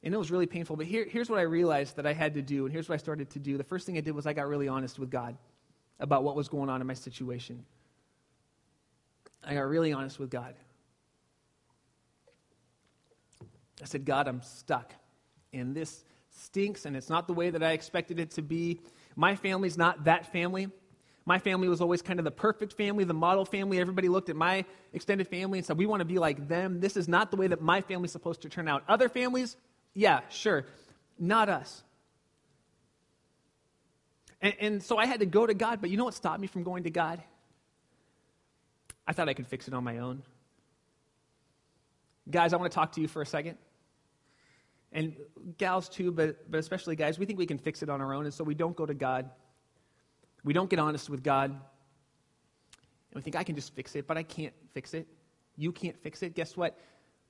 And 0.03 0.15
it 0.15 0.17
was 0.17 0.31
really 0.31 0.47
painful. 0.47 0.77
But 0.77 0.87
here, 0.87 1.05
here's 1.05 1.29
what 1.29 1.39
I 1.39 1.43
realized 1.43 1.97
that 1.97 2.07
I 2.07 2.15
had 2.15 2.35
to 2.35 2.43
do, 2.43 2.65
and 2.65 2.73
here's 2.73 2.89
what 2.89 2.95
I 2.95 2.99
started 2.99 3.29
to 3.31 3.39
do. 3.39 3.59
The 3.59 3.65
first 3.65 3.85
thing 3.85 3.99
I 3.99 4.01
did 4.01 4.15
was 4.15 4.27
I 4.27 4.33
got 4.33 4.49
really 4.49 4.69
honest 4.69 4.99
with 4.99 5.11
God 5.11 5.37
about 5.99 6.25
what 6.25 6.35
was 6.35 6.49
going 6.49 6.71
on 6.71 6.81
in 6.81 6.87
my 6.87 6.95
situation. 6.95 7.67
I 9.45 9.55
got 9.55 9.61
really 9.61 9.93
honest 9.93 10.19
with 10.19 10.31
God. 10.31 10.55
I 13.83 13.87
said, 13.87 14.05
God, 14.05 14.29
I'm 14.29 14.43
stuck. 14.43 14.93
And 15.53 15.75
this 15.75 16.05
stinks, 16.31 16.85
and 16.85 16.97
it's 16.97 17.09
not 17.09 17.27
the 17.27 17.33
way 17.33 17.51
that 17.51 17.63
I 17.63 17.73
expected 17.73 18.19
it 18.19 18.33
to 18.33 18.43
be. 18.43 18.81
My 19.17 19.35
family's 19.35 19.77
not 19.77 20.05
that 20.05 20.33
family. 20.33 20.69
My 21.27 21.39
family 21.39 21.69
was 21.69 21.81
always 21.81 22.03
kind 22.03 22.19
of 22.19 22.25
the 22.25 22.31
perfect 22.31 22.73
family, 22.73 23.05
the 23.05 23.15
model 23.15 23.45
family. 23.45 23.79
Everybody 23.79 24.09
looked 24.09 24.31
at 24.31 24.37
my 24.37 24.65
extended 24.93 25.29
family 25.29 25.59
and 25.59 25.67
said, 25.67 25.77
We 25.77 25.87
want 25.87 26.01
to 26.01 26.05
be 26.05 26.19
like 26.19 26.49
them. 26.49 26.81
This 26.81 26.97
is 26.97 27.09
not 27.09 27.31
the 27.31 27.37
way 27.37 27.47
that 27.47 27.61
my 27.61 27.81
family's 27.83 28.13
supposed 28.13 28.43
to 28.43 28.49
turn 28.49 28.69
out. 28.69 28.83
Other 28.89 29.09
families, 29.09 29.57
yeah, 29.95 30.21
sure. 30.31 30.67
Not 31.19 31.49
us. 31.49 31.83
And, 34.41 34.55
and 34.61 34.83
so 34.83 34.97
I 34.97 35.07
had 35.07 35.21
to 35.21 35.27
go 35.27 35.47
to 35.47 35.55
God, 35.55 35.81
but 35.81 35.91
you 35.91 35.97
know 35.97 36.05
what 36.05 36.15
stopped 36.15 36.41
me 36.41 36.47
from 36.47 36.63
going 36.63 36.85
to 36.85 36.91
God? 36.91 37.23
I 39.07 39.13
thought 39.13 39.29
I 39.29 39.35
could 39.35 39.47
fix 39.47 39.69
it 39.69 39.75
on 39.75 39.85
my 39.85 39.99
own. 39.99 40.23
Guys, 42.31 42.53
I 42.53 42.57
want 42.57 42.71
to 42.71 42.75
talk 42.75 42.93
to 42.93 43.01
you 43.01 43.09
for 43.09 43.23
a 43.23 43.27
second. 43.27 43.59
And 44.93 45.15
gals 45.57 45.89
too, 45.89 46.11
but, 46.11 46.51
but 46.51 46.59
especially 46.59 46.97
guys, 46.97 47.19
we 47.19 47.27
think 47.27 47.39
we 47.39 47.47
can 47.47 47.59
fix 47.59 47.83
it 47.83 47.89
on 47.89 48.01
our 48.01 48.13
own, 48.13 48.25
and 48.25 48.35
so 48.35 48.43
we 48.43 48.55
don't 48.55 48.75
go 48.75 48.85
to 48.85 48.95
God. 48.95 49.31
We 50.43 50.53
don't 50.53 50.69
get 50.69 50.79
honest 50.79 51.09
with 51.09 51.23
God. 51.23 51.51
And 51.51 51.61
we 53.15 53.23
think, 53.23 53.37
I 53.37 53.45
can 53.45 53.55
just 53.55 53.75
fix 53.75 53.95
it, 53.95 54.07
but 54.07 54.17
I 54.17 54.23
can't 54.23 54.55
fix 54.73 54.95
it. 54.95 55.07
You 55.57 55.73
can't 55.73 55.97
fix 55.99 56.23
it. 56.23 56.35
Guess 56.35 56.57
what? 56.57 56.79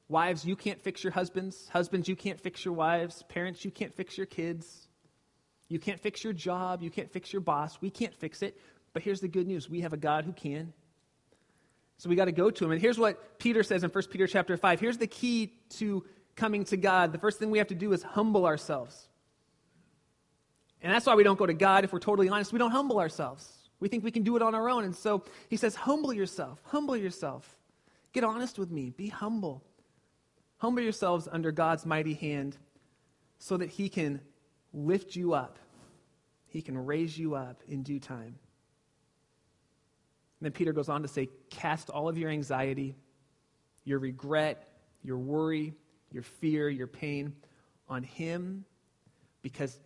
Wives, 0.08 0.44
you 0.44 0.56
can't 0.56 0.80
fix 0.80 1.04
your 1.04 1.12
husbands. 1.12 1.68
Husbands, 1.72 2.08
you 2.08 2.16
can't 2.16 2.40
fix 2.40 2.64
your 2.64 2.74
wives. 2.74 3.22
Parents, 3.28 3.64
you 3.64 3.70
can't 3.70 3.94
fix 3.94 4.16
your 4.16 4.26
kids. 4.26 4.88
You 5.68 5.78
can't 5.78 6.00
fix 6.00 6.24
your 6.24 6.32
job. 6.32 6.82
You 6.82 6.90
can't 6.90 7.10
fix 7.10 7.32
your 7.32 7.40
boss. 7.40 7.78
We 7.80 7.90
can't 7.90 8.14
fix 8.14 8.42
it. 8.42 8.58
But 8.92 9.02
here's 9.02 9.20
the 9.20 9.28
good 9.28 9.46
news 9.46 9.70
we 9.70 9.82
have 9.82 9.92
a 9.92 9.96
God 9.96 10.24
who 10.24 10.32
can. 10.32 10.72
So 11.98 12.08
we 12.08 12.16
got 12.16 12.24
to 12.24 12.32
go 12.32 12.50
to 12.50 12.64
him. 12.64 12.72
And 12.72 12.80
here's 12.80 12.98
what 12.98 13.38
Peter 13.38 13.62
says 13.62 13.84
in 13.84 13.90
1 13.90 14.04
Peter 14.10 14.26
chapter 14.26 14.56
5. 14.56 14.80
Here's 14.80 14.98
the 14.98 15.06
key 15.06 15.52
to 15.76 16.04
coming 16.36 16.64
to 16.64 16.76
God. 16.76 17.12
The 17.12 17.18
first 17.18 17.38
thing 17.38 17.50
we 17.50 17.58
have 17.58 17.68
to 17.68 17.74
do 17.74 17.92
is 17.92 18.02
humble 18.02 18.46
ourselves. 18.46 19.08
And 20.82 20.92
that's 20.92 21.06
why 21.06 21.14
we 21.14 21.22
don't 21.22 21.38
go 21.38 21.46
to 21.46 21.54
God 21.54 21.84
if 21.84 21.92
we're 21.92 21.98
totally 21.98 22.28
honest. 22.28 22.52
We 22.52 22.58
don't 22.58 22.70
humble 22.70 22.98
ourselves. 22.98 23.50
We 23.80 23.88
think 23.88 24.04
we 24.04 24.10
can 24.10 24.22
do 24.22 24.36
it 24.36 24.42
on 24.42 24.54
our 24.54 24.68
own. 24.68 24.84
And 24.84 24.94
so 24.94 25.24
he 25.48 25.56
says, 25.56 25.74
humble 25.74 26.12
yourself. 26.12 26.60
Humble 26.64 26.96
yourself. 26.96 27.56
Get 28.12 28.24
honest 28.24 28.58
with 28.58 28.70
me. 28.70 28.90
Be 28.90 29.08
humble. 29.08 29.62
Humble 30.58 30.82
yourselves 30.82 31.28
under 31.30 31.52
God's 31.52 31.86
mighty 31.86 32.14
hand 32.14 32.56
so 33.38 33.56
that 33.56 33.70
he 33.70 33.88
can 33.88 34.20
lift 34.72 35.16
you 35.16 35.34
up. 35.34 35.58
He 36.48 36.62
can 36.62 36.76
raise 36.76 37.16
you 37.18 37.34
up 37.34 37.62
in 37.68 37.82
due 37.82 38.00
time. 38.00 38.38
And 40.40 40.46
then 40.46 40.52
Peter 40.52 40.72
goes 40.72 40.88
on 40.88 41.02
to 41.02 41.08
say, 41.08 41.28
Cast 41.50 41.90
all 41.90 42.08
of 42.08 42.18
your 42.18 42.30
anxiety, 42.30 42.96
your 43.84 43.98
regret, 43.98 44.68
your 45.02 45.18
worry, 45.18 45.74
your 46.10 46.22
fear, 46.22 46.68
your 46.68 46.86
pain 46.86 47.34
on 47.88 48.02
Him 48.02 48.64
because 49.42 49.78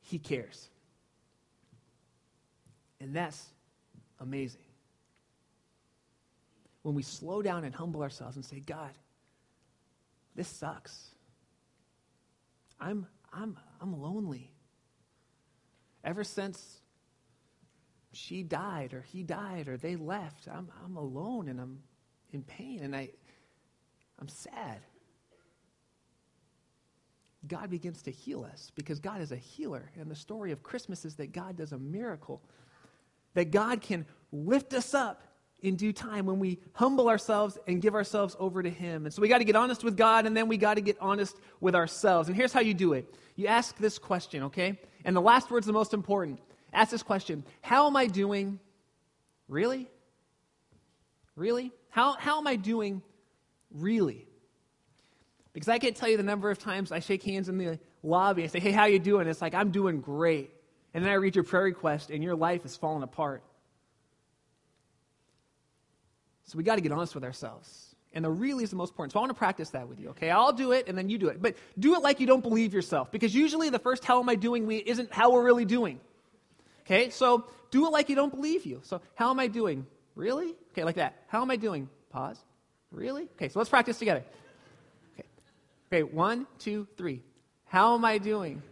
He 0.00 0.18
cares. 0.18 0.68
And 3.00 3.14
that's 3.14 3.44
amazing. 4.20 4.60
When 6.82 6.94
we 6.94 7.02
slow 7.02 7.42
down 7.42 7.64
and 7.64 7.74
humble 7.74 8.02
ourselves 8.02 8.36
and 8.36 8.44
say, 8.44 8.60
God, 8.60 8.90
this 10.34 10.48
sucks. 10.48 11.10
I'm, 12.80 13.06
I'm, 13.32 13.56
I'm 13.80 14.00
lonely. 14.00 14.50
Ever 16.02 16.24
since 16.24 16.80
she 18.12 18.42
died 18.42 18.92
or 18.94 19.02
he 19.02 19.22
died 19.22 19.68
or 19.68 19.76
they 19.76 19.96
left, 19.96 20.48
I'm, 20.48 20.70
I'm 20.84 20.96
alone 20.96 21.48
and 21.48 21.60
I'm 21.60 21.80
in 22.32 22.42
pain 22.42 22.80
and 22.82 22.94
I, 22.94 23.10
I'm 24.20 24.28
sad. 24.28 24.80
God 27.48 27.70
begins 27.70 28.02
to 28.02 28.10
heal 28.10 28.44
us 28.44 28.70
because 28.74 29.00
God 29.00 29.20
is 29.20 29.32
a 29.32 29.36
healer. 29.36 29.90
And 29.98 30.10
the 30.10 30.16
story 30.16 30.52
of 30.52 30.62
Christmas 30.62 31.04
is 31.04 31.16
that 31.16 31.32
God 31.32 31.56
does 31.56 31.72
a 31.72 31.78
miracle, 31.78 32.42
that 33.34 33.50
God 33.50 33.80
can 33.80 34.06
lift 34.32 34.74
us 34.74 34.94
up 34.94 35.22
in 35.60 35.76
due 35.76 35.92
time 35.92 36.26
when 36.26 36.38
we 36.38 36.60
humble 36.74 37.08
ourselves 37.08 37.58
and 37.66 37.80
give 37.80 37.94
ourselves 37.94 38.36
over 38.38 38.62
to 38.62 38.70
Him. 38.70 39.06
And 39.06 39.14
so 39.14 39.22
we 39.22 39.28
got 39.28 39.38
to 39.38 39.44
get 39.44 39.56
honest 39.56 39.82
with 39.82 39.96
God 39.96 40.26
and 40.26 40.36
then 40.36 40.48
we 40.48 40.56
got 40.56 40.74
to 40.74 40.82
get 40.82 40.98
honest 41.00 41.36
with 41.60 41.74
ourselves. 41.74 42.28
And 42.28 42.36
here's 42.36 42.52
how 42.52 42.60
you 42.60 42.74
do 42.74 42.92
it 42.92 43.12
you 43.36 43.46
ask 43.46 43.76
this 43.78 43.98
question, 43.98 44.44
okay? 44.44 44.78
And 45.04 45.16
the 45.16 45.20
last 45.20 45.50
word's 45.50 45.66
the 45.66 45.72
most 45.72 45.94
important. 45.94 46.40
Ask 46.72 46.90
this 46.90 47.02
question 47.02 47.44
How 47.62 47.86
am 47.86 47.96
I 47.96 48.06
doing? 48.06 48.58
Really? 49.48 49.88
Really? 51.36 51.72
How, 51.90 52.12
how 52.12 52.38
am 52.38 52.46
I 52.46 52.56
doing 52.56 53.02
really? 53.70 54.26
Because 55.54 55.68
I 55.68 55.78
can't 55.78 55.96
tell 55.96 56.08
you 56.08 56.16
the 56.16 56.24
number 56.24 56.50
of 56.50 56.58
times 56.58 56.92
I 56.92 56.98
shake 56.98 57.22
hands 57.22 57.48
in 57.48 57.56
the 57.56 57.78
lobby. 58.02 58.42
I 58.42 58.48
say, 58.48 58.58
hey, 58.58 58.72
how 58.72 58.86
you 58.86 58.98
doing? 58.98 59.28
It's 59.28 59.40
like, 59.40 59.54
I'm 59.54 59.70
doing 59.70 60.00
great. 60.00 60.50
And 60.92 61.02
then 61.02 61.10
I 61.10 61.14
read 61.14 61.36
your 61.36 61.44
prayer 61.44 61.62
request 61.62 62.10
and 62.10 62.22
your 62.22 62.34
life 62.34 62.64
is 62.64 62.76
falling 62.76 63.04
apart. 63.04 63.42
So 66.44 66.58
we 66.58 66.64
got 66.64 66.74
to 66.74 66.80
get 66.80 66.92
honest 66.92 67.14
with 67.14 67.24
ourselves. 67.24 67.94
And 68.12 68.24
the 68.24 68.30
really 68.30 68.64
is 68.64 68.70
the 68.70 68.76
most 68.76 68.90
important. 68.90 69.12
So 69.12 69.20
I 69.20 69.22
want 69.22 69.30
to 69.30 69.38
practice 69.38 69.70
that 69.70 69.88
with 69.88 69.98
you, 69.98 70.10
okay? 70.10 70.30
I'll 70.30 70.52
do 70.52 70.72
it 70.72 70.86
and 70.88 70.98
then 70.98 71.08
you 71.08 71.18
do 71.18 71.28
it. 71.28 71.40
But 71.40 71.56
do 71.78 71.94
it 71.94 72.02
like 72.02 72.20
you 72.20 72.26
don't 72.26 72.42
believe 72.42 72.74
yourself 72.74 73.10
because 73.10 73.34
usually 73.34 73.70
the 73.70 73.78
first 73.78 74.04
how 74.04 74.20
am 74.20 74.28
I 74.28 74.34
doing 74.34 74.66
we 74.66 74.76
isn't 74.76 75.12
how 75.12 75.32
we're 75.32 75.42
really 75.42 75.64
doing. 75.64 76.00
Okay? 76.82 77.10
So 77.10 77.44
do 77.70 77.86
it 77.86 77.90
like 77.90 78.08
you 78.08 78.16
don't 78.16 78.32
believe 78.32 78.66
you. 78.66 78.80
So 78.84 79.00
how 79.14 79.30
am 79.30 79.40
I 79.40 79.46
doing? 79.46 79.86
Really? 80.16 80.54
Okay, 80.72 80.84
like 80.84 80.96
that. 80.96 81.16
How 81.28 81.42
am 81.42 81.50
I 81.50 81.56
doing? 81.56 81.88
Pause. 82.10 82.38
Really? 82.92 83.22
Okay, 83.36 83.48
so 83.48 83.58
let's 83.58 83.70
practice 83.70 83.98
together. 83.98 84.22
Okay. 85.88 86.02
One, 86.02 86.46
two, 86.58 86.86
three. 86.96 87.22
How 87.66 87.94
am 87.94 88.04
I 88.04 88.18
doing? 88.18 88.62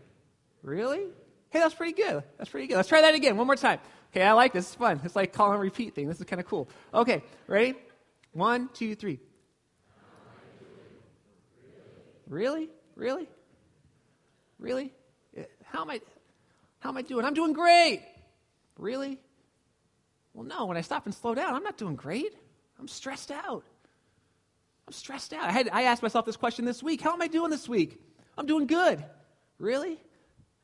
Really? 0.62 1.06
Hey, 1.50 1.58
that's 1.58 1.74
pretty 1.74 1.92
good. 1.92 2.22
That's 2.38 2.50
pretty 2.50 2.66
good. 2.66 2.76
Let's 2.76 2.88
try 2.88 3.02
that 3.02 3.14
again. 3.14 3.36
One 3.36 3.46
more 3.46 3.56
time. 3.56 3.78
Okay, 4.10 4.22
I 4.22 4.32
like 4.32 4.52
this. 4.52 4.66
It's 4.66 4.74
fun. 4.74 5.00
It's 5.04 5.16
like 5.16 5.32
call 5.32 5.52
and 5.52 5.60
repeat 5.60 5.94
thing. 5.94 6.08
This 6.08 6.18
is 6.18 6.24
kind 6.24 6.40
of 6.40 6.46
cool. 6.46 6.68
Okay, 6.92 7.22
ready? 7.46 7.74
One, 8.32 8.68
two, 8.72 8.94
three. 8.94 9.20
Really? 12.28 12.70
Really? 12.96 13.28
Really? 14.58 14.92
Eh, 15.36 15.44
how 15.64 15.82
am 15.82 15.90
I 15.90 16.00
how 16.80 16.88
am 16.90 16.96
I 16.96 17.02
doing? 17.02 17.24
I'm 17.24 17.34
doing 17.34 17.52
great. 17.52 18.02
Really? 18.78 19.18
Well, 20.34 20.44
no, 20.44 20.66
when 20.66 20.76
I 20.76 20.80
stop 20.80 21.06
and 21.06 21.14
slow 21.14 21.34
down, 21.34 21.54
I'm 21.54 21.62
not 21.62 21.76
doing 21.76 21.94
great. 21.94 22.34
I'm 22.78 22.88
stressed 22.88 23.30
out. 23.30 23.64
I'm 24.92 24.96
stressed 24.96 25.32
out. 25.32 25.44
I, 25.44 25.52
had, 25.52 25.70
I 25.72 25.84
asked 25.84 26.02
myself 26.02 26.26
this 26.26 26.36
question 26.36 26.66
this 26.66 26.82
week 26.82 27.00
How 27.00 27.14
am 27.14 27.22
I 27.22 27.26
doing 27.26 27.50
this 27.50 27.66
week? 27.66 27.98
I'm 28.36 28.44
doing 28.44 28.66
good. 28.66 29.02
Really? 29.58 29.98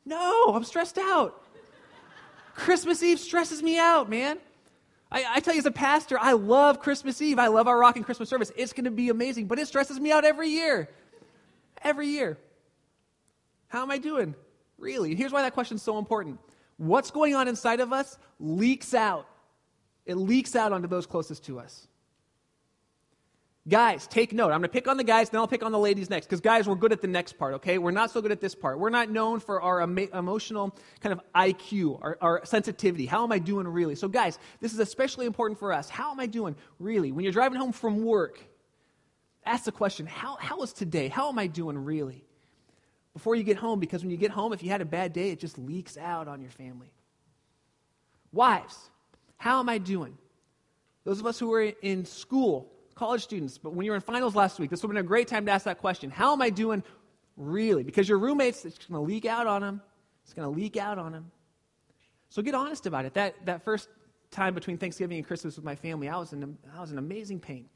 No, 0.04 0.52
I'm 0.54 0.64
stressed 0.64 0.98
out. 0.98 1.42
Christmas 2.54 3.02
Eve 3.02 3.18
stresses 3.18 3.62
me 3.62 3.78
out, 3.78 4.10
man. 4.10 4.36
I, 5.10 5.24
I, 5.36 5.40
tell 5.40 5.54
you, 5.54 5.60
as 5.60 5.66
a 5.66 5.70
pastor, 5.70 6.18
I 6.20 6.32
love 6.32 6.80
Christmas 6.80 7.22
Eve. 7.22 7.38
I 7.38 7.46
love 7.46 7.68
our 7.68 7.78
rocking 7.78 8.04
Christmas 8.04 8.28
service. 8.28 8.52
It's 8.54 8.74
going 8.74 8.84
to 8.84 8.90
be 8.90 9.08
amazing, 9.08 9.46
but 9.46 9.58
it 9.58 9.66
stresses 9.66 9.98
me 9.98 10.12
out 10.12 10.26
every 10.26 10.50
year. 10.50 10.90
Every 11.82 12.08
year. 12.08 12.36
How 13.68 13.80
am 13.80 13.90
I 13.90 13.96
doing? 13.96 14.34
Really? 14.76 15.14
Here's 15.14 15.32
why 15.32 15.40
that 15.40 15.54
question 15.54 15.76
is 15.76 15.82
so 15.82 15.96
important. 15.96 16.38
What's 16.76 17.10
going 17.10 17.34
on 17.34 17.48
inside 17.48 17.80
of 17.80 17.94
us 17.94 18.18
leaks 18.38 18.92
out. 18.92 19.26
It 20.04 20.16
leaks 20.16 20.54
out 20.54 20.74
onto 20.74 20.86
those 20.86 21.06
closest 21.06 21.44
to 21.44 21.60
us. 21.60 21.88
Guys, 23.68 24.06
take 24.06 24.32
note. 24.32 24.46
I'm 24.46 24.60
going 24.60 24.62
to 24.62 24.68
pick 24.68 24.88
on 24.88 24.96
the 24.96 25.04
guys, 25.04 25.28
then 25.28 25.40
I'll 25.40 25.48
pick 25.48 25.62
on 25.62 25.72
the 25.72 25.78
ladies 25.78 26.08
next. 26.08 26.26
Because, 26.26 26.40
guys, 26.40 26.66
we're 26.66 26.74
good 26.74 26.92
at 26.92 27.02
the 27.02 27.08
next 27.08 27.34
part, 27.34 27.54
okay? 27.54 27.76
We're 27.76 27.90
not 27.90 28.10
so 28.10 28.22
good 28.22 28.32
at 28.32 28.40
this 28.40 28.54
part. 28.54 28.78
We're 28.78 28.88
not 28.88 29.10
known 29.10 29.40
for 29.40 29.60
our 29.60 29.82
emotional 29.82 30.74
kind 31.00 31.12
of 31.12 31.20
IQ, 31.34 31.98
our, 32.00 32.16
our 32.22 32.46
sensitivity. 32.46 33.04
How 33.04 33.24
am 33.24 33.32
I 33.32 33.38
doing 33.38 33.68
really? 33.68 33.94
So, 33.94 34.08
guys, 34.08 34.38
this 34.60 34.72
is 34.72 34.78
especially 34.78 35.26
important 35.26 35.58
for 35.58 35.72
us. 35.72 35.90
How 35.90 36.10
am 36.12 36.20
I 36.20 36.26
doing 36.26 36.56
really? 36.78 37.12
When 37.12 37.24
you're 37.24 37.32
driving 37.32 37.58
home 37.58 37.72
from 37.72 38.04
work, 38.04 38.40
ask 39.44 39.64
the 39.64 39.72
question 39.72 40.06
how, 40.06 40.36
how 40.40 40.62
is 40.62 40.72
today? 40.72 41.08
How 41.08 41.28
am 41.28 41.38
I 41.38 41.46
doing 41.46 41.76
really? 41.76 42.24
Before 43.12 43.34
you 43.34 43.42
get 43.42 43.58
home, 43.58 43.80
because 43.80 44.02
when 44.02 44.10
you 44.10 44.16
get 44.16 44.30
home, 44.30 44.54
if 44.54 44.62
you 44.62 44.70
had 44.70 44.80
a 44.80 44.86
bad 44.86 45.12
day, 45.12 45.30
it 45.30 45.40
just 45.40 45.58
leaks 45.58 45.98
out 45.98 46.26
on 46.26 46.40
your 46.40 46.50
family. 46.50 46.90
Wives, 48.32 48.90
how 49.36 49.60
am 49.60 49.68
I 49.68 49.76
doing? 49.76 50.16
Those 51.04 51.20
of 51.20 51.26
us 51.26 51.38
who 51.38 51.52
are 51.52 51.62
in 51.62 52.06
school, 52.06 52.72
college 52.98 53.22
students, 53.22 53.58
but 53.58 53.72
when 53.74 53.84
you 53.84 53.92
were 53.92 53.94
in 53.94 54.02
finals 54.02 54.34
last 54.34 54.58
week, 54.58 54.70
this 54.70 54.82
would 54.82 54.88
have 54.88 54.94
been 54.94 55.04
a 55.04 55.08
great 55.08 55.28
time 55.28 55.46
to 55.46 55.52
ask 55.52 55.64
that 55.66 55.78
question. 55.78 56.10
How 56.10 56.32
am 56.32 56.42
I 56.42 56.50
doing 56.50 56.82
really? 57.36 57.84
Because 57.84 58.08
your 58.08 58.18
roommates, 58.18 58.64
it's 58.64 58.76
going 58.78 59.00
to 59.00 59.06
leak 59.06 59.24
out 59.24 59.46
on 59.46 59.62
them. 59.62 59.80
It's 60.24 60.34
going 60.34 60.52
to 60.52 60.60
leak 60.60 60.76
out 60.76 60.98
on 60.98 61.12
them. 61.12 61.30
So 62.28 62.42
get 62.42 62.54
honest 62.54 62.86
about 62.86 63.04
it. 63.04 63.14
That, 63.14 63.34
that 63.46 63.62
first 63.62 63.88
time 64.32 64.52
between 64.52 64.78
Thanksgiving 64.78 65.16
and 65.16 65.26
Christmas 65.26 65.54
with 65.54 65.64
my 65.64 65.76
family, 65.76 66.08
I 66.08 66.16
was 66.16 66.32
in, 66.32 66.58
I 66.76 66.80
was 66.80 66.90
in 66.90 66.98
amazing 66.98 67.38
pain. 67.38 67.66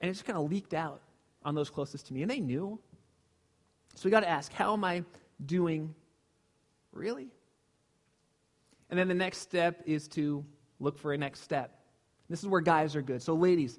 And 0.00 0.10
it 0.10 0.12
just 0.12 0.26
kind 0.26 0.38
of 0.38 0.50
leaked 0.50 0.74
out 0.74 1.00
on 1.42 1.54
those 1.54 1.70
closest 1.70 2.06
to 2.08 2.14
me. 2.14 2.20
And 2.20 2.30
they 2.30 2.40
knew. 2.40 2.78
So 3.94 4.02
we 4.04 4.10
got 4.10 4.20
to 4.20 4.28
ask, 4.28 4.52
how 4.52 4.74
am 4.74 4.84
I 4.84 5.04
doing 5.46 5.94
really? 6.92 7.28
And 8.90 8.98
then 8.98 9.08
the 9.08 9.14
next 9.14 9.38
step 9.38 9.82
is 9.86 10.06
to 10.08 10.44
look 10.80 10.98
for 10.98 11.14
a 11.14 11.18
next 11.18 11.40
step. 11.40 11.81
This 12.32 12.40
is 12.40 12.48
where 12.48 12.62
guys 12.62 12.96
are 12.96 13.02
good. 13.02 13.22
So, 13.22 13.34
ladies, 13.34 13.78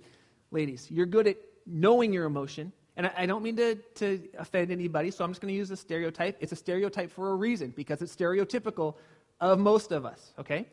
ladies, 0.52 0.88
you're 0.92 1.08
good 1.08 1.28
at 1.28 1.38
knowing 1.66 2.14
your 2.14 2.26
emotion. 2.26 2.72
And 2.96 3.08
I, 3.08 3.12
I 3.18 3.26
don't 3.26 3.42
mean 3.42 3.56
to, 3.56 3.74
to 3.96 4.22
offend 4.38 4.70
anybody, 4.70 5.10
so 5.10 5.26
I'm 5.26 5.32
just 5.32 5.42
going 5.42 5.52
to 5.52 5.58
use 5.58 5.72
a 5.72 5.76
stereotype. 5.76 6.38
It's 6.40 6.52
a 6.52 6.56
stereotype 6.56 7.12
for 7.12 7.32
a 7.32 7.36
reason 7.36 7.74
because 7.76 8.04
it's 8.04 8.16
stereotypical 8.16 8.94
of 9.42 9.58
most 9.58 9.92
of 9.92 10.06
us, 10.06 10.34
okay? 10.38 10.68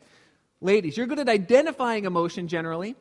Ladies, 0.61 0.95
you're 0.95 1.07
good 1.07 1.17
at 1.17 1.27
identifying 1.27 2.05
emotion 2.05 2.47
generally, 2.47 2.95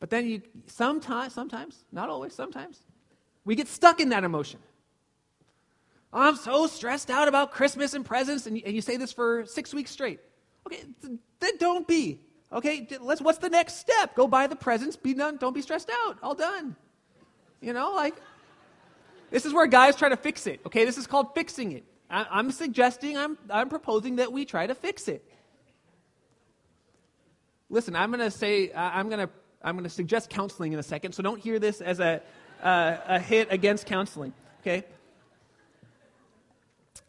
but 0.00 0.08
then 0.08 0.26
you 0.26 0.40
sometimes, 0.66 1.34
sometimes, 1.34 1.84
not 1.92 2.08
always, 2.08 2.32
sometimes, 2.32 2.80
we 3.44 3.54
get 3.54 3.68
stuck 3.68 4.00
in 4.00 4.08
that 4.08 4.24
emotion. 4.24 4.60
I'm 6.14 6.36
so 6.36 6.66
stressed 6.66 7.10
out 7.10 7.28
about 7.28 7.52
Christmas 7.52 7.92
and 7.92 8.06
presents, 8.06 8.46
and 8.46 8.56
you, 8.56 8.62
and 8.64 8.74
you 8.74 8.80
say 8.80 8.96
this 8.96 9.12
for 9.12 9.44
six 9.44 9.74
weeks 9.74 9.90
straight. 9.90 10.20
Okay, 10.66 10.84
then 11.02 11.58
don't 11.58 11.86
be. 11.86 12.20
Okay, 12.52 12.88
let's, 13.00 13.20
what's 13.20 13.38
the 13.38 13.50
next 13.50 13.74
step? 13.74 14.14
Go 14.14 14.26
buy 14.26 14.46
the 14.46 14.56
presents, 14.56 14.96
be 14.96 15.14
done, 15.14 15.36
don't 15.36 15.52
be 15.52 15.60
stressed 15.60 15.90
out, 15.90 16.18
all 16.22 16.34
done. 16.34 16.76
You 17.60 17.72
know, 17.72 17.92
like, 17.92 18.14
this 19.30 19.44
is 19.44 19.52
where 19.52 19.66
guys 19.66 19.96
try 19.96 20.08
to 20.08 20.16
fix 20.16 20.46
it. 20.46 20.60
Okay, 20.64 20.84
this 20.84 20.96
is 20.96 21.06
called 21.06 21.34
fixing 21.34 21.72
it. 21.72 21.84
I, 22.08 22.26
I'm 22.30 22.50
suggesting, 22.50 23.18
I'm, 23.18 23.36
I'm 23.50 23.68
proposing 23.68 24.16
that 24.16 24.32
we 24.32 24.46
try 24.46 24.66
to 24.66 24.74
fix 24.74 25.08
it. 25.08 25.22
Listen, 27.68 27.94
I'm 27.94 28.10
going 28.10 28.20
to 28.20 28.30
say, 28.30 28.72
I'm 28.74 29.08
going 29.10 29.26
to 29.26 29.32
I'm 29.62 29.74
going 29.74 29.84
to 29.84 29.90
suggest 29.90 30.30
counseling 30.30 30.72
in 30.72 30.78
a 30.78 30.82
second, 30.84 31.12
so 31.12 31.22
don't 31.22 31.40
hear 31.40 31.58
this 31.58 31.80
as 31.80 32.00
a, 32.00 32.22
a 32.62 33.18
hit 33.18 33.48
against 33.50 33.86
counseling, 33.86 34.32
okay? 34.60 34.84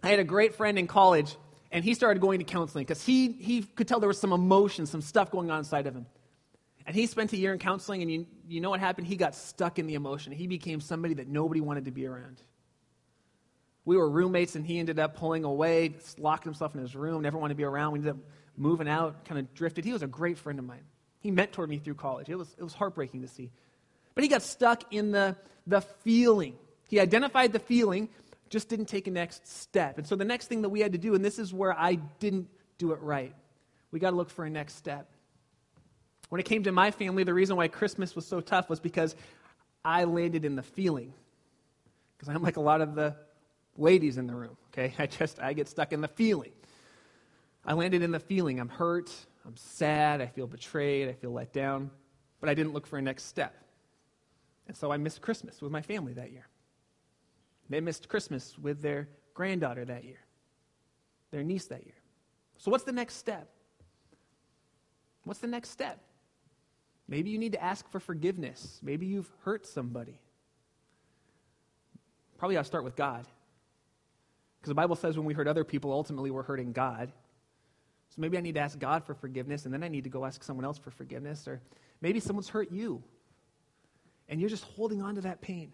I 0.01 0.09
had 0.09 0.19
a 0.19 0.23
great 0.23 0.55
friend 0.55 0.79
in 0.79 0.87
college 0.87 1.37
and 1.71 1.83
he 1.83 1.93
started 1.93 2.19
going 2.19 2.39
to 2.39 2.45
counseling 2.45 2.83
because 2.83 3.05
he, 3.05 3.31
he 3.31 3.61
could 3.61 3.87
tell 3.87 3.99
there 3.99 4.07
was 4.07 4.19
some 4.19 4.33
emotion, 4.33 4.85
some 4.85 5.01
stuff 5.01 5.31
going 5.31 5.51
on 5.51 5.59
inside 5.59 5.87
of 5.87 5.95
him. 5.95 6.05
And 6.85 6.95
he 6.95 7.05
spent 7.05 7.31
a 7.33 7.37
year 7.37 7.53
in 7.53 7.59
counseling, 7.59 8.01
and 8.01 8.11
you, 8.11 8.25
you 8.47 8.61
know 8.61 8.71
what 8.71 8.79
happened? 8.79 9.05
He 9.05 9.15
got 9.15 9.35
stuck 9.35 9.77
in 9.77 9.85
the 9.85 9.93
emotion. 9.93 10.31
He 10.31 10.47
became 10.47 10.81
somebody 10.81 11.13
that 11.15 11.27
nobody 11.27 11.61
wanted 11.61 11.85
to 11.85 11.91
be 11.91 12.07
around. 12.07 12.41
We 13.85 13.95
were 13.95 14.09
roommates, 14.09 14.55
and 14.55 14.65
he 14.65 14.79
ended 14.79 14.97
up 14.97 15.15
pulling 15.15 15.43
away, 15.43 15.95
locked 16.17 16.45
himself 16.45 16.73
in 16.73 16.81
his 16.81 16.95
room, 16.95 17.21
never 17.21 17.37
wanted 17.37 17.53
to 17.53 17.57
be 17.57 17.63
around. 17.63 17.91
We 17.91 17.99
ended 17.99 18.13
up 18.13 18.19
moving 18.57 18.89
out, 18.89 19.23
kind 19.25 19.39
of 19.39 19.53
drifted. 19.53 19.85
He 19.85 19.93
was 19.93 20.01
a 20.01 20.07
great 20.07 20.39
friend 20.39 20.57
of 20.57 20.65
mine. 20.65 20.83
He 21.19 21.31
mentored 21.31 21.69
me 21.69 21.77
through 21.77 21.95
college. 21.95 22.29
It 22.29 22.35
was, 22.35 22.55
it 22.57 22.63
was 22.63 22.73
heartbreaking 22.73 23.21
to 23.21 23.27
see. 23.27 23.51
But 24.15 24.23
he 24.23 24.27
got 24.27 24.41
stuck 24.41 24.91
in 24.91 25.11
the, 25.11 25.35
the 25.67 25.81
feeling. 25.81 26.55
He 26.87 26.99
identified 26.99 27.53
the 27.53 27.59
feeling, 27.59 28.09
just 28.49 28.69
didn't 28.69 28.87
take 28.87 29.07
a 29.07 29.11
next 29.11 29.47
step. 29.47 29.97
And 29.97 30.07
so 30.07 30.15
the 30.15 30.25
next 30.25 30.47
thing 30.47 30.61
that 30.63 30.69
we 30.69 30.79
had 30.79 30.91
to 30.93 30.97
do, 30.97 31.15
and 31.15 31.23
this 31.23 31.39
is 31.39 31.53
where 31.53 31.77
I 31.77 31.95
didn't 31.95 32.47
do 32.77 32.91
it 32.91 33.01
right, 33.01 33.33
we 33.91 33.99
got 33.99 34.11
to 34.11 34.15
look 34.15 34.29
for 34.29 34.45
a 34.45 34.49
next 34.49 34.75
step. 34.75 35.09
When 36.29 36.39
it 36.39 36.45
came 36.45 36.63
to 36.63 36.71
my 36.71 36.91
family, 36.91 37.23
the 37.23 37.33
reason 37.33 37.55
why 37.55 37.67
Christmas 37.67 38.15
was 38.15 38.25
so 38.25 38.39
tough 38.39 38.69
was 38.69 38.79
because 38.79 39.15
I 39.83 40.03
landed 40.03 40.45
in 40.45 40.55
the 40.55 40.63
feeling. 40.63 41.13
Because 42.17 42.33
I'm 42.33 42.43
like 42.43 42.57
a 42.57 42.61
lot 42.61 42.81
of 42.81 42.95
the 42.95 43.15
ladies 43.77 44.17
in 44.17 44.27
the 44.27 44.35
room, 44.35 44.57
okay? 44.71 44.93
I 44.99 45.07
just, 45.07 45.39
I 45.39 45.53
get 45.53 45.67
stuck 45.67 45.93
in 45.93 46.01
the 46.01 46.07
feeling. 46.07 46.51
I 47.65 47.73
landed 47.73 48.01
in 48.01 48.11
the 48.11 48.19
feeling. 48.19 48.59
I'm 48.59 48.69
hurt, 48.69 49.11
I'm 49.45 49.57
sad, 49.57 50.21
I 50.21 50.27
feel 50.27 50.47
betrayed, 50.47 51.09
I 51.09 51.13
feel 51.13 51.31
let 51.31 51.53
down, 51.53 51.89
but 52.39 52.49
I 52.49 52.53
didn't 52.53 52.73
look 52.73 52.85
for 52.85 52.97
a 52.97 53.01
next 53.01 53.23
step. 53.23 53.55
And 54.67 54.77
so 54.77 54.91
I 54.91 54.97
missed 54.97 55.21
Christmas 55.21 55.61
with 55.61 55.71
my 55.71 55.81
family 55.81 56.13
that 56.13 56.31
year. 56.31 56.48
They 57.69 57.79
missed 57.79 58.09
Christmas 58.09 58.57
with 58.57 58.81
their 58.81 59.07
granddaughter 59.33 59.85
that 59.85 60.03
year, 60.03 60.19
their 61.31 61.43
niece 61.43 61.65
that 61.65 61.85
year. 61.85 61.95
So, 62.57 62.71
what's 62.71 62.83
the 62.83 62.91
next 62.91 63.15
step? 63.15 63.49
What's 65.23 65.39
the 65.39 65.47
next 65.47 65.69
step? 65.69 65.99
Maybe 67.07 67.29
you 67.29 67.37
need 67.37 67.53
to 67.53 67.63
ask 67.63 67.89
for 67.89 67.99
forgiveness. 67.99 68.79
Maybe 68.83 69.05
you've 69.05 69.29
hurt 69.43 69.65
somebody. 69.65 70.19
Probably 72.37 72.57
I'll 72.57 72.63
start 72.63 72.83
with 72.83 72.95
God. 72.95 73.25
Because 74.59 74.69
the 74.69 74.75
Bible 74.75 74.95
says 74.95 75.17
when 75.17 75.25
we 75.25 75.33
hurt 75.33 75.47
other 75.47 75.63
people, 75.63 75.91
ultimately 75.91 76.31
we're 76.31 76.43
hurting 76.43 76.71
God. 76.71 77.11
So 78.09 78.21
maybe 78.21 78.37
I 78.37 78.41
need 78.41 78.55
to 78.55 78.61
ask 78.61 78.77
God 78.77 79.03
for 79.03 79.13
forgiveness, 79.13 79.65
and 79.65 79.73
then 79.73 79.83
I 79.83 79.87
need 79.87 80.03
to 80.03 80.09
go 80.09 80.25
ask 80.25 80.43
someone 80.43 80.65
else 80.65 80.77
for 80.77 80.91
forgiveness. 80.91 81.47
Or 81.47 81.61
maybe 82.01 82.19
someone's 82.19 82.49
hurt 82.49 82.71
you, 82.71 83.03
and 84.27 84.39
you're 84.39 84.49
just 84.49 84.63
holding 84.63 85.01
on 85.01 85.15
to 85.15 85.21
that 85.21 85.41
pain. 85.41 85.73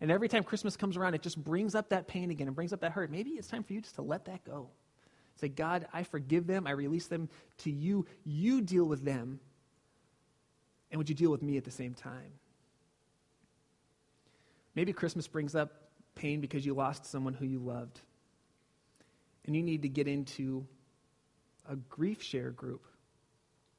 And 0.00 0.10
every 0.10 0.28
time 0.28 0.44
Christmas 0.44 0.76
comes 0.76 0.96
around, 0.96 1.14
it 1.14 1.22
just 1.22 1.42
brings 1.42 1.74
up 1.74 1.88
that 1.90 2.06
pain 2.06 2.30
again 2.30 2.46
and 2.46 2.54
brings 2.54 2.72
up 2.72 2.80
that 2.80 2.92
hurt. 2.92 3.10
Maybe 3.10 3.30
it's 3.30 3.48
time 3.48 3.62
for 3.62 3.72
you 3.72 3.80
just 3.80 3.94
to 3.96 4.02
let 4.02 4.26
that 4.26 4.44
go. 4.44 4.68
Say, 5.40 5.48
God, 5.48 5.86
I 5.92 6.02
forgive 6.02 6.46
them. 6.46 6.66
I 6.66 6.70
release 6.72 7.06
them 7.06 7.28
to 7.58 7.70
you. 7.70 8.06
You 8.24 8.60
deal 8.60 8.84
with 8.84 9.04
them. 9.04 9.40
And 10.90 10.98
would 10.98 11.08
you 11.08 11.14
deal 11.14 11.30
with 11.30 11.42
me 11.42 11.56
at 11.56 11.64
the 11.64 11.70
same 11.70 11.94
time? 11.94 12.32
Maybe 14.74 14.92
Christmas 14.92 15.26
brings 15.26 15.54
up 15.54 15.72
pain 16.14 16.40
because 16.40 16.64
you 16.64 16.74
lost 16.74 17.06
someone 17.06 17.34
who 17.34 17.46
you 17.46 17.58
loved. 17.58 18.00
And 19.46 19.56
you 19.56 19.62
need 19.62 19.82
to 19.82 19.88
get 19.88 20.08
into 20.08 20.66
a 21.68 21.76
grief 21.76 22.22
share 22.22 22.50
group 22.50 22.86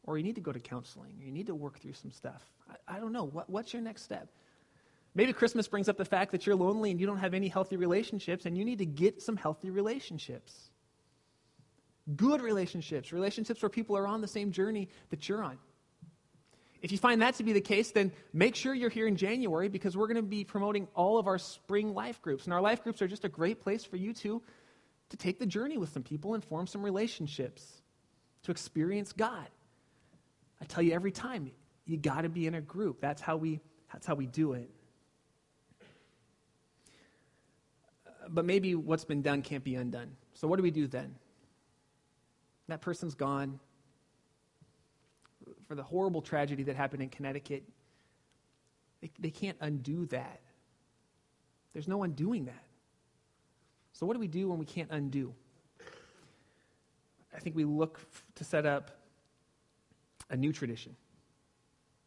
or 0.08 0.17
you 0.17 0.23
need 0.23 0.36
to 0.36 0.41
go 0.41 0.53
to 0.53 0.60
counseling, 0.60 1.12
or 1.19 1.25
you 1.25 1.32
need 1.32 1.47
to 1.47 1.53
work 1.53 1.80
through 1.80 1.93
some 1.93 2.12
stuff. 2.12 2.41
I, 2.69 2.95
I 2.95 2.99
don't 2.99 3.12
know. 3.12 3.25
What, 3.25 3.49
what's 3.49 3.73
your 3.73 3.82
next 3.82 4.03
step? 4.03 4.30
Maybe 5.17 5.34
Christmas 5.34 5.67
brings 5.67 5.89
up 5.89 5.97
the 5.97 6.06
fact 6.06 6.32
that 6.34 6.45
you're 6.45 6.56
lonely 6.56 6.91
and 6.91 6.99
you 6.99 7.08
don't 7.08 7.17
have 7.17 7.34
any 7.34 7.47
healthy 7.47 7.75
relationships, 7.75 8.45
and 8.45 8.56
you 8.56 8.63
need 8.63 8.77
to 8.77 8.86
get 8.86 9.19
some 9.19 9.36
healthy 9.36 9.71
relationships. 9.71 10.69
Good 12.15 12.39
relationships, 12.39 13.12
relationships 13.12 13.63
where 13.63 13.69
people 13.71 13.97
are 13.97 14.06
on 14.06 14.21
the 14.21 14.27
same 14.27 14.51
journey 14.51 14.89
that 15.10 15.27
you're 15.27 15.43
on. 15.43 15.58
If 16.84 16.91
you 16.91 16.99
find 16.99 17.23
that 17.23 17.34
to 17.36 17.43
be 17.43 17.51
the 17.51 17.62
case, 17.62 17.89
then 17.89 18.12
make 18.32 18.56
sure 18.56 18.75
you're 18.75 18.91
here 18.91 19.08
in 19.08 19.15
January 19.15 19.69
because 19.69 19.97
we're 19.97 20.06
going 20.06 20.17
to 20.17 20.21
be 20.21 20.43
promoting 20.43 20.88
all 20.93 21.17
of 21.17 21.25
our 21.25 21.39
spring 21.39 21.95
life 21.95 22.21
groups. 22.21 22.43
And 22.43 22.53
our 22.53 22.62
life 22.62 22.84
groups 22.84 23.01
are 23.01 23.08
just 23.08 23.25
a 23.25 23.30
great 23.30 23.60
place 23.60 23.84
for 23.84 23.97
you 23.97 24.13
to, 24.13 24.43
to 25.10 25.17
take 25.17 25.39
the 25.39 25.47
journey 25.47 25.80
with 25.80 25.89
some 25.89 26.03
people 26.03 26.36
and 26.36 26.45
form 26.45 26.67
some 26.67 26.84
relationships, 26.84 27.82
to 28.43 28.51
experience 28.51 29.13
God. 29.13 29.47
I 30.62 30.65
tell 30.65 30.84
you 30.84 30.93
every 30.93 31.12
time, 31.12 31.49
you 31.88 31.97
got 31.97 32.21
to 32.21 32.30
be 32.30 32.45
in 32.45 32.53
a 32.53 32.62
group. 32.62 33.01
That's 33.01 33.19
how 33.19 33.38
we, 33.38 33.62
that's 33.91 34.06
how 34.06 34.13
we 34.13 34.27
do 34.27 34.53
it. 34.53 34.69
But 38.30 38.46
maybe 38.46 38.76
what's 38.76 39.06
been 39.06 39.22
done 39.22 39.42
can't 39.42 39.63
be 39.63 39.76
undone. 39.76 40.16
So, 40.34 40.48
what 40.48 40.58
do 40.58 40.63
we 40.63 40.72
do 40.72 40.88
then? 40.88 41.16
That 42.68 42.82
person's 42.82 43.16
gone. 43.16 43.60
For 45.68 45.76
the 45.76 45.84
horrible 45.84 46.22
tragedy 46.22 46.63
that 46.63 46.76
happened 46.76 47.04
in 47.04 47.10
Connecticut, 47.10 47.63
they, 49.02 49.12
they 49.20 49.30
can't 49.30 49.58
undo 49.62 50.06
that. 50.08 50.42
There's 51.74 51.88
no 51.88 52.04
undoing 52.04 52.46
that. 52.46 52.63
So, 53.94 54.06
what 54.06 54.13
do 54.13 54.20
we 54.20 54.28
do 54.28 54.50
when 54.50 54.60
we 54.60 54.66
can't 54.66 54.90
undo? 54.92 55.34
I 57.36 57.40
think 57.40 57.56
we 57.56 57.66
look 57.66 58.00
to 58.36 58.44
set 58.44 58.66
up 58.66 58.92
a 60.30 60.38
new 60.38 60.52
tradition. 60.52 60.96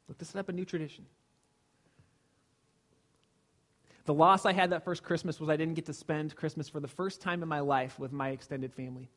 Look 0.09 0.19
to 0.19 0.25
set 0.25 0.39
up 0.39 0.49
a 0.49 0.53
new 0.53 0.65
tradition. 0.65 1.07
The 4.07 4.15
loss 4.15 4.47
I 4.47 4.53
had 4.53 4.71
that 4.71 4.85
first 4.85 5.03
Christmas 5.03 5.39
was 5.39 5.49
I 5.49 5.57
didn't 5.57 5.75
get 5.75 5.87
to 5.87 5.93
spend 5.93 6.35
Christmas 6.35 6.69
for 6.69 6.81
the 6.81 6.89
first 6.89 7.21
time 7.21 7.43
in 7.43 7.49
my 7.49 7.61
life 7.61 7.99
with 7.99 8.13
my 8.13 8.31
extended 8.31 8.73
family. 8.73 9.11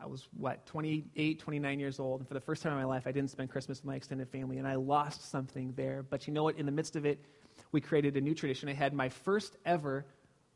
I 0.00 0.06
was, 0.06 0.26
what, 0.36 0.66
28, 0.66 1.38
29 1.38 1.78
years 1.78 2.00
old, 2.00 2.20
and 2.20 2.28
for 2.28 2.34
the 2.34 2.40
first 2.40 2.62
time 2.62 2.72
in 2.72 2.78
my 2.78 2.84
life, 2.84 3.06
I 3.06 3.12
didn't 3.12 3.30
spend 3.30 3.50
Christmas 3.50 3.78
with 3.78 3.86
my 3.86 3.94
extended 3.94 4.28
family, 4.28 4.58
and 4.58 4.66
I 4.66 4.74
lost 4.74 5.30
something 5.30 5.72
there. 5.76 6.02
But 6.02 6.26
you 6.26 6.32
know 6.32 6.42
what? 6.42 6.58
In 6.58 6.66
the 6.66 6.72
midst 6.72 6.96
of 6.96 7.06
it, 7.06 7.24
we 7.70 7.80
created 7.80 8.16
a 8.16 8.20
new 8.20 8.34
tradition. 8.34 8.68
I 8.68 8.72
had 8.72 8.92
my 8.94 9.08
first 9.08 9.56
ever, 9.64 10.04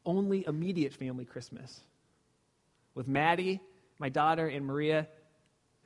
only 0.05 0.45
immediate 0.47 0.93
family 0.93 1.25
Christmas 1.25 1.81
with 2.97 3.07
Maddie, 3.07 3.61
my 4.01 4.09
daughter, 4.09 4.49
and 4.49 4.67
Maria, 4.67 5.07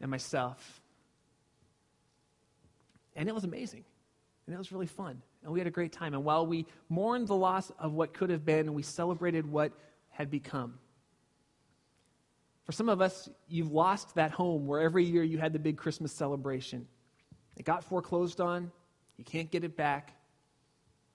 and 0.01 0.11
myself. 0.11 0.81
And 3.15 3.29
it 3.29 3.35
was 3.35 3.45
amazing, 3.45 3.85
and 4.47 4.55
it 4.55 4.59
was 4.59 4.73
really 4.73 4.87
fun 4.87 5.21
and 5.43 5.53
we 5.53 5.59
had 5.59 5.67
a 5.67 5.71
great 5.71 5.93
time. 5.93 6.15
And 6.15 6.25
while 6.25 6.47
we 6.47 6.67
mourned 6.89 7.29
the 7.29 7.35
loss 7.35 7.71
of 7.79 7.93
what 7.93 8.13
could 8.13 8.31
have 8.31 8.45
been, 8.45 8.75
we 8.75 8.83
celebrated 8.83 9.47
what 9.51 9.73
had 10.11 10.31
become. 10.31 10.79
For 12.65 12.73
some 12.73 12.89
of 12.89 13.01
us, 13.01 13.29
you've 13.49 13.73
lost 13.73 14.15
that 14.15 14.31
home 14.31 14.67
where 14.67 14.81
every 14.81 15.05
year 15.05 15.25
you 15.25 15.39
had 15.39 15.53
the 15.53 15.59
big 15.59 15.77
Christmas 15.77 16.13
celebration. 16.13 16.87
It 17.57 17.65
got 17.65 17.85
foreclosed 17.85 18.41
on, 18.41 18.71
you 19.17 19.25
can't 19.25 19.51
get 19.51 19.65
it 19.65 19.77
back. 19.77 20.15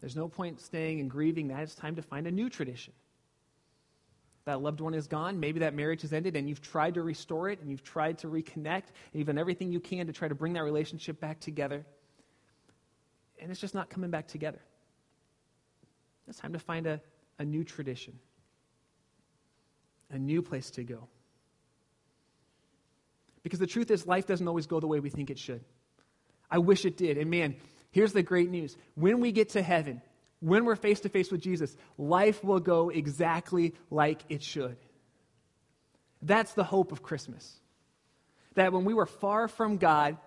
There's 0.01 0.15
no 0.15 0.27
point 0.27 0.59
staying 0.59 0.99
and 0.99 1.09
grieving 1.09 1.47
that. 1.47 1.61
It's 1.63 1.75
time 1.75 1.95
to 1.95 2.01
find 2.01 2.27
a 2.27 2.31
new 2.31 2.49
tradition. 2.49 2.93
That 4.43 4.61
loved 4.61 4.79
one 4.79 4.93
is 4.93 5.07
gone. 5.07 5.39
Maybe 5.39 5.61
that 5.61 5.73
marriage 5.73 6.01
has 6.01 6.13
ended, 6.13 6.35
and 6.35 6.47
you've 6.47 6.61
tried 6.61 6.95
to 6.95 7.01
restore 7.01 7.49
it, 7.49 7.61
and 7.61 7.71
you've 7.71 7.83
tried 7.83 8.19
to 8.19 8.27
reconnect, 8.27 8.65
and 8.65 9.13
you've 9.13 9.27
done 9.27 9.39
everything 9.39 9.71
you 9.71 9.79
can 9.79 10.05
to 10.05 10.13
try 10.13 10.27
to 10.27 10.35
bring 10.35 10.53
that 10.53 10.63
relationship 10.63 11.19
back 11.19 11.39
together 11.39 11.85
and 13.39 13.51
it's 13.51 13.59
just 13.59 13.73
not 13.73 13.89
coming 13.89 14.09
back 14.09 14.27
together. 14.27 14.59
It's 16.27 16.39
time 16.39 16.53
to 16.53 16.59
find 16.59 16.87
a, 16.87 17.01
a 17.37 17.45
new 17.45 17.63
tradition, 17.63 18.17
a 20.09 20.17
new 20.17 20.41
place 20.41 20.71
to 20.71 20.83
go. 20.83 21.07
Because 23.43 23.59
the 23.59 23.67
truth 23.67 23.91
is, 23.91 24.07
life 24.07 24.25
doesn't 24.25 24.47
always 24.47 24.65
go 24.65 24.79
the 24.79 24.87
way 24.87 24.99
we 24.99 25.09
think 25.09 25.29
it 25.29 25.37
should. 25.37 25.63
I 26.49 26.57
wish 26.57 26.85
it 26.85 26.97
did. 26.97 27.17
And 27.17 27.29
man, 27.29 27.55
here's 27.91 28.13
the 28.13 28.23
great 28.23 28.49
news. 28.49 28.75
When 28.95 29.19
we 29.19 29.31
get 29.31 29.49
to 29.49 29.61
heaven, 29.61 30.01
when 30.39 30.65
we're 30.65 30.75
face 30.75 31.01
to 31.01 31.09
face 31.09 31.31
with 31.31 31.41
Jesus, 31.41 31.75
life 31.97 32.43
will 32.43 32.59
go 32.59 32.89
exactly 32.89 33.75
like 33.91 34.21
it 34.29 34.41
should. 34.41 34.77
That's 36.21 36.53
the 36.53 36.63
hope 36.63 36.91
of 36.91 37.03
Christmas. 37.03 37.59
That 38.55 38.73
when 38.73 38.83
we 38.83 38.93
were 38.93 39.05
far 39.05 39.47
from 39.47 39.77
God, 39.77 40.17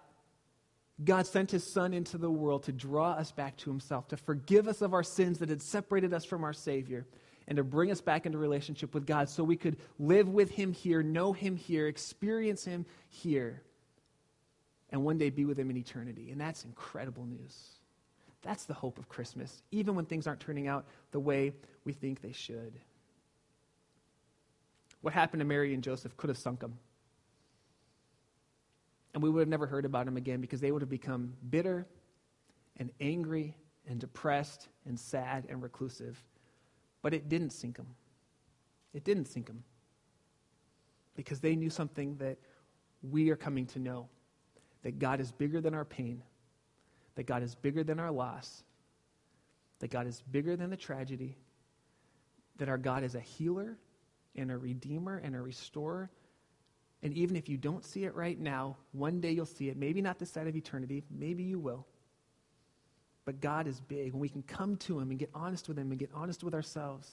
God 1.04 1.26
sent 1.26 1.50
his 1.50 1.64
Son 1.64 1.94
into 1.94 2.18
the 2.18 2.30
world 2.30 2.64
to 2.64 2.72
draw 2.72 3.12
us 3.12 3.30
back 3.30 3.56
to 3.58 3.70
himself, 3.70 4.08
to 4.08 4.16
forgive 4.16 4.66
us 4.66 4.82
of 4.82 4.94
our 4.94 5.04
sins 5.04 5.38
that 5.38 5.48
had 5.48 5.62
separated 5.62 6.12
us 6.12 6.24
from 6.24 6.42
our 6.42 6.52
Savior, 6.52 7.06
and 7.46 7.56
to 7.56 7.64
bring 7.64 7.90
us 7.90 8.00
back 8.00 8.26
into 8.26 8.36
relationship 8.36 8.94
with 8.94 9.06
God 9.06 9.28
so 9.28 9.44
we 9.44 9.56
could 9.56 9.76
live 9.98 10.28
with 10.28 10.50
him 10.50 10.72
here, 10.72 11.02
know 11.02 11.32
him 11.32 11.56
here, 11.56 11.86
experience 11.86 12.64
him 12.64 12.84
here, 13.08 13.62
and 14.90 15.04
one 15.04 15.18
day 15.18 15.30
be 15.30 15.44
with 15.44 15.58
him 15.58 15.70
in 15.70 15.76
eternity. 15.76 16.30
And 16.30 16.40
that's 16.40 16.64
incredible 16.64 17.24
news. 17.24 17.78
That's 18.42 18.64
the 18.64 18.74
hope 18.74 18.98
of 18.98 19.08
Christmas, 19.08 19.62
even 19.70 19.94
when 19.94 20.04
things 20.04 20.26
aren't 20.26 20.40
turning 20.40 20.68
out 20.68 20.86
the 21.12 21.20
way 21.20 21.52
we 21.84 21.92
think 21.92 22.20
they 22.20 22.32
should. 22.32 22.74
What 25.00 25.14
happened 25.14 25.40
to 25.40 25.46
Mary 25.46 25.74
and 25.74 25.82
Joseph 25.82 26.16
could 26.16 26.28
have 26.28 26.38
sunk 26.38 26.60
them 26.60 26.78
and 29.14 29.22
we 29.22 29.30
would 29.30 29.40
have 29.40 29.48
never 29.48 29.66
heard 29.66 29.84
about 29.84 30.06
him 30.06 30.16
again 30.16 30.40
because 30.40 30.60
they 30.60 30.70
would 30.70 30.82
have 30.82 30.90
become 30.90 31.34
bitter 31.48 31.86
and 32.76 32.90
angry 33.00 33.56
and 33.88 33.98
depressed 33.98 34.68
and 34.86 34.98
sad 34.98 35.46
and 35.48 35.62
reclusive. 35.62 36.22
But 37.02 37.14
it 37.14 37.28
didn't 37.28 37.50
sink 37.50 37.76
them. 37.76 37.94
It 38.92 39.04
didn't 39.04 39.26
sink 39.26 39.46
them 39.46 39.64
because 41.16 41.40
they 41.40 41.56
knew 41.56 41.70
something 41.70 42.16
that 42.16 42.38
we 43.02 43.30
are 43.30 43.36
coming 43.36 43.66
to 43.66 43.78
know 43.78 44.08
that 44.82 44.98
God 44.98 45.20
is 45.20 45.32
bigger 45.32 45.60
than 45.60 45.74
our 45.74 45.84
pain, 45.84 46.22
that 47.16 47.26
God 47.26 47.42
is 47.42 47.54
bigger 47.54 47.82
than 47.82 47.98
our 47.98 48.10
loss, 48.10 48.62
that 49.80 49.90
God 49.90 50.06
is 50.06 50.22
bigger 50.30 50.56
than 50.56 50.70
the 50.70 50.76
tragedy, 50.76 51.36
that 52.58 52.68
our 52.68 52.78
God 52.78 53.02
is 53.04 53.14
a 53.14 53.20
healer 53.20 53.76
and 54.36 54.50
a 54.50 54.56
redeemer 54.56 55.18
and 55.18 55.34
a 55.34 55.40
restorer 55.40 56.10
and 57.02 57.14
even 57.14 57.36
if 57.36 57.48
you 57.48 57.56
don't 57.56 57.84
see 57.84 58.04
it 58.04 58.14
right 58.14 58.38
now, 58.38 58.76
one 58.92 59.20
day 59.20 59.30
you'll 59.30 59.46
see 59.46 59.68
it. 59.68 59.76
Maybe 59.76 60.02
not 60.02 60.18
this 60.18 60.30
side 60.30 60.46
of 60.48 60.56
eternity, 60.56 61.04
maybe 61.10 61.44
you 61.44 61.58
will. 61.58 61.86
But 63.24 63.40
God 63.40 63.66
is 63.66 63.80
big. 63.80 64.12
When 64.12 64.20
we 64.20 64.28
can 64.28 64.42
come 64.42 64.76
to 64.78 64.98
Him 64.98 65.10
and 65.10 65.18
get 65.18 65.30
honest 65.34 65.68
with 65.68 65.78
Him 65.78 65.90
and 65.90 65.98
get 65.98 66.10
honest 66.14 66.42
with 66.42 66.54
ourselves, 66.54 67.10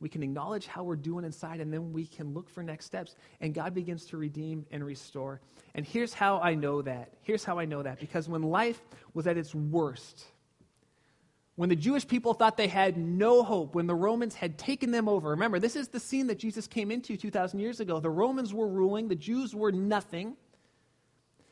we 0.00 0.08
can 0.08 0.22
acknowledge 0.22 0.66
how 0.66 0.84
we're 0.84 0.96
doing 0.96 1.24
inside, 1.24 1.60
and 1.60 1.72
then 1.72 1.92
we 1.92 2.06
can 2.06 2.32
look 2.32 2.48
for 2.48 2.62
next 2.62 2.84
steps. 2.84 3.16
And 3.40 3.52
God 3.52 3.74
begins 3.74 4.06
to 4.06 4.16
redeem 4.16 4.64
and 4.70 4.84
restore. 4.84 5.40
And 5.74 5.84
here's 5.84 6.12
how 6.12 6.38
I 6.38 6.54
know 6.54 6.82
that. 6.82 7.14
Here's 7.22 7.42
how 7.42 7.58
I 7.58 7.64
know 7.64 7.82
that. 7.82 7.98
Because 7.98 8.28
when 8.28 8.42
life 8.42 8.80
was 9.14 9.26
at 9.26 9.36
its 9.36 9.54
worst, 9.54 10.24
when 11.58 11.68
the 11.68 11.74
Jewish 11.74 12.06
people 12.06 12.34
thought 12.34 12.56
they 12.56 12.68
had 12.68 12.96
no 12.96 13.42
hope, 13.42 13.74
when 13.74 13.88
the 13.88 13.94
Romans 13.94 14.36
had 14.36 14.58
taken 14.58 14.92
them 14.92 15.08
over. 15.08 15.30
Remember, 15.30 15.58
this 15.58 15.74
is 15.74 15.88
the 15.88 15.98
scene 15.98 16.28
that 16.28 16.38
Jesus 16.38 16.68
came 16.68 16.92
into 16.92 17.16
2,000 17.16 17.58
years 17.58 17.80
ago. 17.80 17.98
The 17.98 18.08
Romans 18.08 18.54
were 18.54 18.68
ruling, 18.68 19.08
the 19.08 19.16
Jews 19.16 19.56
were 19.56 19.72
nothing. 19.72 20.36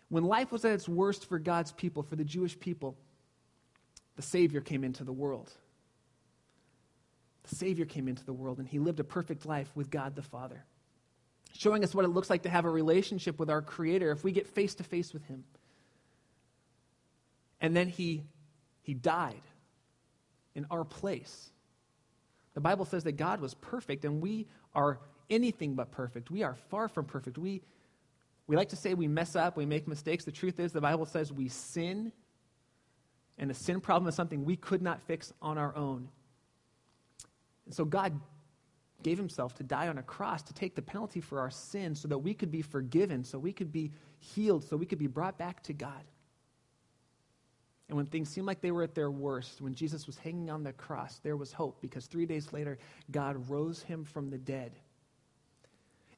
When 0.09 0.23
life 0.23 0.53
was 0.53 0.65
at 0.65 0.71
its 0.71 0.89
worst 0.89 1.27
for 1.29 1.41
God's 1.41 1.73
people, 1.73 2.05
for 2.05 2.15
the 2.15 2.23
Jewish 2.23 2.57
people, 2.57 2.97
the 4.15 4.23
Savior 4.23 4.61
came 4.61 4.85
into 4.85 5.03
the 5.03 5.13
world. 5.13 5.51
The 7.49 7.57
Savior 7.57 7.85
came 7.85 8.07
into 8.07 8.25
the 8.25 8.33
world, 8.33 8.61
and 8.61 8.69
he 8.69 8.79
lived 8.79 9.01
a 9.01 9.05
perfect 9.05 9.45
life 9.45 9.73
with 9.75 9.91
God 9.91 10.15
the 10.15 10.23
Father, 10.23 10.65
showing 11.53 11.83
us 11.83 11.97
what 11.97 12.05
it 12.05 12.11
looks 12.11 12.31
like 12.31 12.45
to 12.45 12.49
have 12.49 12.65
a 12.65 12.71
relationship 12.71 13.41
with 13.41 13.51
our 13.51 13.61
Creator 13.61 14.13
if 14.13 14.23
we 14.23 14.31
get 14.31 14.47
face 14.47 14.77
to 14.77 14.85
face 14.85 15.13
with 15.13 15.25
him. 15.25 15.43
And 17.61 17.75
then 17.75 17.89
he, 17.89 18.23
he 18.83 18.95
died 18.95 19.43
in 20.57 20.67
our 20.71 20.85
place. 20.85 21.51
The 22.55 22.61
Bible 22.61 22.87
says 22.87 23.05
that 23.05 23.13
God 23.13 23.41
was 23.41 23.55
perfect, 23.55 24.05
and 24.05 24.21
we 24.21 24.47
are 24.75 24.99
anything 25.31 25.75
but 25.75 25.93
perfect. 25.93 26.31
We 26.31 26.43
are 26.43 26.57
far 26.71 26.89
from 26.89 27.05
perfect. 27.05 27.39
We, 27.39 27.63
we 28.47 28.57
like 28.57 28.71
to 28.71 28.77
say 28.77 28.95
we 28.95 29.07
mess 29.07 29.37
up, 29.37 29.57
we 29.57 29.67
make 29.67 29.87
mistakes. 29.87 30.25
The 30.25 30.33
truth 30.33 30.59
is, 30.59 30.73
the 30.73 30.81
Bible 30.81 31.05
says 31.05 31.33
we 31.33 31.49
sin, 31.49 32.11
and 33.39 33.51
the 33.51 33.55
sin 33.55 33.81
problem 33.81 34.09
is 34.09 34.15
something 34.15 34.45
we 34.45 34.57
could 34.57 34.83
not 34.83 35.03
fix 35.03 35.33
on 35.43 35.59
our 35.59 35.77
own. 35.77 36.09
And 37.67 37.75
so 37.75 37.85
God 37.85 38.19
gave 39.03 39.19
himself 39.19 39.55
to 39.57 39.63
die 39.63 39.89
on 39.89 39.99
a 39.99 40.03
cross 40.03 40.43
to 40.45 40.55
take 40.55 40.75
the 40.75 40.83
penalty 40.83 41.21
for 41.21 41.39
our 41.39 41.51
sin 41.51 41.95
so 41.95 42.09
that 42.09 42.19
we 42.19 42.33
could 42.33 42.51
be 42.51 42.63
forgiven, 42.63 43.23
so 43.23 43.39
we 43.39 43.53
could 43.53 43.71
be 43.71 43.93
healed, 44.19 44.65
so 44.65 44.77
we 44.77 44.87
could 44.87 44.99
be 44.99 45.07
brought 45.07 45.37
back 45.37 45.63
to 45.65 45.75
God. 45.75 46.03
And 47.89 47.97
when 47.97 48.07
things 48.07 48.29
seemed 48.29 48.47
like 48.47 48.61
they 48.61 48.73
were 48.73 48.83
at 48.83 48.95
their 48.95 49.11
worst, 49.11 49.61
when 49.61 49.75
Jesus 49.75 50.07
was 50.07 50.17
hanging 50.19 50.51
on 50.51 50.65
the 50.65 50.73
cross, 50.73 51.21
there 51.23 51.37
was 51.37 51.53
hope 51.53 51.81
because 51.81 52.07
three 52.07 52.27
days 52.27 52.53
later, 52.53 52.79
God 53.11 53.49
rose 53.49 53.83
him 53.83 54.05
from 54.05 54.31
the 54.31 54.39
dead. 54.39 54.73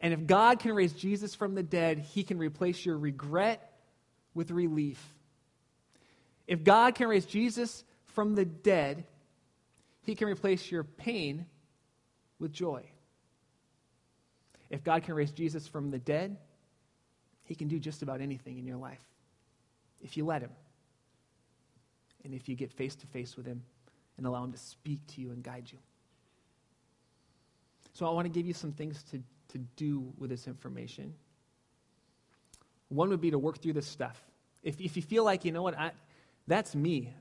And 0.01 0.15
if 0.15 0.27
God 0.27 0.61
can 0.61 0.73
raise 0.73 0.93
Jesus 0.93 1.35
from 1.35 1.55
the 1.55 1.63
dead, 1.63 1.99
he 1.99 2.23
can 2.23 2.39
replace 2.39 2.87
your 2.87 2.97
regret 2.97 3.73
with 4.33 4.51
relief. 4.51 5.03
If 6.47 6.65
God 6.65 6.95
can 6.95 7.09
raise 7.09 7.27
Jesus 7.27 7.85
from 8.15 8.35
the 8.35 8.47
dead, 8.47 9.05
he 10.03 10.15
can 10.15 10.29
replace 10.29 10.71
your 10.71 10.85
pain 10.85 11.45
with 12.39 12.53
joy. 12.53 12.85
If 14.71 14.85
God 14.85 15.03
can 15.03 15.15
raise 15.15 15.33
Jesus 15.33 15.67
from 15.67 15.91
the 15.91 15.99
dead, 15.99 16.39
he 17.45 17.55
can 17.55 17.69
do 17.69 17.79
just 17.79 18.03
about 18.03 18.21
anything 18.21 18.59
in 18.59 18.67
your 18.67 18.77
life 18.77 19.03
if 20.01 20.17
you 20.17 20.25
let 20.25 20.43
him. 20.43 20.51
And 22.29 22.37
if 22.39 22.47
you 22.47 22.55
get 22.55 22.71
face 22.71 22.95
to 22.97 23.07
face 23.07 23.39
with 23.39 23.47
him 23.47 23.63
and 24.19 24.27
allow 24.27 24.45
him 24.45 24.53
to 24.53 24.59
speak 24.59 25.01
to 25.15 25.23
you 25.23 25.31
and 25.31 25.43
guide 25.43 25.67
you. 25.73 25.79
So 27.95 28.07
I 28.07 28.11
want 28.11 28.27
to 28.27 28.29
give 28.29 28.47
you 28.47 28.53
some 28.53 28.71
things 28.71 29.03
to, 29.05 29.23
to 29.53 29.59
do 29.77 30.13
with 30.19 30.29
this 30.29 30.47
information. 30.47 31.15
One 32.91 33.09
would 33.09 33.23
be 33.23 33.31
to 33.31 33.39
work 33.39 33.63
through 33.63 33.73
this 33.73 33.87
stuff. 33.87 34.23
If, 34.63 34.79
if 34.79 34.95
you 34.95 35.03
feel 35.03 35.25
like, 35.25 35.47
you 35.47 35.53
know 35.53 35.63
what, 35.63 35.79
I, 35.79 35.93
that's 36.47 36.75
me. 36.75 37.15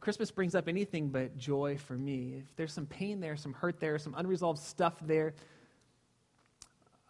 Christmas 0.00 0.32
brings 0.32 0.56
up 0.56 0.66
anything 0.66 1.10
but 1.10 1.36
joy 1.36 1.78
for 1.78 1.94
me. 1.94 2.42
If 2.42 2.56
there's 2.56 2.72
some 2.72 2.86
pain 2.86 3.20
there, 3.20 3.36
some 3.36 3.52
hurt 3.52 3.78
there, 3.78 3.96
some 3.96 4.16
unresolved 4.16 4.58
stuff 4.58 4.94
there, 5.06 5.34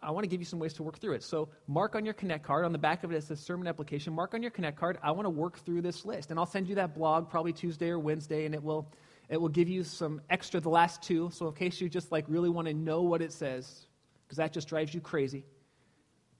I 0.01 0.11
want 0.11 0.23
to 0.23 0.29
give 0.29 0.39
you 0.39 0.45
some 0.45 0.59
ways 0.59 0.73
to 0.73 0.83
work 0.83 0.99
through 0.99 1.13
it. 1.13 1.23
So, 1.23 1.49
mark 1.67 1.93
on 1.95 2.05
your 2.05 2.13
Connect 2.13 2.43
card. 2.43 2.63
On 2.63 2.71
the 2.71 2.77
back 2.77 3.03
of 3.03 3.11
it, 3.11 3.15
it 3.15 3.23
says 3.23 3.39
sermon 3.39 3.67
application. 3.67 4.13
Mark 4.13 4.33
on 4.33 4.41
your 4.41 4.51
Connect 4.51 4.79
card. 4.79 4.97
I 5.03 5.11
want 5.11 5.25
to 5.25 5.29
work 5.29 5.59
through 5.59 5.81
this 5.81 6.05
list. 6.05 6.31
And 6.31 6.39
I'll 6.39 6.45
send 6.45 6.69
you 6.69 6.75
that 6.75 6.95
blog 6.95 7.29
probably 7.29 7.51
Tuesday 7.51 7.89
or 7.89 7.99
Wednesday, 7.99 8.45
and 8.45 8.55
it 8.55 8.63
will, 8.63 8.89
it 9.27 9.39
will 9.39 9.49
give 9.49 9.67
you 9.67 9.83
some 9.83 10.21
extra, 10.29 10.61
the 10.61 10.69
last 10.69 11.01
two. 11.01 11.29
So, 11.33 11.49
in 11.49 11.53
case 11.53 11.81
you 11.81 11.89
just 11.89 12.13
like 12.13 12.23
really 12.29 12.49
want 12.49 12.67
to 12.69 12.73
know 12.73 13.01
what 13.01 13.21
it 13.21 13.33
says, 13.33 13.87
because 14.25 14.37
that 14.37 14.53
just 14.53 14.69
drives 14.69 14.93
you 14.93 15.01
crazy, 15.01 15.43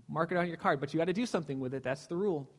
mark 0.08 0.32
it 0.32 0.38
on 0.38 0.48
your 0.48 0.58
card. 0.58 0.80
But 0.80 0.94
you 0.94 0.98
got 0.98 1.06
to 1.06 1.14
do 1.14 1.26
something 1.26 1.60
with 1.60 1.74
it. 1.74 1.84
That's 1.84 2.08
the 2.08 2.16
rule. 2.16 2.50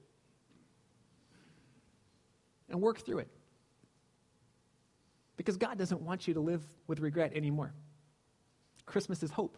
And 2.68 2.78
work 2.78 3.00
through 3.00 3.20
it. 3.20 3.28
Because 5.38 5.56
God 5.56 5.78
doesn't 5.78 6.02
want 6.02 6.28
you 6.28 6.34
to 6.34 6.40
live 6.40 6.62
with 6.86 7.00
regret 7.00 7.32
anymore. 7.34 7.72
Christmas 8.84 9.22
is 9.22 9.30
hope. 9.30 9.56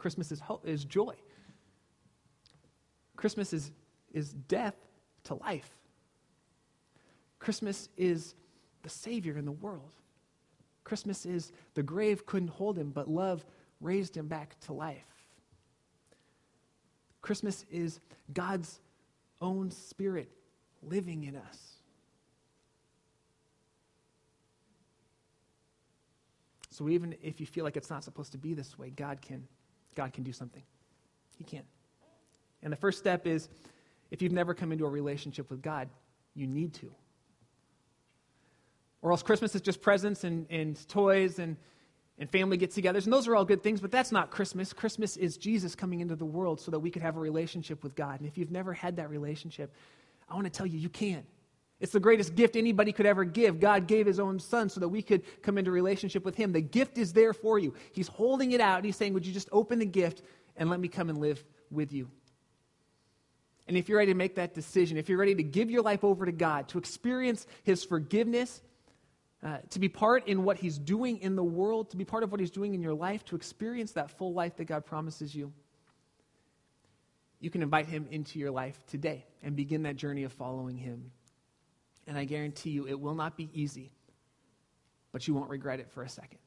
Christmas 0.00 0.32
is, 0.32 0.40
hope, 0.40 0.66
is 0.66 0.86
joy. 0.86 1.14
Christmas 3.16 3.52
is, 3.52 3.70
is 4.14 4.32
death 4.32 4.74
to 5.24 5.34
life. 5.34 5.70
Christmas 7.38 7.90
is 7.98 8.34
the 8.82 8.88
Savior 8.88 9.36
in 9.36 9.44
the 9.44 9.52
world. 9.52 9.92
Christmas 10.84 11.26
is 11.26 11.52
the 11.74 11.82
grave 11.82 12.24
couldn't 12.24 12.48
hold 12.48 12.78
him, 12.78 12.92
but 12.92 13.10
love 13.10 13.44
raised 13.82 14.16
him 14.16 14.26
back 14.26 14.58
to 14.60 14.72
life. 14.72 15.04
Christmas 17.20 17.66
is 17.70 18.00
God's 18.32 18.80
own 19.42 19.70
Spirit 19.70 20.30
living 20.82 21.24
in 21.24 21.36
us. 21.36 21.74
So 26.70 26.88
even 26.88 27.14
if 27.22 27.38
you 27.38 27.44
feel 27.44 27.64
like 27.64 27.76
it's 27.76 27.90
not 27.90 28.02
supposed 28.02 28.32
to 28.32 28.38
be 28.38 28.54
this 28.54 28.78
way, 28.78 28.88
God 28.88 29.20
can 29.20 29.46
God 30.00 30.14
can 30.14 30.24
do 30.24 30.32
something. 30.32 30.62
He 31.36 31.44
can. 31.44 31.62
And 32.62 32.72
the 32.72 32.76
first 32.76 32.98
step 32.98 33.26
is 33.26 33.50
if 34.10 34.22
you've 34.22 34.32
never 34.32 34.54
come 34.54 34.72
into 34.72 34.86
a 34.86 34.88
relationship 34.88 35.50
with 35.50 35.60
God, 35.60 35.90
you 36.34 36.46
need 36.46 36.72
to. 36.74 36.90
Or 39.02 39.10
else 39.10 39.22
Christmas 39.22 39.54
is 39.54 39.60
just 39.60 39.82
presents 39.82 40.24
and, 40.24 40.46
and 40.48 40.88
toys 40.88 41.38
and, 41.38 41.58
and 42.18 42.30
family 42.30 42.56
get 42.56 42.70
togethers. 42.70 43.04
And 43.04 43.12
those 43.12 43.28
are 43.28 43.36
all 43.36 43.44
good 43.44 43.62
things, 43.62 43.82
but 43.82 43.90
that's 43.90 44.10
not 44.10 44.30
Christmas. 44.30 44.72
Christmas 44.72 45.18
is 45.18 45.36
Jesus 45.36 45.74
coming 45.74 46.00
into 46.00 46.16
the 46.16 46.24
world 46.24 46.62
so 46.62 46.70
that 46.70 46.78
we 46.78 46.90
could 46.90 47.02
have 47.02 47.18
a 47.18 47.20
relationship 47.20 47.84
with 47.84 47.94
God. 47.94 48.20
And 48.20 48.26
if 48.26 48.38
you've 48.38 48.50
never 48.50 48.72
had 48.72 48.96
that 48.96 49.10
relationship, 49.10 49.70
I 50.30 50.34
want 50.34 50.46
to 50.46 50.50
tell 50.50 50.66
you, 50.66 50.78
you 50.78 50.88
can. 50.88 51.24
It's 51.80 51.92
the 51.92 52.00
greatest 52.00 52.34
gift 52.34 52.56
anybody 52.56 52.92
could 52.92 53.06
ever 53.06 53.24
give. 53.24 53.58
God 53.58 53.86
gave 53.86 54.06
his 54.06 54.20
own 54.20 54.38
son 54.38 54.68
so 54.68 54.80
that 54.80 54.88
we 54.88 55.00
could 55.00 55.22
come 55.42 55.56
into 55.56 55.70
relationship 55.70 56.24
with 56.24 56.36
him. 56.36 56.52
The 56.52 56.60
gift 56.60 56.98
is 56.98 57.14
there 57.14 57.32
for 57.32 57.58
you. 57.58 57.74
He's 57.92 58.08
holding 58.08 58.52
it 58.52 58.60
out 58.60 58.76
and 58.76 58.84
he's 58.84 58.96
saying, 58.96 59.14
Would 59.14 59.26
you 59.26 59.32
just 59.32 59.48
open 59.50 59.78
the 59.78 59.86
gift 59.86 60.22
and 60.56 60.68
let 60.68 60.78
me 60.78 60.88
come 60.88 61.08
and 61.08 61.18
live 61.18 61.42
with 61.70 61.92
you? 61.92 62.10
And 63.66 63.76
if 63.76 63.88
you're 63.88 63.98
ready 63.98 64.12
to 64.12 64.18
make 64.18 64.34
that 64.34 64.52
decision, 64.52 64.98
if 64.98 65.08
you're 65.08 65.18
ready 65.18 65.34
to 65.36 65.42
give 65.42 65.70
your 65.70 65.82
life 65.82 66.04
over 66.04 66.26
to 66.26 66.32
God, 66.32 66.68
to 66.68 66.78
experience 66.78 67.46
his 67.62 67.84
forgiveness, 67.84 68.60
uh, 69.42 69.58
to 69.70 69.78
be 69.78 69.88
part 69.88 70.26
in 70.28 70.44
what 70.44 70.58
he's 70.58 70.76
doing 70.76 71.18
in 71.18 71.34
the 71.34 71.44
world, 71.44 71.90
to 71.90 71.96
be 71.96 72.04
part 72.04 72.22
of 72.22 72.30
what 72.30 72.40
he's 72.40 72.50
doing 72.50 72.74
in 72.74 72.82
your 72.82 72.94
life, 72.94 73.24
to 73.26 73.36
experience 73.36 73.92
that 73.92 74.10
full 74.10 74.34
life 74.34 74.56
that 74.56 74.66
God 74.66 74.84
promises 74.84 75.34
you, 75.34 75.52
you 77.40 77.48
can 77.48 77.62
invite 77.62 77.86
him 77.86 78.06
into 78.10 78.38
your 78.38 78.50
life 78.50 78.84
today 78.86 79.24
and 79.42 79.56
begin 79.56 79.84
that 79.84 79.96
journey 79.96 80.24
of 80.24 80.32
following 80.32 80.76
him. 80.76 81.10
And 82.10 82.18
I 82.18 82.24
guarantee 82.24 82.70
you, 82.70 82.88
it 82.88 82.98
will 82.98 83.14
not 83.14 83.36
be 83.36 83.48
easy, 83.54 83.92
but 85.12 85.28
you 85.28 85.34
won't 85.34 85.48
regret 85.48 85.78
it 85.78 85.92
for 85.92 86.02
a 86.02 86.08
second. 86.08 86.40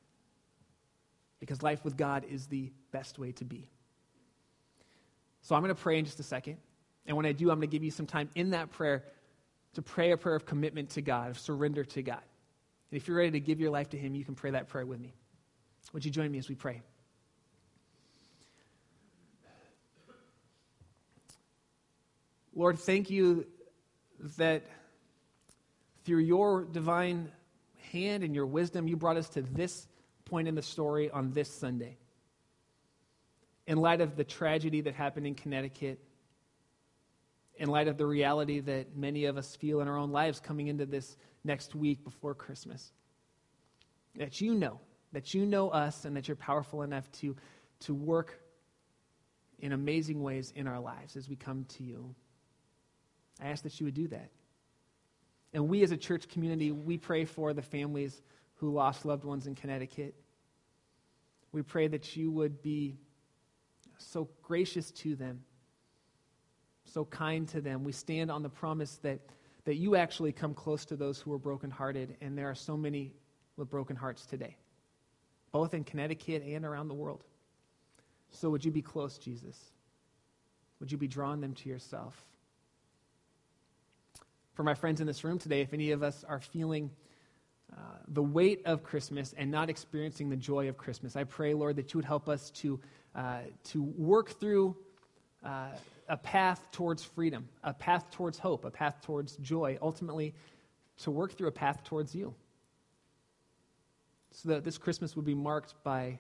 Because 1.39 1.63
life 1.63 1.86
with 1.86 1.95
God 1.95 2.26
is 2.30 2.47
the 2.47 2.73
best 2.91 3.17
way 3.17 3.32
to 3.32 3.45
be. 3.45 3.69
So 5.41 5.56
I'm 5.56 5.62
going 5.62 5.73
to 5.73 5.82
pray 5.82 5.97
in 5.97 6.04
just 6.04 6.19
a 6.19 6.23
second. 6.23 6.58
And 7.06 7.15
when 7.15 7.26
I 7.26 7.32
do, 7.32 7.49
I'm 7.49 7.60
going 7.60 7.69
to 7.69 7.71
give 7.71 7.82
you 7.82 7.91
some 7.91 8.06
time 8.06 8.30
in 8.36 8.49
that 8.49 8.71
prayer 8.71 9.06
to 9.76 9.82
pray 9.82 10.12
a 10.12 10.17
prayer 10.17 10.36
of 10.36 10.45
commitment 10.45 10.89
to 10.91 11.02
God, 11.02 11.30
of 11.30 11.39
surrender 11.39 11.86
to 11.86 12.04
God. 12.04 12.23
And 12.91 12.97
if 12.99 13.08
you're 13.08 13.15
ready 13.15 13.32
to 13.32 13.39
give 13.39 13.62
your 13.62 13.71
life 13.71 13.91
to 13.91 13.97
Him, 13.97 14.15
you 14.15 14.26
can 14.26 14.36
pray 14.36 14.52
that 14.52 14.67
prayer 14.67 14.86
with 14.86 14.99
me. 14.99 15.13
Would 15.93 16.04
you 16.04 16.12
join 16.12 16.30
me 16.30 16.39
as 16.39 16.49
we 16.49 16.56
pray? 16.56 16.82
Lord, 22.54 22.78
thank 22.80 23.10
you 23.10 23.47
that 24.38 24.63
through 26.06 26.20
your 26.20 26.66
divine 26.66 27.32
hand 27.92 28.24
and 28.24 28.36
your 28.36 28.46
wisdom, 28.46 28.88
you 28.88 28.98
brought 28.98 29.18
us 29.18 29.30
to 29.30 29.42
this 29.42 29.88
point 30.26 30.48
in 30.48 30.56
the 30.56 30.62
story 30.62 31.10
on 31.10 31.32
this 31.32 31.50
Sunday. 31.50 31.98
In 33.68 33.78
light 33.78 34.02
of 34.02 34.16
the 34.16 34.24
tragedy 34.24 34.82
that 34.82 34.96
happened 34.96 35.26
in 35.26 35.36
Connecticut, 35.36 36.00
in 37.56 37.70
light 37.70 37.88
of 37.88 37.98
the 37.98 38.06
reality 38.06 38.60
that 38.60 38.96
many 38.96 39.26
of 39.26 39.38
us 39.38 39.56
feel 39.56 39.80
in 39.80 39.88
our 39.88 39.98
own 39.98 40.12
lives 40.12 40.39
coming 40.39 40.68
into 40.68 40.86
this 40.86 41.16
next 41.44 41.76
week 41.76 42.04
before 42.04 42.34
Christmas, 42.34 42.92
that 44.16 44.42
you 44.42 44.56
know, 44.56 44.80
that 45.13 45.34
you 45.34 45.46
know 45.46 45.70
us, 45.70 46.06
and 46.06 46.18
that 46.18 46.28
you're 46.28 46.36
powerful 46.36 46.82
enough 46.82 47.10
to, 47.12 47.36
to 47.82 47.94
work 47.94 48.42
in 49.60 49.72
amazing 49.72 50.22
ways 50.22 50.52
in 50.56 50.68
our 50.68 50.80
lives 50.80 51.16
as 51.16 51.30
we 51.30 51.36
come 51.36 51.66
to 51.66 51.84
you. 51.84 52.13
I 53.42 53.50
ask 53.50 53.63
that 53.63 53.80
you 53.80 53.86
would 53.86 53.94
do 53.94 54.08
that. 54.10 54.30
And 55.54 55.70
we 55.70 55.84
as 55.84 55.92
a 55.92 55.98
church 55.98 56.28
community, 56.28 56.72
we 56.72 56.98
pray 56.98 57.26
for 57.26 57.54
the 57.54 57.62
families 57.62 58.22
who 58.56 58.72
lost 58.72 59.06
loved 59.06 59.24
ones 59.24 59.46
in 59.46 59.56
Connecticut. 59.56 60.16
We 61.52 61.62
pray 61.62 61.88
that 61.88 62.16
you 62.16 62.32
would 62.32 62.62
be 62.62 62.98
so 63.98 64.28
gracious 64.42 64.92
to 64.92 65.16
them, 65.16 65.44
so 66.86 67.06
kind 67.06 67.48
to 67.50 67.62
them. 67.62 67.84
We 67.84 67.92
stand 67.92 68.32
on 68.32 68.42
the 68.42 68.50
promise 68.50 68.96
that, 69.04 69.20
that 69.66 69.76
you 69.76 69.96
actually 69.96 70.32
come 70.32 70.54
close 70.54 70.86
to 70.86 70.96
those 70.96 71.20
who 71.20 71.32
are 71.34 71.38
brokenhearted, 71.38 72.18
and 72.22 72.38
there 72.38 72.50
are 72.50 72.56
so 72.56 72.76
many 72.76 73.13
with 73.56 73.70
broken 73.70 73.96
hearts 73.96 74.26
today, 74.26 74.58
both 75.52 75.76
in 75.76 75.84
Connecticut 75.84 76.44
and 76.44 76.66
around 76.66 76.88
the 76.88 76.96
world. 76.96 77.24
So 78.32 78.50
would 78.50 78.66
you 78.66 78.72
be 78.72 78.82
close, 78.82 79.20
Jesus? 79.20 79.58
Would 80.80 80.92
you 80.92 80.98
be 80.98 81.08
drawing 81.08 81.39
them 81.39 81.54
to 81.54 81.70
yourself? 81.70 82.20
For 84.54 84.63
my 84.63 84.74
friends 84.74 85.02
in 85.02 85.08
this 85.08 85.24
room 85.24 85.39
today, 85.39 85.62
if 85.62 85.74
any 85.74 85.92
of 85.92 86.04
us 86.04 86.24
are 86.28 86.39
feeling 86.39 86.92
uh, 87.72 87.76
the 88.08 88.22
weight 88.22 88.62
of 88.66 88.84
Christmas 88.84 89.34
and 89.38 89.50
not 89.50 89.70
experiencing 89.70 90.30
the 90.30 90.36
joy 90.36 90.70
of 90.70 90.78
Christmas, 90.78 91.16
I 91.16 91.24
pray, 91.24 91.54
Lord, 91.54 91.78
that 91.78 91.94
you 91.94 91.98
would 91.98 92.06
help 92.06 92.30
us 92.30 92.52
to, 92.52 92.80
uh, 93.16 93.39
to 93.66 93.82
work 93.82 94.39
through 94.39 94.76
uh, 95.43 95.70
a 96.08 96.18
path 96.18 96.72
towards 96.72 97.04
freedom, 97.04 97.49
a 97.64 97.74
path 97.74 98.12
towards 98.12 98.38
hope, 98.38 98.66
a 98.66 98.72
path 98.72 99.01
towards 99.01 99.38
joy, 99.38 99.78
ultimately, 99.82 100.36
to 100.97 101.12
work 101.12 101.34
through 101.34 101.47
a 101.47 101.51
path 101.51 101.84
towards 101.84 102.14
you. 102.14 102.34
So 104.32 104.49
that 104.49 104.64
this 104.64 104.78
Christmas 104.78 105.16
would 105.16 105.26
be 105.26 105.36
marked 105.36 105.74
by 105.84 106.20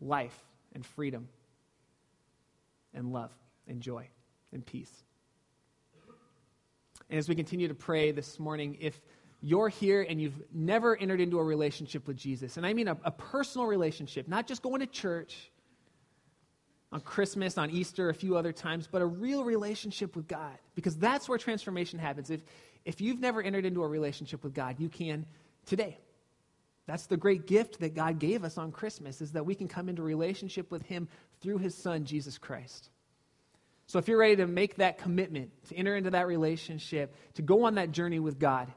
life 0.00 0.44
and 0.74 0.84
freedom 0.84 1.28
and 2.92 3.12
love 3.12 3.32
and 3.66 3.80
joy 3.80 4.08
and 4.52 4.64
peace. 4.64 5.04
And 7.14 7.20
as 7.20 7.28
we 7.28 7.36
continue 7.36 7.68
to 7.68 7.76
pray 7.76 8.10
this 8.10 8.40
morning, 8.40 8.76
if 8.80 9.00
you're 9.40 9.68
here 9.68 10.02
and 10.02 10.20
you've 10.20 10.34
never 10.52 10.96
entered 10.96 11.20
into 11.20 11.38
a 11.38 11.44
relationship 11.44 12.08
with 12.08 12.16
Jesus, 12.16 12.56
and 12.56 12.66
I 12.66 12.72
mean 12.72 12.88
a, 12.88 12.96
a 13.04 13.12
personal 13.12 13.68
relationship, 13.68 14.26
not 14.26 14.48
just 14.48 14.62
going 14.62 14.80
to 14.80 14.86
church 14.88 15.52
on 16.90 17.00
Christmas, 17.02 17.56
on 17.56 17.70
Easter, 17.70 18.08
a 18.08 18.14
few 18.14 18.36
other 18.36 18.50
times, 18.50 18.88
but 18.90 19.00
a 19.00 19.06
real 19.06 19.44
relationship 19.44 20.16
with 20.16 20.26
God, 20.26 20.58
because 20.74 20.96
that's 20.96 21.28
where 21.28 21.38
transformation 21.38 22.00
happens. 22.00 22.30
If, 22.30 22.40
if 22.84 23.00
you've 23.00 23.20
never 23.20 23.40
entered 23.40 23.64
into 23.64 23.84
a 23.84 23.86
relationship 23.86 24.42
with 24.42 24.52
God, 24.52 24.80
you 24.80 24.88
can 24.88 25.24
today. 25.66 26.00
That's 26.88 27.06
the 27.06 27.16
great 27.16 27.46
gift 27.46 27.78
that 27.78 27.94
God 27.94 28.18
gave 28.18 28.42
us 28.42 28.58
on 28.58 28.72
Christmas 28.72 29.20
is 29.20 29.30
that 29.34 29.46
we 29.46 29.54
can 29.54 29.68
come 29.68 29.88
into 29.88 30.02
relationship 30.02 30.68
with 30.72 30.82
him 30.82 31.06
through 31.40 31.58
his 31.58 31.76
son 31.76 32.06
Jesus 32.06 32.38
Christ. 32.38 32.90
So 33.86 33.98
if 33.98 34.08
you're 34.08 34.18
ready 34.18 34.36
to 34.36 34.46
make 34.46 34.76
that 34.76 34.98
commitment, 34.98 35.50
to 35.68 35.76
enter 35.76 35.94
into 35.94 36.10
that 36.10 36.26
relationship, 36.26 37.14
to 37.34 37.42
go 37.42 37.64
on 37.64 37.74
that 37.74 37.92
journey 37.92 38.18
with 38.18 38.38
God, 38.38 38.72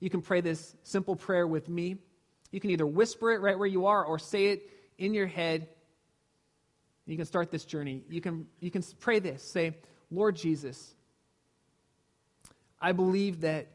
you 0.00 0.10
can 0.10 0.20
pray 0.20 0.40
this 0.40 0.74
simple 0.82 1.14
prayer 1.14 1.46
with 1.46 1.68
me. 1.68 1.96
You 2.50 2.60
can 2.60 2.70
either 2.70 2.86
whisper 2.86 3.32
it 3.32 3.40
right 3.40 3.58
where 3.58 3.68
you 3.68 3.86
are 3.86 4.04
or 4.04 4.18
say 4.18 4.46
it 4.46 4.68
in 4.98 5.14
your 5.14 5.26
head. 5.28 5.68
You 7.06 7.16
can 7.16 7.26
start 7.26 7.50
this 7.50 7.64
journey. 7.64 8.02
You 8.08 8.20
can, 8.20 8.46
you 8.60 8.70
can 8.70 8.82
pray 9.00 9.20
this. 9.20 9.42
Say, 9.42 9.76
Lord 10.10 10.36
Jesus, 10.36 10.94
I 12.80 12.92
believe 12.92 13.42
that 13.42 13.68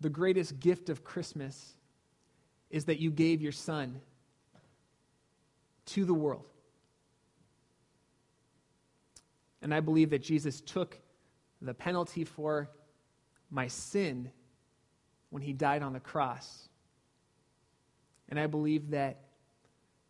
the 0.00 0.10
greatest 0.10 0.58
gift 0.58 0.90
of 0.90 1.04
Christmas 1.04 1.74
is 2.70 2.86
that 2.86 2.98
you 2.98 3.10
gave 3.10 3.40
your 3.40 3.52
son 3.52 4.00
to 5.86 6.04
the 6.04 6.14
world. 6.14 6.44
And 9.62 9.72
I 9.72 9.80
believe 9.80 10.10
that 10.10 10.22
Jesus 10.22 10.60
took 10.60 10.98
the 11.60 11.72
penalty 11.72 12.24
for 12.24 12.68
my 13.50 13.68
sin 13.68 14.30
when 15.30 15.42
he 15.42 15.52
died 15.52 15.82
on 15.82 15.92
the 15.92 16.00
cross. 16.00 16.68
And 18.28 18.38
I 18.38 18.48
believe 18.48 18.90
that 18.90 19.20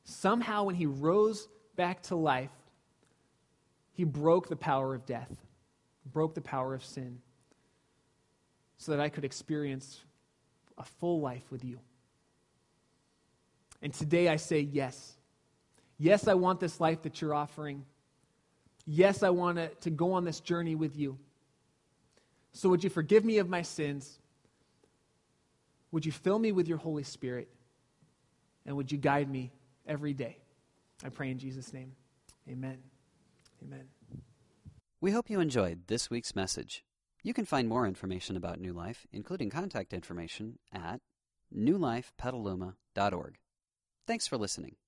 somehow 0.05 0.65
when 0.65 0.75
he 0.75 0.87
rose 0.87 1.49
back 1.77 2.03
to 2.05 2.17
life, 2.17 2.51
he 3.93 4.05
broke 4.05 4.49
the 4.49 4.57
power 4.57 4.95
of 4.95 5.05
death, 5.05 5.31
broke 6.13 6.35
the 6.35 6.41
power 6.41 6.75
of 6.75 6.85
sin, 6.85 7.21
so 8.79 8.93
that 8.93 9.01
I 9.01 9.11
could 9.11 9.25
experience 9.25 10.01
a 10.79 10.85
full 10.85 11.21
life 11.21 11.45
with 11.51 11.65
you. 11.65 11.79
And 13.83 13.93
today 13.93 14.29
I 14.29 14.37
say 14.37 14.61
yes. 14.61 15.17
Yes, 15.99 16.27
I 16.27 16.35
want 16.35 16.59
this 16.59 16.81
life 16.81 17.03
that 17.03 17.21
you're 17.21 17.35
offering. 17.35 17.85
Yes, 18.85 19.23
I 19.23 19.31
want 19.31 19.81
to, 19.83 19.91
go 19.91 20.13
on 20.13 20.25
this 20.25 20.41
journey 20.41 20.75
with 20.75 20.97
you. 20.97 21.19
So, 22.53 22.69
would 22.69 22.83
you 22.85 22.91
forgive 22.91 23.25
me 23.25 23.39
of 23.39 23.49
my 23.49 23.63
sins? 23.63 24.19
Would 25.93 26.05
you 26.05 26.13
fill 26.13 26.39
me 26.39 26.53
with 26.53 26.69
your 26.69 26.79
Holy 26.79 27.03
Spirit? 27.03 27.49
And 28.67 28.77
would 28.77 28.91
you 28.91 28.99
guide 28.99 29.31
me 29.31 29.53
every 29.87 30.13
day? 30.13 30.39
I 31.05 31.09
pray 31.09 31.31
in 31.31 31.39
Jesus' 31.39 31.73
name. 31.73 31.93
Amen. 32.49 32.79
Amen. 33.63 33.89
We 35.01 35.11
hope 35.11 35.31
you 35.31 35.41
enjoyed 35.41 35.87
this 35.87 36.11
week's 36.11 36.37
message. 36.37 36.85
You 37.23 37.35
can 37.35 37.45
find 37.45 37.69
more 37.69 37.87
information 37.87 38.37
about 38.37 38.61
New 38.61 38.73
Life, 38.73 39.07
including 39.13 39.51
contact 39.51 39.93
information, 39.93 40.59
at 40.73 41.01
newlifepetaluma.org. 41.57 43.39
Thanks 44.07 44.27
for 44.27 44.37
listening. 44.37 44.77